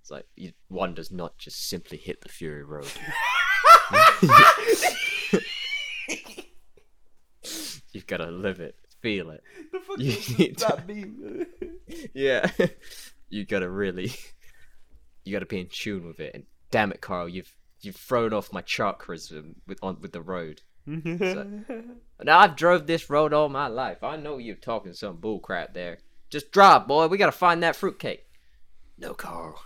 It's 0.00 0.10
like 0.10 0.26
one 0.68 0.94
does 0.94 1.12
not 1.12 1.38
just 1.38 1.68
simply 1.68 1.98
hit 1.98 2.22
the 2.22 2.28
Fury 2.28 2.64
Road. 2.64 2.90
You've 7.92 8.06
gotta 8.06 8.30
live 8.30 8.60
it, 8.60 8.76
feel 9.00 9.30
it. 9.30 9.42
The 9.72 9.80
fuck 9.80 9.98
You 9.98 10.16
need 10.38 10.58
that 10.58 10.86
meme? 10.86 11.46
Yeah. 12.14 12.50
you 13.28 13.44
gotta 13.44 13.68
really, 13.68 14.12
you 15.24 15.32
gotta 15.32 15.46
be 15.46 15.60
in 15.60 15.68
tune 15.70 16.06
with 16.06 16.20
it. 16.20 16.34
And 16.34 16.44
damn 16.70 16.92
it, 16.92 17.00
Carl, 17.00 17.28
you've 17.28 17.52
you've 17.80 17.96
thrown 17.96 18.32
off 18.32 18.52
my 18.52 18.62
chakras 18.62 19.32
with 19.66 19.78
on 19.82 20.00
with 20.00 20.12
the 20.12 20.22
road. 20.22 20.62
Now 20.86 22.38
I've 22.38 22.56
drove 22.56 22.86
this 22.86 23.10
road 23.10 23.32
all 23.32 23.48
my 23.48 23.66
life. 23.68 24.02
I 24.02 24.16
know 24.16 24.38
you're 24.38 24.56
talking 24.56 24.92
some 24.92 25.18
bullcrap 25.18 25.72
there. 25.74 25.98
Just 26.30 26.52
drive, 26.52 26.86
boy. 26.86 27.08
We 27.08 27.18
gotta 27.18 27.32
find 27.32 27.62
that 27.62 27.76
fruitcake. 27.76 28.26
No, 28.98 29.14
Carl. 29.14 29.60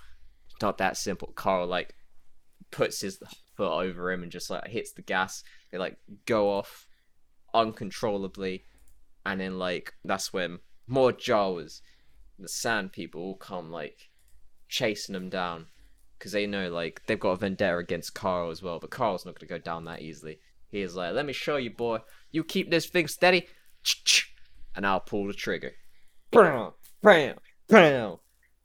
It's 0.51 0.63
not 0.63 0.79
that 0.79 0.97
simple. 0.97 1.29
Carl 1.35 1.67
like 1.67 1.95
puts 2.71 3.01
his 3.01 3.19
foot 3.57 3.71
over 3.83 4.11
him 4.13 4.23
and 4.23 4.33
just 4.33 4.49
like 4.51 4.67
hits 4.69 4.93
the 4.93 5.03
gas. 5.03 5.45
They 5.71 5.79
like 5.79 5.97
go 6.27 6.51
off 6.51 6.84
uncontrollably, 7.55 8.65
and 9.25 9.41
then 9.41 9.59
like 9.59 9.95
that's 10.05 10.33
when 10.33 10.59
more 10.87 11.13
Jawas, 11.13 11.81
the 12.39 12.49
Sand 12.49 12.93
People, 12.93 13.23
all 13.23 13.37
come 13.37 13.71
like 13.71 14.11
chasing 14.69 15.13
them 15.13 15.29
down 15.31 15.67
because 16.19 16.33
they 16.33 16.47
know 16.47 16.71
like 16.71 17.03
they've 17.07 17.21
got 17.21 17.31
a 17.31 17.37
vendetta 17.37 17.79
against 17.79 18.15
Carl 18.15 18.51
as 18.51 18.63
well. 18.63 18.79
But 18.79 18.91
Carl's 18.91 19.25
not 19.25 19.39
gonna 19.39 19.49
go 19.49 19.59
down 19.59 19.85
that 19.85 20.03
easily. 20.03 20.39
He 20.71 20.81
is 20.81 20.97
like, 20.97 21.15
"Let 21.15 21.27
me 21.27 21.33
show 21.33 21.57
you, 21.57 21.71
boy. 21.71 21.99
You 22.33 22.45
keep 22.45 22.71
this 22.71 22.87
thing 22.87 23.09
steady, 23.09 23.49
and 24.75 24.87
I'll 24.87 25.01
pull 25.01 25.27
the 25.27 25.33
trigger." 25.33 25.73
Bam, 26.31 26.73
bam, 27.03 27.37
bam. 27.69 28.17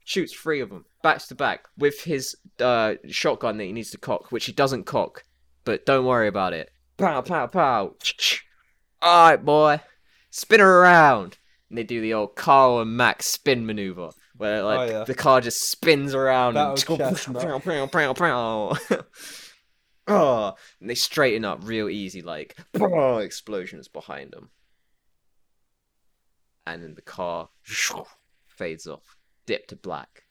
Shoots 0.04 0.34
three 0.34 0.60
of 0.60 0.70
them 0.70 0.86
back 1.04 1.24
to 1.28 1.36
back 1.36 1.68
with 1.78 2.02
his 2.02 2.36
uh, 2.60 2.96
shotgun 3.08 3.58
that 3.58 3.66
he 3.66 3.72
needs 3.72 3.92
to 3.92 3.98
cock, 3.98 4.32
which 4.32 4.46
he 4.46 4.52
doesn't 4.52 4.86
cock. 4.86 5.24
But 5.66 5.86
don't 5.86 6.06
worry 6.06 6.28
about 6.28 6.54
it. 6.54 6.72
Pow, 6.98 7.22
pow, 7.22 7.48
pow. 7.48 7.96
All 9.02 9.30
right, 9.30 9.43
boy. 9.43 9.82
Spin 10.30 10.60
her 10.60 10.82
around. 10.82 11.38
And 11.70 11.78
they 11.78 11.84
do 11.84 12.02
the 12.02 12.14
old 12.14 12.36
Carl 12.36 12.82
and 12.82 12.97
Max 12.97 13.28
spin 13.28 13.66
maneuver, 13.66 14.10
where 14.36 14.64
like 14.64 14.89
yeah. 14.89 15.04
the 15.04 15.14
car 15.14 15.39
just 15.39 15.70
spins 15.70 16.16
around 16.16 16.58
and 16.58 16.78
oh, 20.08 20.56
and 20.82 20.89
they 20.89 20.95
straighten 20.95 21.45
up 21.45 21.60
real 21.62 21.88
easy, 21.88 22.24
like 22.24 22.58
explosions 22.74 23.88
behind 23.88 24.32
them, 24.32 24.50
and 26.66 26.82
then 26.82 26.95
the 26.95 27.04
car 27.04 27.50
fades 28.47 28.88
off, 28.88 29.16
dip 29.45 29.68
to 29.68 29.76
black, 29.76 30.24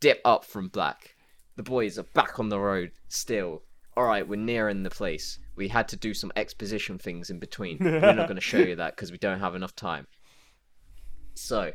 dip 0.00 0.20
up 0.24 0.44
from 0.44 0.68
black. 0.68 1.14
The 1.56 1.62
boys 1.62 1.98
are 1.98 2.06
back 2.14 2.38
on 2.38 2.50
the 2.50 2.60
road 2.60 2.92
still. 3.08 3.62
All 3.96 4.04
right, 4.04 4.26
we're 4.26 4.36
nearing 4.36 4.82
the 4.82 4.90
place. 4.90 5.38
We 5.54 5.68
had 5.68 5.88
to 5.88 5.96
do 5.96 6.14
some 6.14 6.32
exposition 6.36 6.98
things 6.98 7.30
in 7.30 7.38
between. 7.38 7.78
We're 7.80 8.00
not 8.00 8.28
going 8.28 8.36
to 8.36 8.40
show 8.40 8.58
you 8.58 8.76
that 8.76 8.96
because 8.96 9.12
we 9.12 9.18
don't 9.18 9.40
have 9.40 9.54
enough 9.54 9.74
time. 9.74 10.06
So, 11.34 11.72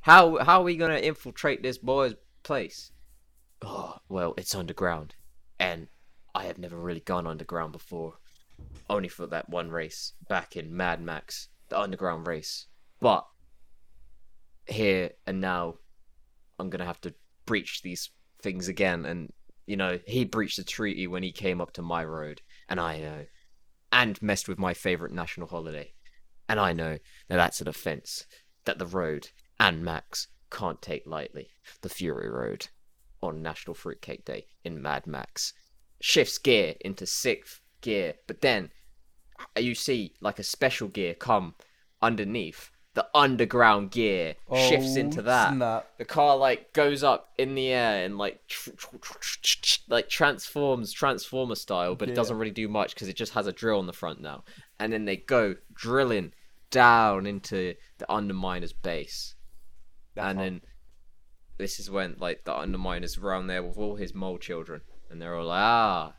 how 0.00 0.38
how 0.38 0.60
are 0.60 0.64
we 0.64 0.76
going 0.76 0.90
to 0.90 1.04
infiltrate 1.04 1.62
this 1.62 1.78
boy's 1.78 2.14
place? 2.42 2.90
Oh, 3.62 3.96
well, 4.08 4.34
it's 4.36 4.54
underground, 4.54 5.14
and 5.58 5.88
I 6.34 6.44
have 6.44 6.58
never 6.58 6.76
really 6.76 7.00
gone 7.00 7.26
underground 7.26 7.72
before. 7.72 8.14
Only 8.88 9.08
for 9.08 9.26
that 9.28 9.48
one 9.48 9.70
race 9.70 10.12
back 10.28 10.56
in 10.56 10.76
Mad 10.76 11.00
Max, 11.00 11.48
the 11.68 11.78
underground 11.78 12.26
race. 12.26 12.66
But 13.00 13.26
here 14.66 15.10
and 15.26 15.40
now, 15.40 15.76
I'm 16.58 16.70
gonna 16.70 16.84
have 16.84 17.00
to 17.02 17.14
breach 17.46 17.82
these 17.82 18.10
things 18.40 18.68
again. 18.68 19.04
And 19.04 19.32
you 19.66 19.76
know, 19.76 19.98
he 20.06 20.24
breached 20.24 20.56
the 20.56 20.64
treaty 20.64 21.06
when 21.06 21.22
he 21.22 21.32
came 21.32 21.60
up 21.60 21.72
to 21.74 21.82
my 21.82 22.04
road, 22.04 22.42
and 22.68 22.80
I 22.80 22.98
know, 22.98 23.26
and 23.92 24.20
messed 24.20 24.48
with 24.48 24.58
my 24.58 24.74
favorite 24.74 25.12
national 25.12 25.48
holiday, 25.48 25.92
and 26.48 26.58
I 26.58 26.72
know 26.72 26.98
that 27.28 27.36
that's 27.36 27.60
an 27.60 27.68
offense 27.68 28.26
that 28.64 28.78
the 28.78 28.86
road 28.86 29.28
and 29.58 29.84
Max 29.84 30.28
can't 30.50 30.82
take 30.82 31.06
lightly. 31.06 31.48
The 31.80 31.88
Fury 31.88 32.28
Road 32.28 32.68
on 33.22 33.42
National 33.42 33.74
Fruitcake 33.74 34.24
Day 34.24 34.46
in 34.64 34.82
Mad 34.82 35.06
Max 35.06 35.52
shifts 36.00 36.36
gear 36.38 36.74
into 36.80 37.06
sixth 37.06 37.60
gear, 37.80 38.14
but 38.26 38.40
then 38.40 38.70
uh, 39.56 39.60
you 39.60 39.74
see 39.74 40.14
like 40.20 40.38
a 40.38 40.44
special 40.44 40.88
gear 40.88 41.14
come 41.14 41.54
underneath. 42.02 42.71
The 42.94 43.06
underground 43.14 43.90
gear 43.90 44.34
shifts 44.54 44.96
into 44.96 45.20
Oh, 45.20 45.24
that. 45.24 45.54
Snap. 45.54 45.88
The 45.96 46.04
car 46.04 46.36
like 46.36 46.74
goes 46.74 47.02
up 47.02 47.30
in 47.38 47.54
the 47.54 47.68
air 47.68 48.04
and 48.04 48.18
like 48.18 48.46
tr- 48.48 48.70
tr- 48.76 48.96
tr- 49.00 49.78
like 49.88 50.10
transforms 50.10 50.92
transformer 50.92 51.54
style, 51.54 51.94
but 51.94 52.10
it 52.10 52.14
doesn't 52.14 52.36
really 52.36 52.50
do 52.52 52.68
much 52.68 52.94
because 52.94 53.08
it 53.08 53.16
just 53.16 53.32
has 53.32 53.46
a 53.46 53.52
drill 53.52 53.78
on 53.78 53.86
the 53.86 53.94
front 53.94 54.20
now. 54.20 54.44
And 54.78 54.92
then 54.92 55.06
they 55.06 55.16
go 55.16 55.54
drilling 55.72 56.32
down 56.70 57.24
into 57.26 57.74
the 57.96 58.06
Underminer's 58.10 58.74
base, 58.74 59.36
That's 60.14 60.28
and 60.28 60.38
hot. 60.38 60.44
then 60.44 60.60
this 61.56 61.80
is 61.80 61.90
when 61.90 62.16
like 62.18 62.44
the 62.44 62.52
Underminer's 62.52 63.16
around 63.16 63.46
there 63.46 63.62
with 63.62 63.78
all 63.78 63.96
his 63.96 64.12
mole 64.14 64.36
children, 64.38 64.82
and 65.10 65.20
they're 65.20 65.34
all 65.36 65.46
like, 65.46 65.62
ah, 65.62 66.12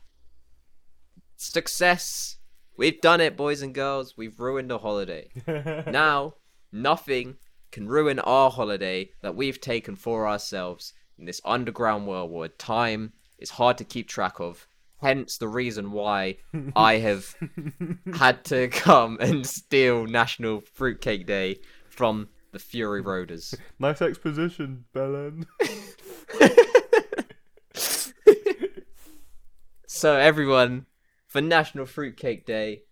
success. 1.36 2.38
We've 2.76 3.00
done 3.00 3.20
it, 3.20 3.36
boys 3.36 3.62
and 3.62 3.72
girls. 3.74 4.16
We've 4.16 4.38
ruined 4.40 4.72
a 4.72 4.78
holiday. 4.78 5.28
now, 5.86 6.34
nothing 6.74 7.36
can 7.72 7.88
ruin 7.88 8.18
our 8.18 8.50
holiday 8.50 9.10
that 9.22 9.34
we've 9.34 9.60
taken 9.60 9.96
for 9.96 10.28
ourselves 10.28 10.92
in 11.18 11.24
this 11.24 11.40
underground 11.44 12.06
world 12.06 12.30
where 12.30 12.48
time 12.48 13.12
is 13.38 13.50
hard 13.50 13.78
to 13.78 13.84
keep 13.84 14.08
track 14.08 14.40
of. 14.40 14.66
Hence 15.00 15.38
the 15.38 15.48
reason 15.48 15.92
why 15.92 16.36
I 16.76 16.94
have 16.94 17.34
had 18.14 18.44
to 18.46 18.68
come 18.68 19.18
and 19.20 19.46
steal 19.46 20.06
National 20.06 20.60
Fruitcake 20.60 21.26
Day 21.26 21.58
from 21.88 22.28
the 22.52 22.58
Fury 22.58 23.02
Roaders. 23.02 23.54
nice 23.78 24.00
exposition, 24.02 24.84
Belen. 24.92 25.46
So, 30.04 30.16
everyone, 30.16 30.86
for 31.28 31.40
National 31.40 31.86
Fruitcake 31.86 32.44
Day, 32.44 32.82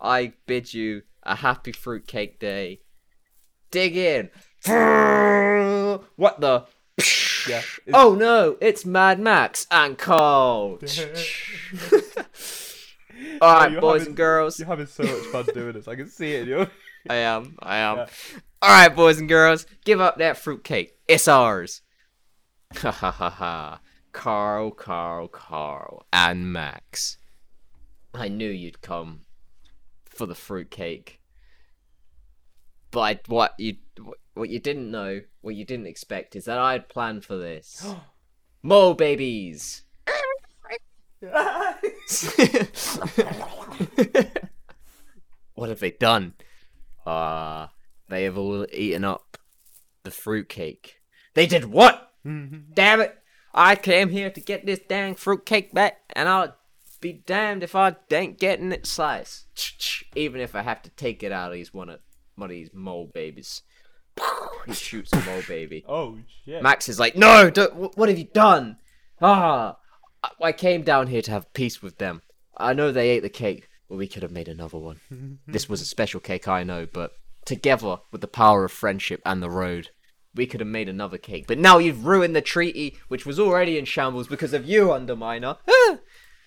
I 0.00 0.32
bid 0.46 0.72
you 0.72 1.02
a 1.22 1.34
happy 1.34 1.72
Fruitcake 1.72 2.38
Day. 2.38 2.80
Dig 3.72 3.96
in. 3.96 4.30
What 6.16 6.40
the? 6.40 6.66
Yeah. 7.48 7.62
Oh 7.92 8.14
no, 8.14 8.56
it's 8.60 8.84
Mad 8.86 9.18
Max 9.18 9.66
and 9.70 9.98
Carl. 9.98 10.78
Alright, 13.42 13.72
you're 13.72 13.80
boys 13.80 14.00
having- 14.02 14.06
and 14.08 14.16
girls. 14.16 14.58
You're 14.58 14.68
having 14.68 14.86
so 14.86 15.02
much 15.02 15.22
fun 15.32 15.46
doing 15.52 15.72
this. 15.72 15.88
I 15.88 15.96
can 15.96 16.08
see 16.08 16.34
it 16.34 16.42
in 16.42 16.48
your. 16.48 16.70
I 17.10 17.16
am, 17.16 17.56
I 17.60 17.78
am. 17.78 17.96
Yeah. 17.98 18.06
Alright, 18.64 18.94
boys 18.94 19.18
and 19.18 19.28
girls, 19.28 19.66
give 19.84 20.00
up 20.00 20.18
that 20.18 20.36
fruitcake. 20.36 20.96
It's 21.08 21.26
ours. 21.26 21.82
Ha 22.76 22.90
ha 22.92 23.10
ha 23.10 23.30
ha. 23.30 23.80
Carl, 24.12 24.70
Carl, 24.70 25.26
Carl, 25.28 26.06
and 26.12 26.52
Max. 26.52 27.16
I 28.14 28.28
knew 28.28 28.48
you'd 28.50 28.82
come 28.82 29.22
for 30.04 30.26
the 30.26 30.34
fruitcake. 30.36 31.18
But 32.92 33.26
what 33.26 33.54
you 33.58 33.76
what 34.34 34.50
you 34.50 34.60
didn't 34.60 34.90
know, 34.90 35.22
what 35.40 35.56
you 35.56 35.64
didn't 35.64 35.86
expect, 35.86 36.36
is 36.36 36.44
that 36.44 36.58
I 36.58 36.72
had 36.72 36.88
planned 36.88 37.24
for 37.24 37.36
this. 37.36 37.84
Mo 38.62 38.94
babies. 38.94 39.82
what 45.54 45.68
have 45.68 45.80
they 45.80 45.92
done? 45.92 46.34
Ah, 47.06 47.70
they 48.08 48.24
have 48.24 48.36
all 48.36 48.66
eaten 48.72 49.04
up 49.04 49.38
the 50.02 50.10
fruitcake. 50.10 51.00
They 51.34 51.46
did 51.46 51.64
what? 51.64 52.12
Damn 52.74 53.00
it! 53.00 53.16
I 53.54 53.74
came 53.76 54.10
here 54.10 54.30
to 54.30 54.40
get 54.40 54.66
this 54.66 54.80
dang 54.88 55.14
fruitcake 55.14 55.72
back, 55.72 56.00
and 56.14 56.28
I'll 56.28 56.56
be 57.00 57.12
damned 57.12 57.62
if 57.62 57.74
I 57.74 57.96
ain't 58.10 58.38
getting 58.38 58.70
it 58.70 58.86
sliced. 58.86 59.46
Even 60.14 60.40
if 60.40 60.54
I 60.54 60.62
have 60.62 60.82
to 60.82 60.90
take 60.90 61.22
it 61.22 61.32
out 61.32 61.48
of 61.48 61.54
these 61.54 61.72
one 61.72 61.88
of 61.88 62.00
one 62.36 62.50
of 62.50 62.54
these 62.54 62.70
mole 62.72 63.10
babies. 63.12 63.62
He 64.66 64.74
shoots 64.74 65.12
a 65.12 65.20
mole 65.24 65.42
baby. 65.48 65.84
oh 65.88 66.18
shit. 66.44 66.62
Max 66.62 66.88
is 66.88 67.00
like, 67.00 67.16
no, 67.16 67.50
don't, 67.50 67.96
what 67.96 68.08
have 68.08 68.18
you 68.18 68.28
done? 68.32 68.76
Ah, 69.20 69.76
I, 70.22 70.30
I 70.40 70.52
came 70.52 70.82
down 70.82 71.08
here 71.08 71.22
to 71.22 71.30
have 71.32 71.52
peace 71.52 71.82
with 71.82 71.98
them. 71.98 72.22
I 72.56 72.72
know 72.74 72.92
they 72.92 73.08
ate 73.10 73.22
the 73.24 73.28
cake, 73.28 73.68
but 73.88 73.96
we 73.96 74.06
could 74.06 74.22
have 74.22 74.30
made 74.30 74.46
another 74.48 74.78
one. 74.78 75.00
this 75.48 75.68
was 75.68 75.80
a 75.80 75.84
special 75.86 76.20
cake, 76.20 76.46
I 76.46 76.62
know, 76.62 76.86
but 76.86 77.12
together 77.44 77.96
with 78.12 78.20
the 78.20 78.28
power 78.28 78.64
of 78.64 78.70
friendship 78.70 79.20
and 79.26 79.42
the 79.42 79.50
road, 79.50 79.88
we 80.34 80.46
could 80.46 80.60
have 80.60 80.68
made 80.68 80.88
another 80.88 81.18
cake. 81.18 81.46
But 81.48 81.58
now 81.58 81.78
you've 81.78 82.06
ruined 82.06 82.36
the 82.36 82.40
treaty, 82.42 82.98
which 83.08 83.26
was 83.26 83.40
already 83.40 83.78
in 83.78 83.84
shambles 83.84 84.28
because 84.28 84.52
of 84.52 84.64
you, 84.64 84.88
Underminer. 84.88 85.56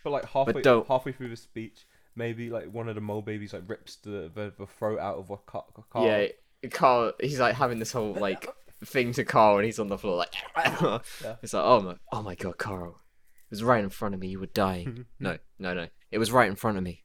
But 0.05 0.11
like 0.11 0.25
halfway, 0.29 0.61
don't- 0.61 0.87
halfway 0.87 1.11
through 1.11 1.29
the 1.29 1.35
speech, 1.35 1.85
maybe 2.15 2.49
like 2.49 2.71
one 2.71 2.89
of 2.89 2.95
the 2.95 3.01
mole 3.01 3.21
babies 3.21 3.53
like 3.53 3.63
rips 3.67 3.97
the 3.97 4.31
the, 4.33 4.53
the 4.57 4.65
throat 4.65 4.99
out 4.99 5.17
of 5.17 5.29
a 5.29 5.37
car. 5.37 5.65
car. 5.89 6.05
Yeah, 6.05 6.27
Carl, 6.69 7.13
he's 7.19 7.39
like 7.39 7.55
having 7.55 7.79
this 7.79 7.91
whole 7.91 8.13
like 8.13 8.47
thing 8.85 9.13
to 9.13 9.23
Carl, 9.23 9.57
and 9.57 9.65
he's 9.65 9.79
on 9.79 9.87
the 9.87 9.97
floor 9.97 10.17
like, 10.17 10.33
it's 11.41 11.53
like, 11.53 11.63
oh 11.63 11.81
my, 11.81 11.95
oh 12.11 12.21
my 12.21 12.35
god, 12.35 12.57
Carl, 12.57 12.89
it 12.89 13.51
was 13.51 13.63
right 13.63 13.83
in 13.83 13.89
front 13.89 14.15
of 14.15 14.21
me. 14.21 14.27
You 14.27 14.39
were 14.39 14.47
dying. 14.47 15.05
no, 15.19 15.37
no, 15.59 15.73
no, 15.73 15.87
it 16.11 16.17
was 16.17 16.31
right 16.31 16.49
in 16.49 16.55
front 16.55 16.77
of 16.77 16.83
me. 16.83 17.03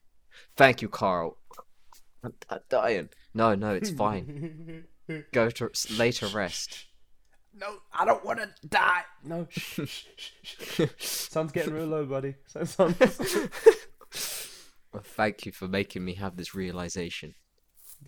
Thank 0.56 0.82
you, 0.82 0.88
Carl. 0.88 1.36
I'm, 2.22 2.34
I'm 2.48 2.60
dying. 2.68 3.08
No, 3.34 3.54
no, 3.54 3.74
it's 3.74 3.90
fine. 3.90 4.84
Go 5.32 5.50
to 5.50 5.70
later 5.96 6.26
rest. 6.28 6.86
No, 7.52 7.78
I 7.92 8.04
don't 8.04 8.24
want 8.24 8.38
to 8.38 8.48
die. 8.66 9.02
No. 9.24 9.46
Shh, 9.50 9.80
shh, 9.84 10.04
shh, 10.16 10.82
shh. 10.96 11.28
Sun's 11.28 11.50
getting 11.50 11.74
real 11.74 11.86
low, 11.86 12.06
buddy. 12.06 12.36
Sun's... 12.46 12.96
Well, 14.92 15.02
thank 15.04 15.46
you 15.46 15.52
for 15.52 15.68
making 15.68 16.04
me 16.04 16.14
have 16.14 16.36
this 16.36 16.54
realization. 16.54 17.34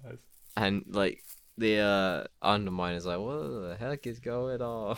Nice. 0.04 0.16
And 0.56 0.84
like 0.88 1.22
the 1.58 1.78
uh 1.78 2.24
underminer's 2.42 3.06
like, 3.06 3.18
what 3.18 3.38
the 3.38 3.76
heck 3.78 4.06
is 4.06 4.18
going 4.20 4.60
on? 4.60 4.96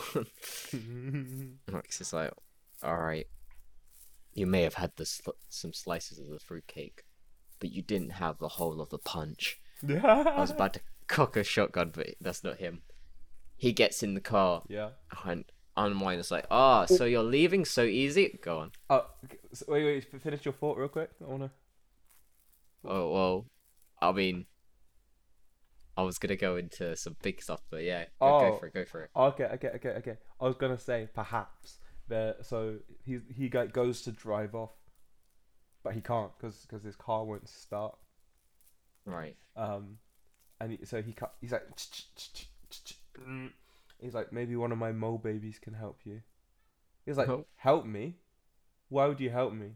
Max 1.71 2.01
is 2.01 2.13
like, 2.13 2.31
all 2.83 2.97
right, 2.97 3.27
you 4.33 4.45
may 4.47 4.63
have 4.63 4.75
had 4.75 4.91
the 4.95 5.05
sl- 5.05 5.31
some 5.49 5.73
slices 5.73 6.19
of 6.19 6.27
the 6.29 6.39
fruitcake, 6.39 7.03
but 7.59 7.67
but 7.67 7.71
you 7.71 7.81
didn't 7.81 8.11
have 8.11 8.37
the 8.39 8.49
whole 8.49 8.81
of 8.81 8.89
the 8.89 8.97
punch. 8.97 9.59
I 9.87 10.33
was 10.39 10.51
about 10.51 10.73
to 10.73 10.81
cock 11.07 11.37
a 11.37 11.43
shotgun, 11.43 11.91
but 11.95 12.15
that's 12.19 12.43
not 12.43 12.57
him. 12.57 12.81
He 13.55 13.71
gets 13.71 14.03
in 14.03 14.13
the 14.13 14.19
car, 14.21 14.63
Yeah. 14.67 14.89
and 15.23 15.45
Unwind 15.77 16.19
is 16.19 16.31
like, 16.31 16.45
"Ah, 16.51 16.85
so 16.85 17.05
you're 17.05 17.23
leaving 17.23 17.63
so 17.65 17.83
easy? 17.83 18.37
Go 18.41 18.59
on." 18.59 18.71
Oh, 18.89 19.05
so 19.53 19.65
wait, 19.69 19.85
wait. 19.85 20.21
Finish 20.21 20.43
your 20.45 20.53
thought 20.53 20.77
real 20.77 20.89
quick. 20.89 21.09
I 21.21 21.29
wanna. 21.29 21.51
Oh 22.87 23.11
well, 23.13 23.45
I 24.01 24.11
mean, 24.11 24.45
I 25.97 26.03
was 26.03 26.17
gonna 26.17 26.35
go 26.35 26.55
into 26.57 26.95
some 26.95 27.15
big 27.21 27.41
stuff, 27.41 27.61
but 27.69 27.83
yeah, 27.83 28.05
go, 28.19 28.37
Oh. 28.37 28.39
go 28.51 28.57
for 28.57 28.65
it. 28.67 28.73
Go 28.73 28.85
for 28.85 29.03
it. 29.03 29.09
Okay, 29.15 29.45
okay, 29.45 29.69
okay, 29.75 29.89
okay. 29.89 30.17
I 30.39 30.45
was 30.45 30.55
gonna 30.55 30.77
say 30.79 31.07
perhaps 31.13 31.79
there. 32.07 32.35
So 32.41 32.77
he 33.03 33.19
he 33.35 33.49
goes 33.49 34.01
to 34.03 34.11
drive 34.11 34.55
off, 34.55 34.73
but 35.83 35.93
he 35.93 36.01
can't 36.01 36.31
because 36.37 36.61
because 36.61 36.83
his 36.83 36.95
car 36.95 37.23
won't 37.25 37.47
start. 37.49 37.95
Right. 39.05 39.35
Um, 39.55 39.97
and 40.59 40.71
he, 40.71 40.85
so 40.85 41.01
he 41.01 41.13
cut. 41.13 41.35
He's 41.41 41.51
like, 41.51 41.63
he's 43.99 44.13
like, 44.13 44.33
maybe 44.33 44.55
one 44.55 44.71
of 44.71 44.77
my 44.77 44.91
mole 44.91 45.17
babies 45.17 45.59
can 45.59 45.73
help 45.73 45.99
you. 46.05 46.21
He's 47.05 47.17
like, 47.17 47.29
help 47.57 47.85
me? 47.85 48.15
Why 48.89 49.05
would 49.07 49.19
you 49.19 49.29
help 49.29 49.53
me? 49.53 49.75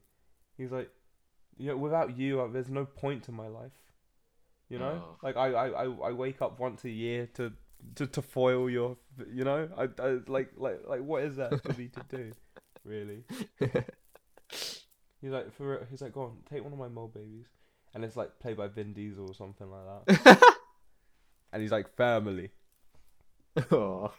He's 0.57 0.71
like, 0.71 0.89
you 1.59 1.67
know, 1.67 1.77
without 1.77 2.17
you, 2.17 2.41
uh, 2.41 2.47
there's 2.47 2.69
no 2.71 2.85
point 2.85 3.23
to 3.25 3.31
my 3.31 3.47
life. 3.47 3.71
You 4.69 4.79
know, 4.79 5.01
Oh. 5.03 5.17
like 5.21 5.35
I, 5.35 5.47
I, 5.51 5.67
I, 5.67 5.85
I 6.09 6.11
wake 6.13 6.41
up 6.41 6.59
once 6.59 6.83
a 6.85 6.89
year 6.89 7.27
to, 7.35 7.51
to, 7.95 8.07
to 8.07 8.21
foil 8.21 8.69
your, 8.69 8.97
you 9.33 9.43
know, 9.43 9.67
I, 9.77 9.89
I 10.01 10.19
like, 10.27 10.51
like, 10.57 10.81
like, 10.87 11.01
what 11.01 11.23
is 11.23 11.35
that 11.37 11.61
for 11.63 11.73
me 11.73 11.89
to 11.89 12.03
do, 12.17 12.31
really? 12.85 13.23
He's 15.21 15.31
like, 15.31 15.51
for 15.53 15.85
he's 15.91 16.01
like, 16.01 16.13
go 16.13 16.21
on, 16.21 16.37
take 16.49 16.63
one 16.63 16.71
of 16.71 16.79
my 16.79 16.87
mole 16.87 17.11
babies, 17.13 17.47
and 17.93 18.05
it's 18.05 18.15
like 18.15 18.39
played 18.39 18.55
by 18.57 18.67
Vin 18.67 18.93
Diesel 18.93 19.27
or 19.29 19.33
something 19.33 19.67
like 19.69 20.05
that, 20.23 20.41
and 21.51 21.61
he's 21.61 21.71
like 21.73 21.93
family. 21.97 22.51
oh. 23.71 24.13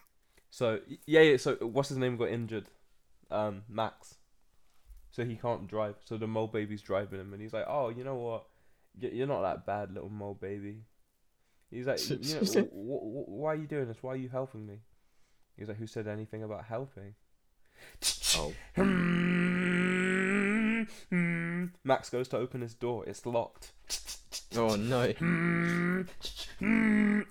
So 0.50 0.80
yeah, 1.06 1.22
yeah. 1.22 1.36
So 1.38 1.54
what's 1.56 1.88
his 1.88 1.96
name 1.98 2.16
got 2.18 2.28
injured? 2.28 2.66
Um, 3.30 3.62
Max. 3.68 4.16
So 5.10 5.24
he 5.24 5.36
can't 5.36 5.66
drive. 5.66 5.96
So 6.04 6.16
the 6.16 6.26
mole 6.26 6.46
baby's 6.46 6.82
driving 6.82 7.20
him, 7.20 7.32
and 7.32 7.42
he's 7.42 7.52
like, 7.52 7.66
"Oh, 7.68 7.88
you 7.88 8.04
know 8.04 8.16
what? 8.16 8.44
You're 8.98 9.26
not 9.26 9.42
that 9.42 9.66
bad, 9.66 9.92
little 9.92 10.08
mole 10.08 10.38
baby." 10.40 10.84
He's 11.70 11.86
like, 11.86 12.00
"You 12.08 12.16
know, 12.16 12.40
w- 12.40 12.66
w- 12.66 13.24
"Why 13.26 13.52
are 13.52 13.56
you 13.56 13.66
doing 13.66 13.88
this? 13.88 14.02
Why 14.02 14.12
are 14.12 14.16
you 14.16 14.28
helping 14.28 14.66
me?" 14.66 14.78
He's 15.56 15.68
like, 15.68 15.78
"Who 15.78 15.86
said 15.86 16.06
anything 16.06 16.42
about 16.42 16.64
helping?" 16.64 17.14
Oh. 18.36 18.52
Max 21.84 22.10
goes 22.10 22.28
to 22.28 22.36
open 22.36 22.60
his 22.60 22.74
door. 22.74 23.04
It's 23.06 23.26
locked. 23.26 23.72
Oh 24.56 24.76
no. 24.76 25.00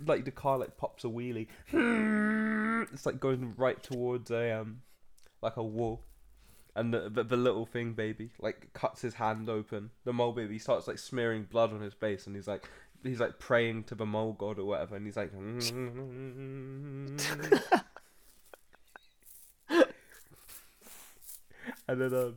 like 0.05 0.25
the 0.25 0.31
car 0.33 0.57
like 0.57 0.77
pops 0.77 1.03
a 1.03 1.07
wheelie. 1.07 1.47
It's 2.93 3.05
like 3.05 3.19
going 3.19 3.53
right 3.57 3.81
towards 3.81 4.31
a 4.31 4.59
um 4.59 4.81
like 5.41 5.57
a 5.57 5.63
wall. 5.63 6.01
And 6.75 6.93
the, 6.93 7.09
the 7.09 7.23
the 7.23 7.35
little 7.37 7.65
thing 7.65 7.93
baby 7.93 8.29
like 8.39 8.71
cuts 8.73 9.01
his 9.01 9.15
hand 9.15 9.49
open. 9.49 9.89
The 10.05 10.13
mole 10.13 10.31
baby 10.33 10.59
starts 10.59 10.87
like 10.87 10.99
smearing 10.99 11.43
blood 11.43 11.73
on 11.73 11.81
his 11.81 11.93
face 11.93 12.27
and 12.27 12.35
he's 12.35 12.47
like 12.47 12.69
he's 13.03 13.19
like 13.19 13.39
praying 13.39 13.83
to 13.85 13.95
the 13.95 14.05
mole 14.05 14.33
god 14.33 14.59
or 14.59 14.65
whatever 14.65 14.95
and 14.95 15.05
he's 15.05 15.17
like 15.17 15.31
And 21.87 21.99
then 21.99 22.13
um 22.13 22.35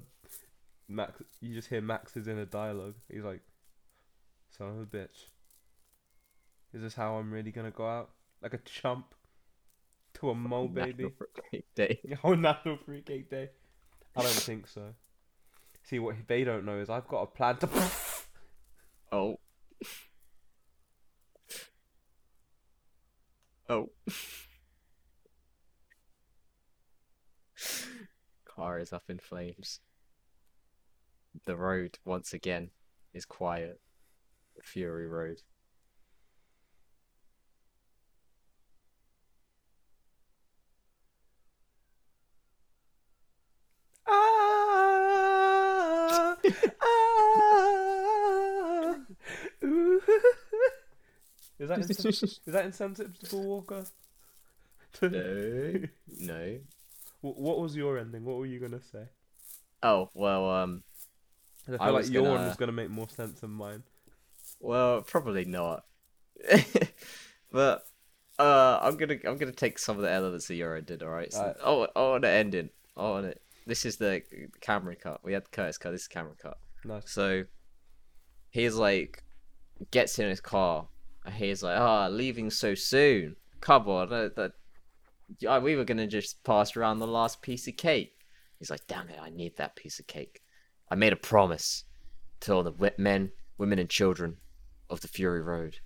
Max 0.88 1.22
you 1.40 1.54
just 1.54 1.68
hear 1.68 1.80
Max's 1.82 2.26
inner 2.26 2.46
dialogue. 2.46 2.94
He's 3.10 3.22
like 3.24 3.40
Son 4.56 4.68
of 4.68 4.78
a 4.80 4.86
bitch. 4.86 5.26
Is 6.72 6.80
this 6.82 6.94
how 6.94 7.16
I'm 7.16 7.30
really 7.30 7.50
gonna 7.50 7.70
go 7.70 7.86
out? 7.86 8.10
Like 8.42 8.54
a 8.54 8.58
chump 8.58 9.14
to 10.14 10.30
a 10.30 10.34
mole 10.34 10.68
baby? 10.68 11.04
National 11.04 11.10
Fruitcake 11.10 11.74
Day. 11.74 12.00
Oh, 12.24 12.34
National 12.34 12.78
Fruitcake 12.78 13.30
Day. 13.30 13.50
I 14.16 14.22
don't 14.22 14.30
think 14.30 14.66
so. 14.66 14.94
See, 15.84 15.98
what 15.98 16.16
they 16.26 16.44
don't 16.44 16.64
know 16.64 16.78
is 16.78 16.90
I've 16.90 17.08
got 17.08 17.22
a 17.22 17.26
plan 17.26 17.56
to. 17.58 17.68
Oh. 19.14 19.36
Oh. 23.68 23.90
Car 28.46 28.78
is 28.78 28.90
up 28.92 29.04
in 29.10 29.18
flames. 29.18 29.80
The 31.44 31.56
road, 31.56 31.98
once 32.06 32.32
again, 32.32 32.70
is 33.12 33.26
quiet. 33.26 33.80
Fury 34.62 35.06
Road. 35.06 35.42
ah, 44.06 46.36
ah, 46.82 48.94
ooh. 49.64 50.00
Is 51.62 51.68
that 51.68 51.78
insen- 51.78 52.22
is 52.22 52.40
that 52.46 52.64
insensible, 52.66 53.42
Walker? 53.44 53.84
No. 55.00 55.74
No. 56.18 56.58
Wh- 57.20 57.38
What 57.38 57.58
was 57.60 57.74
your 57.76 57.98
ending? 57.98 58.24
What 58.24 58.36
were 58.38 58.46
you 58.46 58.58
gonna 58.60 58.82
say? 58.82 59.04
Oh, 59.82 60.10
well, 60.14 60.50
um, 60.50 60.82
'Cause 61.66 61.76
I 61.78 61.84
I 61.84 61.86
feel 61.86 61.92
like 61.94 62.00
was 62.02 62.10
your 62.10 62.22
one 62.24 62.32
gonna- 62.34 62.48
was 62.48 62.56
gonna 62.56 62.72
make 62.72 62.90
more 62.90 63.08
sense 63.08 63.40
than 63.40 63.50
mine. 63.50 63.82
well, 64.60 65.02
probably 65.02 65.44
not. 65.44 65.84
but, 67.52 67.84
uh, 68.38 68.78
I'm 68.82 68.96
gonna, 68.96 69.18
I'm 69.24 69.36
gonna 69.38 69.52
take 69.52 69.78
some 69.78 69.96
of 69.96 70.02
the 70.02 70.10
elements 70.10 70.48
that 70.48 70.54
Euro 70.56 70.80
did, 70.80 71.02
alright? 71.02 71.32
So, 71.32 71.40
Alright. 71.40 71.56
oh, 71.64 71.86
oh, 71.94 72.12
on 72.14 72.20
the 72.22 72.28
ending. 72.28 72.70
Oh, 72.96 73.12
on 73.14 73.24
it. 73.24 73.40
This 73.66 73.84
is 73.86 73.96
the 73.96 74.22
Cameron 74.60 74.96
cut. 75.00 75.20
We 75.22 75.32
had 75.32 75.44
the 75.44 75.50
Curtis 75.50 75.78
cut. 75.78 75.92
This 75.92 76.02
is 76.02 76.08
Cameron 76.08 76.36
cut. 76.42 76.58
Nice. 76.84 77.10
So 77.10 77.44
he's 78.50 78.74
like, 78.74 79.22
gets 79.92 80.18
in 80.18 80.28
his 80.28 80.40
car, 80.40 80.80
and 80.80 80.88
he's 81.30 81.62
like, 81.62 81.78
"Ah, 81.78 82.08
leaving 82.08 82.50
so 82.50 82.74
soon? 82.74 83.36
Come 83.60 83.88
on, 83.88 84.08
that, 84.10 84.36
that 84.36 84.52
yeah, 85.38 85.58
we 85.58 85.76
were 85.76 85.84
gonna 85.84 86.06
just 86.06 86.42
pass 86.44 86.76
around 86.76 86.98
the 86.98 87.06
last 87.06 87.42
piece 87.42 87.68
of 87.68 87.76
cake." 87.76 88.18
He's 88.58 88.70
like, 88.70 88.86
"Damn 88.86 89.08
it, 89.08 89.18
I 89.20 89.30
need 89.30 89.56
that 89.56 89.76
piece 89.76 89.98
of 89.98 90.06
cake. 90.06 90.42
I 90.88 90.94
made 90.94 91.12
a 91.12 91.16
promise 91.16 91.84
to 92.40 92.54
all 92.54 92.62
the 92.62 92.92
men, 92.98 93.32
women, 93.58 93.78
and 93.78 93.88
children 93.88 94.38
of 94.90 95.00
the 95.00 95.08
Fury 95.08 95.42
Road." 95.42 95.78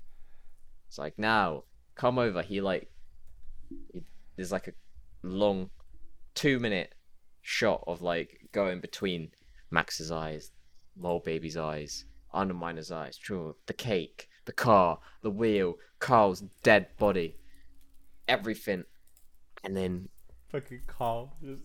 It's 0.88 0.98
like, 0.98 1.18
"Now, 1.18 1.64
come 1.94 2.18
over." 2.18 2.42
He 2.42 2.60
like, 2.60 2.90
he, 3.92 4.02
there's 4.36 4.52
like 4.52 4.68
a 4.68 4.74
long, 5.22 5.70
two 6.34 6.58
minute 6.58 6.94
shot 7.42 7.84
of 7.86 8.02
like 8.02 8.48
going 8.52 8.80
between 8.80 9.30
Max's 9.70 10.10
eyes, 10.10 10.50
Mole 10.96 11.20
Baby's 11.24 11.56
eyes, 11.56 12.04
Underminer's 12.32 12.90
eyes, 12.90 13.16
true, 13.16 13.56
the 13.66 13.72
cake, 13.72 14.28
the 14.46 14.52
car, 14.52 14.98
the 15.22 15.30
wheel, 15.30 15.74
Carl's 15.98 16.42
dead 16.62 16.88
body, 16.98 17.36
everything, 18.26 18.84
and 19.62 19.76
then 19.76 20.08
Fucking 20.50 20.82
Carl. 20.86 21.36
Just... 21.42 21.62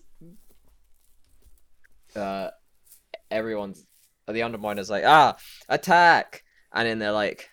uh, 2.16 2.50
everyone's 3.30 3.86
the 4.28 4.42
Underminer's 4.42 4.90
like 4.90 5.04
ah 5.06 5.38
attack, 5.70 6.44
and 6.74 6.88
then 6.88 7.00
they're 7.00 7.12
like, 7.12 7.50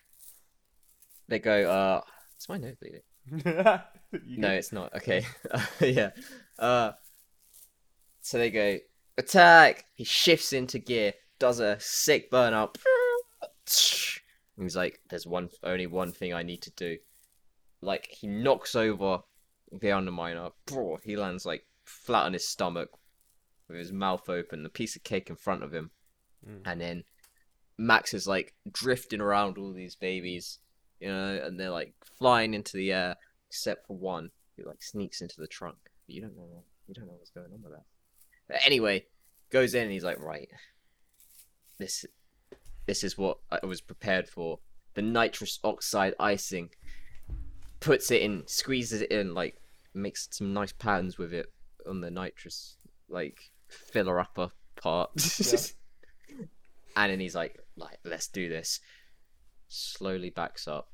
they 1.29 1.39
go 1.39 1.71
uh, 1.71 2.01
it's 2.35 2.49
my 2.49 2.59
nose 2.59 2.77
bleeding. 2.81 3.03
No, 4.27 4.49
it's 4.49 4.73
not. 4.73 4.95
Okay. 4.97 5.27
yeah. 5.81 6.11
Uh 6.59 6.93
so 8.23 8.39
they 8.39 8.51
go 8.51 8.79
attack. 9.19 9.85
He 9.95 10.05
shifts 10.05 10.53
into 10.53 10.79
gear, 10.79 11.13
does 11.39 11.61
a 11.61 11.77
sick 11.79 12.31
burn 12.31 12.55
up. 12.55 12.79
He's 14.59 14.77
like, 14.77 15.01
there's 15.09 15.27
one 15.27 15.51
only 15.63 15.87
one 15.87 16.13
thing 16.13 16.35
I 16.35 16.43
need 16.43 16.63
to 16.63 16.71
do. 16.73 16.99
Like 17.81 18.09
he 18.11 18.27
knocks 18.27 18.75
over 18.75 19.21
the 19.71 19.89
underminer. 19.89 20.53
Bro, 20.67 20.99
he 21.05 21.17
lands 21.17 21.47
like 21.47 21.65
flat 21.85 22.27
on 22.27 22.33
his 22.33 22.49
stomach 22.49 22.91
with 23.69 23.79
his 23.79 23.93
mouth 23.93 24.29
open, 24.29 24.67
a 24.67 24.71
piece 24.71 24.97
of 24.97 25.05
cake 25.05 25.31
in 25.31 25.37
front 25.37 25.63
of 25.63 25.73
him. 25.73 25.91
Mm. 26.47 26.61
And 26.65 26.81
then 26.81 27.05
Max 27.77 28.15
is 28.15 28.27
like 28.27 28.55
drifting 28.71 29.21
around 29.21 29.59
all 29.59 29.73
these 29.73 29.95
babies, 29.95 30.59
you 31.01 31.09
know, 31.09 31.41
and 31.45 31.59
they're 31.59 31.71
like 31.71 31.95
flying 32.19 32.55
into 32.55 32.77
the 32.77 32.93
air 32.93 33.17
except 33.49 33.87
for 33.87 33.97
one 33.97 34.31
who 34.57 34.65
like 34.65 34.83
sneaks 34.83 35.21
into 35.21 35.41
the 35.41 35.47
trunk. 35.47 35.77
But 36.07 36.15
you 36.15 36.21
don't 36.23 36.37
know 36.37 36.65
you 36.89 36.95
don't 36.95 37.07
know 37.07 37.15
what's 37.19 37.31
going 37.31 37.53
on 37.53 37.63
with 37.63 37.73
that. 37.73 37.85
But 38.49 38.61
anyway, 38.65 39.05
goes 39.51 39.75
in 39.75 39.85
and 39.85 39.93
he's 39.93 40.05
like, 40.05 40.19
right, 40.19 40.49
this 41.79 42.05
this 42.89 43.05
is 43.05 43.19
what 43.19 43.37
I 43.51 43.65
was 43.67 43.83
prepared 43.83 44.27
for. 44.29 44.61
The 44.95 45.03
nitrous 45.03 45.61
oxide 45.63 46.15
icing. 46.19 46.71
Puts 47.81 48.11
it 48.11 48.23
in, 48.23 48.45
squeezes 48.47 49.03
it 49.03 49.13
in, 49.13 49.35
like 49.35 49.61
makes 49.93 50.27
some 50.31 50.55
nice 50.55 50.73
patterns 50.73 51.19
with 51.19 51.35
it 51.35 51.53
on 51.87 52.01
the 52.01 52.11
nitrous 52.11 52.77
like 53.11 53.51
filler 53.69 54.19
upper 54.19 54.49
part. 54.81 55.11
Yeah. 55.39 55.59
and 56.97 57.13
then 57.13 57.21
he's 57.21 57.35
like, 57.35 57.61
like, 57.77 57.99
let's 58.05 58.27
do 58.27 58.49
this. 58.49 58.81
Slowly 59.69 60.31
backs 60.31 60.67
up, 60.67 60.91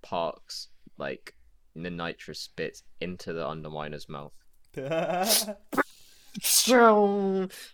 parks 0.00 0.68
like 0.96 1.34
the 1.76 1.90
nitrous 1.90 2.48
bits 2.56 2.84
into 3.02 3.34
the 3.34 3.46
Underminer's 3.46 4.08
mouth. 4.08 4.32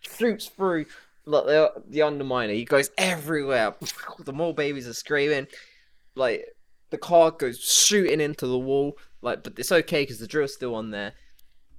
Shoots 0.02 0.46
through 0.46 0.86
like 1.26 1.44
the 1.46 1.72
the 1.88 1.98
Underminer. 2.00 2.54
He 2.54 2.64
goes 2.64 2.90
everywhere. 2.96 3.74
The 4.24 4.32
more 4.32 4.54
babies 4.54 4.88
are 4.88 4.94
screaming. 4.94 5.46
Like 6.14 6.46
the 6.90 6.98
car 6.98 7.30
goes 7.30 7.60
shooting 7.60 8.20
into 8.20 8.46
the 8.46 8.58
wall. 8.58 8.96
Like, 9.20 9.42
but 9.42 9.58
it's 9.58 9.72
okay 9.72 10.02
because 10.02 10.18
the 10.18 10.26
drill's 10.26 10.54
still 10.54 10.74
on 10.74 10.90
there, 10.90 11.12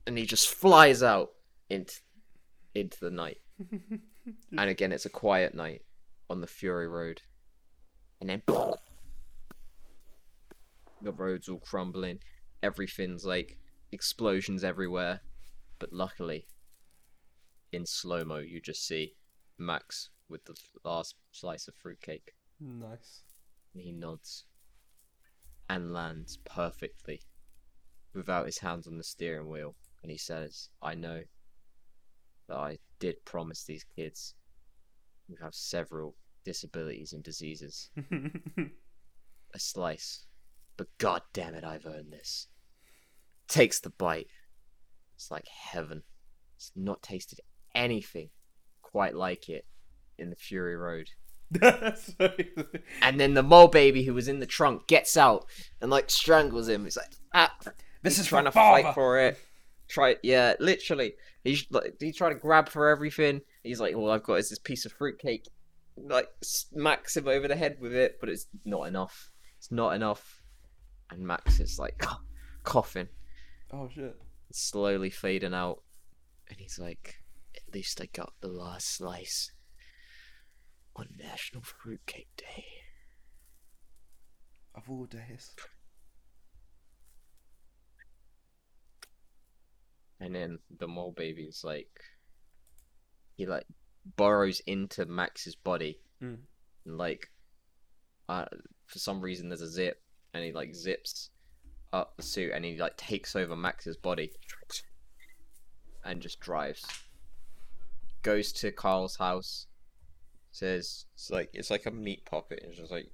and 0.05 0.17
he 0.17 0.25
just 0.25 0.49
flies 0.49 1.01
out 1.01 1.31
into 1.69 1.95
into 2.75 2.99
the 2.99 3.09
night. 3.09 3.39
and 3.71 4.69
again, 4.69 4.91
it's 4.91 5.05
a 5.05 5.09
quiet 5.09 5.55
night 5.55 5.81
on 6.29 6.41
the 6.41 6.47
Fury 6.47 6.87
Road, 6.87 7.21
and 8.19 8.29
then 8.29 8.43
the 11.01 11.11
road's 11.11 11.49
all 11.49 11.59
crumbling. 11.59 12.19
Everything's 12.61 13.25
like 13.25 13.57
explosions 13.91 14.63
everywhere, 14.63 15.21
but 15.79 15.93
luckily, 15.93 16.47
in 17.71 17.85
slow 17.85 18.25
mo, 18.25 18.37
you 18.37 18.59
just 18.59 18.85
see 18.85 19.13
Max 19.57 20.09
with 20.29 20.45
the 20.45 20.55
last 20.83 21.15
slice 21.31 21.67
of 21.67 21.75
fruitcake. 21.75 22.33
nice. 22.59 23.21
And 23.73 23.83
he 23.83 23.91
nods 23.91 24.45
and 25.69 25.93
lands 25.93 26.39
perfectly 26.45 27.21
without 28.13 28.45
his 28.45 28.59
hands 28.59 28.87
on 28.87 28.97
the 28.97 29.03
steering 29.03 29.49
wheel. 29.49 29.75
And 30.01 30.11
he 30.11 30.17
says, 30.17 30.69
I 30.81 30.95
know 30.95 31.21
that 32.47 32.57
I 32.57 32.77
did 32.99 33.25
promise 33.25 33.63
these 33.63 33.85
kids 33.95 34.33
who 35.27 35.35
have 35.41 35.53
several 35.53 36.15
disabilities 36.45 37.13
and 37.13 37.23
diseases 37.23 37.89
a 39.53 39.59
slice, 39.59 40.25
but 40.77 40.87
god 40.97 41.21
damn 41.33 41.53
it, 41.53 41.65
I've 41.65 41.85
earned 41.85 42.11
this. 42.11 42.47
Takes 43.47 43.79
the 43.79 43.89
bite. 43.89 44.27
It's 45.15 45.29
like 45.29 45.47
heaven. 45.47 46.03
It's 46.55 46.71
not 46.75 47.01
tasted 47.01 47.39
anything 47.75 48.29
quite 48.91 49.15
like 49.15 49.49
it 49.49 49.65
in 50.17 50.29
the 50.29 50.35
Fury 50.35 50.75
Road. 50.75 51.09
And 53.01 53.19
then 53.19 53.33
the 53.33 53.43
mole 53.43 53.67
baby 53.67 54.03
who 54.03 54.13
was 54.13 54.27
in 54.27 54.39
the 54.39 54.45
trunk 54.45 54.87
gets 54.87 55.15
out 55.17 55.45
and 55.81 55.89
like 55.89 56.09
strangles 56.09 56.67
him. 56.67 56.83
He's 56.83 56.97
like, 56.97 57.11
ah, 57.33 57.55
This 58.03 58.19
is 58.19 58.27
trying 58.27 58.45
to 58.45 58.51
fight 58.51 58.93
for 58.93 59.19
it. 59.19 59.39
Try, 59.87 60.17
yeah, 60.23 60.53
literally. 60.59 61.13
He's 61.43 61.65
like, 61.71 61.95
he's 61.99 62.17
trying 62.17 62.33
to 62.33 62.39
grab 62.39 62.67
for 62.69 62.89
everything. 62.89 63.41
He's 63.63 63.79
like, 63.79 63.95
all 63.95 64.11
I've 64.11 64.23
got 64.23 64.35
is 64.35 64.49
this 64.49 64.59
piece 64.59 64.85
of 64.85 64.91
fruitcake. 64.91 65.47
Like 65.97 66.27
smacks 66.43 67.15
him 67.17 67.27
over 67.27 67.47
the 67.47 67.55
head 67.55 67.77
with 67.79 67.93
it, 67.93 68.17
but 68.19 68.29
it's 68.29 68.47
not 68.65 68.83
enough. 68.87 69.31
It's 69.57 69.71
not 69.71 69.95
enough. 69.95 70.41
And 71.09 71.25
Max 71.25 71.59
is 71.59 71.79
like 71.79 72.03
coughing, 72.63 73.07
Oh 73.71 73.87
shit. 73.89 74.15
slowly 74.51 75.09
fading 75.09 75.53
out. 75.53 75.81
And 76.49 76.59
he's 76.59 76.77
like, 76.77 77.15
at 77.67 77.73
least 77.73 77.99
I 78.01 78.05
got 78.05 78.33
the 78.41 78.47
last 78.47 78.87
slice 78.95 79.51
on 80.95 81.07
National 81.17 81.63
Fruitcake 81.63 82.29
Day. 82.37 82.65
Of 84.75 84.83
all 84.89 85.05
days. 85.05 85.53
And 90.19 90.33
then 90.33 90.59
the 90.79 90.87
mole 90.87 91.13
baby 91.15 91.43
is 91.43 91.63
like, 91.63 91.89
he 93.35 93.45
like 93.45 93.65
burrows 94.15 94.61
into 94.65 95.05
Max's 95.05 95.55
body, 95.55 95.99
Mm. 96.21 96.39
and 96.85 96.97
like, 96.97 97.29
uh, 98.27 98.45
for 98.87 98.97
some 98.99 99.21
reason 99.21 99.49
there's 99.49 99.61
a 99.61 99.69
zip, 99.69 100.01
and 100.33 100.43
he 100.43 100.51
like 100.51 100.73
zips 100.73 101.29
up 101.93 102.17
the 102.17 102.23
suit, 102.23 102.51
and 102.53 102.65
he 102.65 102.77
like 102.77 102.97
takes 102.97 103.35
over 103.35 103.55
Max's 103.55 103.97
body, 103.97 104.31
and 106.03 106.21
just 106.21 106.39
drives. 106.39 106.83
Goes 108.27 108.51
to 108.51 108.73
Carl's 108.73 109.15
house, 109.15 109.67
says 110.51 111.05
it's 111.13 111.29
like 111.31 111.49
it's 111.53 111.71
like 111.71 111.85
a 111.85 111.91
meat 111.91 112.25
puppet, 112.25 112.59
and 112.61 112.71
it's 112.71 112.79
just 112.81 112.91
like, 112.91 113.09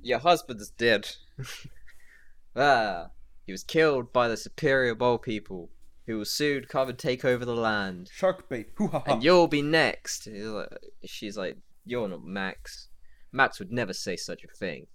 your 0.00 0.20
husband's 0.20 0.70
dead. 0.70 1.08
ah, 2.56 3.08
he 3.44 3.50
was 3.50 3.64
killed 3.64 4.12
by 4.12 4.28
the 4.28 4.36
Superior 4.36 4.94
Bowl 4.94 5.18
people 5.18 5.70
who 6.06 6.18
will 6.18 6.24
soon 6.24 6.66
come 6.66 6.88
and 6.88 6.96
take 6.96 7.24
over 7.24 7.44
the 7.44 7.56
land. 7.56 8.10
Shark 8.12 8.48
bait. 8.48 8.68
Hoo 8.76 8.86
ha 8.86 9.02
ha. 9.04 9.14
And 9.14 9.24
you'll 9.24 9.48
be 9.48 9.60
next. 9.62 10.28
Like- 10.28 10.68
She's 11.04 11.36
like, 11.36 11.56
You're 11.84 12.08
not 12.08 12.24
Max. 12.24 12.88
Max 13.32 13.58
would 13.58 13.72
never 13.72 13.92
say 13.92 14.14
such 14.14 14.44
a 14.44 14.56
thing. 14.56 14.86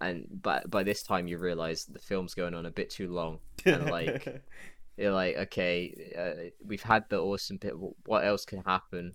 And 0.00 0.26
but 0.42 0.70
by 0.70 0.82
this 0.82 1.02
time 1.02 1.26
you 1.28 1.36
realise 1.36 1.84
the 1.84 1.98
film's 1.98 2.32
going 2.32 2.54
on 2.54 2.64
a 2.64 2.70
bit 2.70 2.88
too 2.88 3.12
long. 3.12 3.40
And 3.66 3.90
like 3.90 4.42
you're 4.96 5.12
like, 5.12 5.36
okay, 5.36 6.12
uh, 6.18 6.50
we've 6.64 6.82
had 6.82 7.04
the 7.08 7.20
awesome 7.20 7.58
bit. 7.58 7.74
What 8.06 8.24
else 8.24 8.44
can 8.44 8.62
happen? 8.62 9.12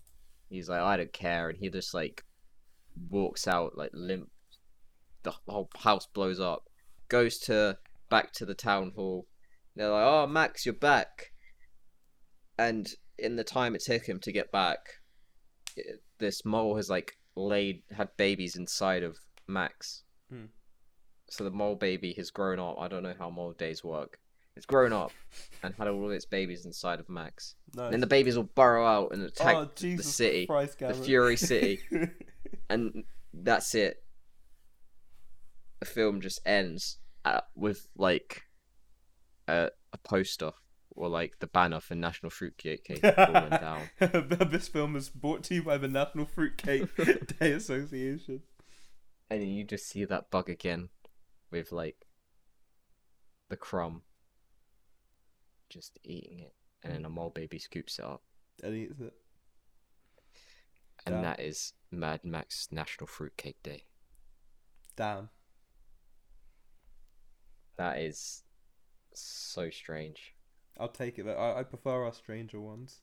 He's 0.50 0.70
like, 0.70 0.82
I 0.82 0.98
don't 0.98 1.14
care, 1.14 1.50
and 1.50 1.58
he 1.58 1.70
just 1.70 1.94
like 1.94 2.24
walks 3.10 3.48
out 3.48 3.78
like 3.78 3.92
limp. 3.94 4.30
The 5.24 5.34
whole 5.48 5.70
house 5.78 6.08
blows 6.14 6.40
up. 6.40 6.70
Goes 7.08 7.38
to 7.40 7.78
back 8.10 8.32
to 8.34 8.46
the 8.46 8.54
town 8.54 8.94
hall. 8.96 9.28
They're 9.76 9.90
like, 9.90 10.06
"Oh, 10.06 10.28
Max, 10.28 10.66
you're 10.66 10.74
back." 10.74 11.32
And 12.58 12.90
in 13.18 13.36
the 13.36 13.44
time 13.44 13.76
it 13.76 13.84
took 13.84 14.08
him 14.08 14.20
to 14.20 14.32
get 14.32 14.52
back, 14.52 14.80
this 16.20 16.44
mole 16.46 16.76
has 16.76 16.90
like 16.90 17.18
laid 17.36 17.84
had 17.92 18.10
babies 18.18 18.56
inside 18.56 19.04
of 19.04 19.18
Max. 19.48 20.04
Hmm. 20.30 20.46
So 21.30 21.44
the 21.44 21.52
mole 21.52 21.76
baby 21.76 22.14
has 22.18 22.30
grown 22.30 22.60
up. 22.60 22.78
I 22.80 22.88
don't 22.88 23.04
know 23.04 23.16
how 23.18 23.30
mole 23.30 23.54
days 23.54 23.84
work. 23.84 24.20
It's 24.56 24.66
grown 24.66 24.92
up 24.92 25.12
and 25.64 25.74
had 25.76 25.88
all 25.88 26.06
of 26.06 26.12
its 26.12 26.26
babies 26.26 26.66
inside 26.66 27.00
of 27.00 27.10
Max. 27.10 27.56
nice. 27.74 27.92
Then 27.92 28.02
the 28.02 28.08
babies 28.08 28.36
will 28.36 28.50
burrow 28.56 28.86
out 28.86 29.14
and 29.14 29.24
attack 29.24 29.56
oh, 29.56 29.70
Jesus 29.76 30.14
city, 30.14 30.46
Christ, 30.46 30.80
the 30.80 30.94
Fury 30.94 31.38
City, 31.38 31.80
and 32.70 33.04
that's 33.34 33.74
it. 33.76 34.04
The 35.80 35.86
film 35.86 36.22
just 36.22 36.42
ends 36.46 36.98
uh, 37.24 37.42
with 37.56 37.88
like 37.96 38.44
a, 39.48 39.70
a 39.94 39.98
poster 39.98 40.52
or 40.96 41.08
like 41.08 41.40
the 41.40 41.48
banner 41.48 41.80
for 41.80 41.96
National 41.96 42.30
Fruitcake 42.30 42.84
Cake 42.84 43.02
falling 43.16 43.50
down. 43.50 43.88
this 44.00 44.68
film 44.68 44.96
is 44.96 45.10
brought 45.10 45.44
to 45.46 45.56
you 45.56 45.64
by 45.64 45.78
the 45.78 45.88
National 45.88 46.26
Fruitcake 46.26 46.90
Day 47.40 47.54
Association. 47.54 48.42
and 49.30 49.44
you 49.44 49.64
just 49.64 49.88
see 49.88 50.04
that 50.06 50.30
bug 50.30 50.50
again 50.50 50.90
with 51.50 51.72
like 51.72 52.06
the 53.50 53.58
crumb 53.58 54.04
just 55.72 55.98
eating 56.04 56.40
it 56.40 56.54
and 56.84 56.94
then 56.94 57.02
mm. 57.04 57.06
a 57.06 57.10
mole 57.10 57.32
baby 57.34 57.58
scoops 57.60 57.98
it 58.00 58.06
up 58.06 58.22
And 58.64 58.76
eats 58.76 59.00
it. 59.00 59.14
and 61.06 61.16
Damn. 61.16 61.24
that 61.24 61.40
is 61.40 61.74
mad 61.92 62.22
max 62.24 62.68
national 62.72 63.08
fruitcake 63.08 63.62
day 63.64 63.84
Damn. 64.96 65.30
that 67.78 68.00
is 68.00 68.44
so 69.14 69.70
strange 69.70 70.36
I'll 70.80 70.88
take 70.88 71.20
it. 71.20 71.26
but 71.26 71.38
I, 71.38 71.60
I 71.60 71.64
prefer 71.64 72.06
our 72.06 72.14
stranger 72.14 72.60
ones. 72.60 73.02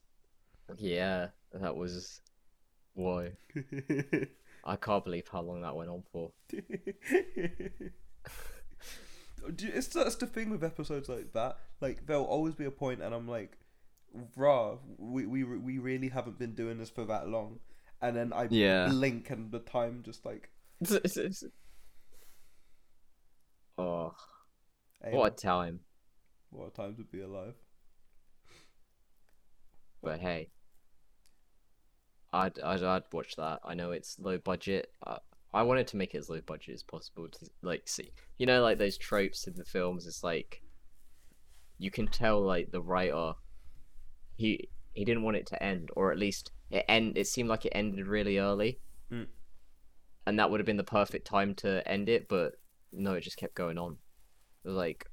yeah 0.76 1.28
that 1.52 1.74
was 1.76 2.20
whoa 2.94 3.30
i 4.64 4.76
can't 4.76 5.04
believe 5.04 5.28
how 5.30 5.40
long 5.42 5.62
that 5.62 5.76
went 5.76 5.90
on 5.90 6.02
for 6.12 6.32
it's 9.58 9.88
that's 9.88 10.16
the 10.16 10.26
thing 10.26 10.50
with 10.50 10.64
episodes 10.64 11.08
like 11.08 11.32
that. 11.32 11.58
Like 11.80 12.06
there'll 12.06 12.24
always 12.24 12.54
be 12.54 12.64
a 12.64 12.70
point, 12.70 13.02
and 13.02 13.14
I'm 13.14 13.28
like, 13.28 13.58
"Rah, 14.36 14.76
we 14.98 15.26
we 15.26 15.44
we 15.44 15.78
really 15.78 16.08
haven't 16.08 16.38
been 16.38 16.54
doing 16.54 16.78
this 16.78 16.90
for 16.90 17.04
that 17.06 17.28
long." 17.28 17.60
And 18.00 18.16
then 18.16 18.32
I 18.32 18.50
Yeah. 18.50 18.88
blink, 18.90 19.30
and 19.30 19.50
the 19.50 19.58
time 19.58 20.02
just 20.04 20.24
like, 20.24 20.50
oh 23.78 24.14
hey, 25.02 25.12
what 25.12 25.32
a 25.32 25.36
time 25.36 25.80
what 26.50 26.68
a 26.68 26.70
time 26.70 26.94
to 26.96 27.04
be 27.04 27.20
alive. 27.20 27.54
But 30.02 30.20
hey, 30.20 30.50
I'd, 32.32 32.58
I'd 32.60 32.82
I'd 32.82 33.02
watch 33.12 33.36
that. 33.36 33.60
I 33.64 33.74
know 33.74 33.90
it's 33.92 34.18
low 34.18 34.38
budget. 34.38 34.92
I, 35.04 35.18
I 35.54 35.62
wanted 35.62 35.86
to 35.88 35.96
make 35.96 36.14
it 36.14 36.18
as 36.18 36.28
low 36.28 36.40
budget 36.42 36.74
as 36.74 36.82
possible 36.82 37.28
to 37.28 37.46
like 37.62 37.88
see, 37.88 38.12
you 38.36 38.46
know, 38.46 38.62
like 38.62 38.78
those 38.78 38.98
tropes 38.98 39.46
in 39.46 39.54
the 39.56 39.64
films. 39.64 40.06
It's 40.06 40.22
like 40.22 40.62
you 41.78 41.90
can 41.90 42.06
tell 42.08 42.40
like 42.40 42.70
the 42.70 42.82
writer, 42.82 43.32
he 44.36 44.68
he 44.94 45.04
didn't 45.04 45.22
want 45.22 45.36
it 45.36 45.46
to 45.46 45.62
end, 45.62 45.90
or 45.96 46.10
at 46.12 46.18
least 46.18 46.50
it 46.70 46.84
end. 46.88 47.16
It 47.16 47.26
seemed 47.28 47.48
like 47.48 47.64
it 47.64 47.72
ended 47.74 48.06
really 48.06 48.38
early, 48.38 48.80
Mm. 49.10 49.26
and 50.26 50.38
that 50.38 50.50
would 50.50 50.60
have 50.60 50.66
been 50.66 50.76
the 50.76 50.84
perfect 50.84 51.26
time 51.26 51.54
to 51.56 51.86
end 51.88 52.08
it. 52.08 52.28
But 52.28 52.54
no, 52.92 53.14
it 53.14 53.22
just 53.22 53.36
kept 53.38 53.54
going 53.54 53.78
on. 53.78 53.96
It 54.64 54.68
was 54.68 54.76
like 54.76 55.06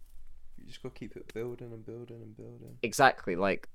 You 0.57 0.65
just 0.65 0.81
gotta 0.83 0.95
keep 0.95 1.15
it 1.15 1.33
building 1.33 1.71
and 1.71 1.85
building 1.85 2.21
and 2.21 2.35
building. 2.35 2.77
exactly 2.81 3.35
like 3.35 3.69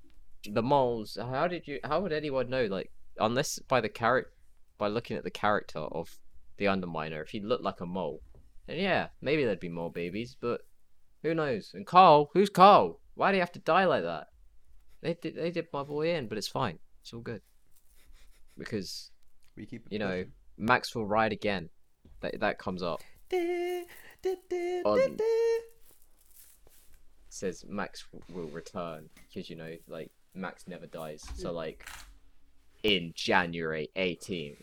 the 0.44 0.62
moles 0.62 1.18
how 1.20 1.46
did 1.46 1.68
you 1.68 1.78
how 1.84 2.00
would 2.00 2.12
anyone 2.12 2.48
know 2.48 2.64
like 2.64 2.90
unless 3.18 3.58
by 3.61 3.78
the 3.80 3.90
character 3.90 4.32
by 4.78 4.88
looking 4.88 5.16
at 5.18 5.22
the 5.22 5.30
character 5.30 5.78
of 5.78 6.18
the 6.61 6.66
Underminer. 6.66 7.22
If 7.22 7.30
he 7.30 7.40
looked 7.40 7.64
like 7.64 7.80
a 7.80 7.86
mole, 7.86 8.20
And 8.68 8.78
yeah, 8.78 9.08
maybe 9.20 9.44
there'd 9.44 9.58
be 9.58 9.68
more 9.68 9.90
babies. 9.90 10.36
But 10.40 10.61
who 11.24 11.34
knows? 11.34 11.72
And 11.74 11.84
Carl, 11.84 12.30
who's 12.34 12.50
Carl? 12.50 13.00
Why 13.14 13.32
do 13.32 13.36
you 13.38 13.42
have 13.42 13.52
to 13.52 13.58
die 13.58 13.86
like 13.86 14.04
that? 14.04 14.28
They 15.00 15.14
did. 15.14 15.34
They 15.34 15.50
did 15.50 15.66
my 15.72 15.82
boy 15.82 16.14
in, 16.14 16.28
but 16.28 16.38
it's 16.38 16.46
fine. 16.46 16.78
It's 17.00 17.12
all 17.12 17.20
good. 17.20 17.40
Because 18.56 19.11
We 19.56 19.66
keep 19.66 19.86
you 19.90 19.98
know 19.98 20.08
pushing. 20.08 20.32
Max 20.58 20.94
will 20.94 21.06
ride 21.06 21.32
again. 21.32 21.70
That 22.20 22.38
that 22.40 22.58
comes 22.58 22.82
up. 22.82 23.00
On- 24.84 25.16
says 27.30 27.64
Max 27.66 28.06
will 28.34 28.48
return 28.48 29.08
because 29.28 29.48
you 29.48 29.56
know 29.56 29.74
like 29.88 30.11
Max 30.34 30.68
never 30.68 30.86
dies. 30.86 31.24
So 31.36 31.52
like 31.52 31.88
in 32.82 33.12
January 33.14 33.88
18th, 33.96 34.62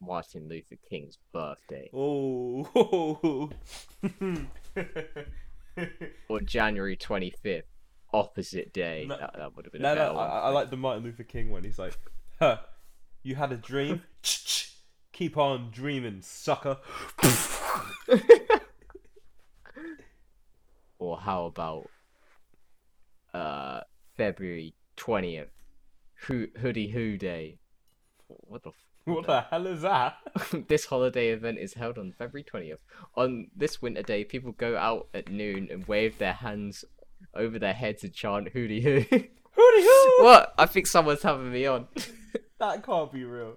Martin 0.00 0.48
Luther 0.48 0.76
King's 0.88 1.18
birthday, 1.32 1.90
Oh. 1.94 3.50
or 6.28 6.40
January 6.40 6.96
25th, 6.96 7.62
opposite 8.12 8.72
day. 8.72 9.06
No- 9.08 9.18
that, 9.18 9.34
that 9.36 9.56
would 9.56 9.64
have 9.66 9.72
been 9.72 9.82
no, 9.82 9.94
no, 9.94 10.16
I. 10.16 10.38
I 10.40 10.48
like 10.50 10.70
the 10.70 10.76
Martin 10.76 11.04
Luther 11.04 11.22
King 11.24 11.50
one. 11.50 11.64
He's 11.64 11.78
like, 11.78 11.96
huh, 12.38 12.58
you 13.22 13.34
had 13.36 13.52
a 13.52 13.56
dream? 13.56 14.02
Keep 15.12 15.36
on 15.36 15.70
dreaming, 15.70 16.20
sucker. 16.22 16.78
Or 20.98 21.18
how 21.18 21.46
about 21.46 21.88
uh 23.32 23.80
February 24.18 24.74
20th, 24.98 25.46
Ho- 26.28 26.46
Hoodie 26.60 26.88
Hoo 26.88 27.16
Day. 27.16 27.58
What 28.28 28.62
the? 28.64 28.72
What 29.14 29.26
the 29.26 29.40
hell 29.42 29.66
is 29.66 29.82
that? 29.82 30.16
this 30.68 30.86
holiday 30.86 31.30
event 31.30 31.58
is 31.58 31.74
held 31.74 31.98
on 31.98 32.12
February 32.12 32.44
20th. 32.44 32.78
On 33.16 33.48
this 33.56 33.82
winter 33.82 34.02
day, 34.02 34.24
people 34.24 34.52
go 34.52 34.76
out 34.76 35.08
at 35.12 35.30
noon 35.30 35.68
and 35.70 35.86
wave 35.86 36.18
their 36.18 36.32
hands 36.32 36.84
over 37.34 37.58
their 37.58 37.74
heads 37.74 38.04
and 38.04 38.12
chant 38.12 38.48
hooty 38.48 38.82
hoo. 38.82 39.04
Hooty 39.52 39.82
hoo! 39.82 40.24
what? 40.24 40.54
I 40.56 40.66
think 40.66 40.86
someone's 40.86 41.22
having 41.22 41.50
me 41.52 41.66
on. 41.66 41.88
That 42.60 42.84
can't 42.84 43.10
be 43.10 43.24
real. 43.24 43.56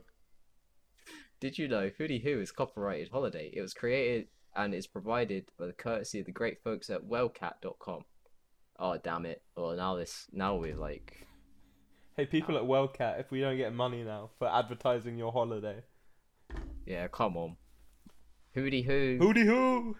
Did 1.40 1.58
you 1.58 1.68
know 1.68 1.92
Hooty 1.98 2.24
Hoo 2.24 2.40
is 2.40 2.52
copyrighted 2.52 3.10
holiday? 3.10 3.52
It 3.54 3.62
was 3.62 3.74
created 3.74 4.28
and 4.56 4.74
is 4.74 4.88
provided 4.88 5.46
by 5.60 5.68
the 5.68 5.74
courtesy 5.74 6.22
of 6.22 6.26
the 6.26 6.32
great 6.32 6.64
folks 6.64 6.90
at 6.90 7.04
wellcat.com. 7.04 8.06
Oh 8.80 8.98
damn 8.98 9.26
it. 9.26 9.42
Well 9.56 9.76
now 9.76 9.96
this 9.96 10.28
now 10.32 10.56
we're 10.56 10.76
like 10.76 11.28
Hey, 12.16 12.28
people 12.28 12.58
at 12.58 12.64
Wellcat, 12.64 13.20
if 13.20 13.32
we 13.32 13.42
don't 13.42 13.58
get 13.58 13.74
money 13.74 14.04
now 14.04 14.30
for 14.38 14.48
advertising 14.48 15.18
your 15.18 15.32
holiday. 15.32 15.82
yeah, 16.86 17.08
come 17.08 17.36
on. 17.36 17.58
Hooty 18.54 18.84
Hoo 18.84 19.18
Hooty 19.18 19.46
hoo! 19.48 19.96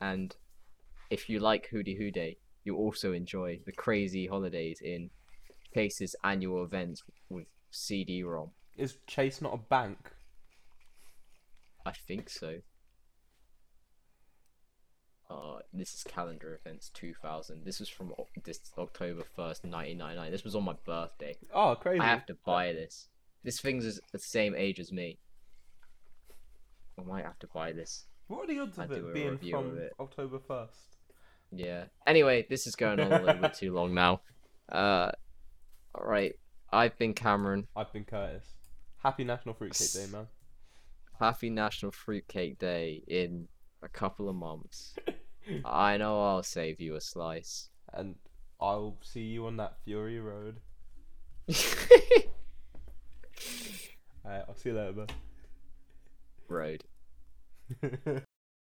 and 0.00 0.34
if 1.10 1.28
you 1.28 1.38
like 1.38 1.68
Hooty 1.68 1.96
Hoo 1.96 2.10
Day, 2.10 2.38
you 2.64 2.74
also 2.74 3.12
enjoy 3.12 3.60
the 3.66 3.72
crazy 3.72 4.26
holidays 4.26 4.80
in 4.82 5.10
Chase's 5.72 6.16
annual 6.24 6.64
events 6.64 7.04
with 7.28 7.46
CD-ROM. 7.70 8.50
Is 8.76 8.98
Chase 9.06 9.40
not 9.40 9.54
a 9.54 9.58
bank? 9.58 10.10
I 11.86 11.92
think 11.92 12.28
so. 12.28 12.56
Uh, 15.30 15.58
this 15.74 15.94
is 15.94 16.04
calendar 16.04 16.58
events 16.64 16.90
2000. 16.94 17.64
This 17.64 17.80
was 17.80 17.88
from 17.88 18.12
this 18.44 18.60
October 18.78 19.22
1st, 19.22 19.64
1999. 19.64 20.30
This 20.30 20.44
was 20.44 20.54
on 20.54 20.64
my 20.64 20.74
birthday. 20.86 21.36
Oh, 21.52 21.74
crazy. 21.74 22.00
I 22.00 22.06
have 22.06 22.26
to 22.26 22.36
buy 22.46 22.72
this. 22.72 23.08
This 23.44 23.60
thing's 23.60 23.84
is 23.84 24.00
the 24.12 24.18
same 24.18 24.54
age 24.56 24.80
as 24.80 24.90
me. 24.90 25.18
I 26.98 27.02
might 27.02 27.24
have 27.24 27.38
to 27.40 27.46
buy 27.46 27.72
this. 27.72 28.06
What 28.28 28.44
are 28.44 28.46
the 28.46 28.60
odds 28.60 28.78
of 28.78 28.90
it 28.90 29.14
being 29.14 29.38
from 29.38 29.78
it. 29.78 29.92
October 30.00 30.38
1st? 30.38 30.68
Yeah. 31.52 31.84
Anyway, 32.06 32.46
this 32.48 32.66
is 32.66 32.74
going 32.74 33.00
on 33.00 33.12
a 33.12 33.22
little 33.22 33.40
bit 33.40 33.54
too 33.54 33.72
long 33.72 33.94
now. 33.94 34.20
Uh, 34.70 35.12
all 35.94 36.06
right. 36.06 36.34
I've 36.72 36.98
been 36.98 37.14
Cameron. 37.14 37.68
I've 37.76 37.92
been 37.92 38.04
Curtis. 38.04 38.44
Happy 39.02 39.24
National 39.24 39.54
Fruitcake 39.54 39.92
Day, 39.92 40.06
man. 40.10 40.26
Happy 41.20 41.50
National 41.50 41.92
Fruitcake 41.92 42.58
Day 42.58 43.02
in 43.06 43.48
a 43.82 43.88
couple 43.88 44.28
of 44.28 44.36
months. 44.36 44.94
I 45.64 45.96
know 45.96 46.22
I'll 46.22 46.42
save 46.42 46.80
you 46.80 46.94
a 46.94 47.00
slice. 47.00 47.70
And 47.92 48.16
I'll 48.60 48.98
see 49.02 49.22
you 49.22 49.46
on 49.46 49.56
that 49.58 49.78
Fury 49.84 50.20
Road. 50.20 50.60
Alright, 54.24 54.44
I'll 54.48 54.54
see 54.56 54.70
you 54.70 54.76
later, 54.76 55.06
Road. 56.48 56.84
man. 57.82 58.22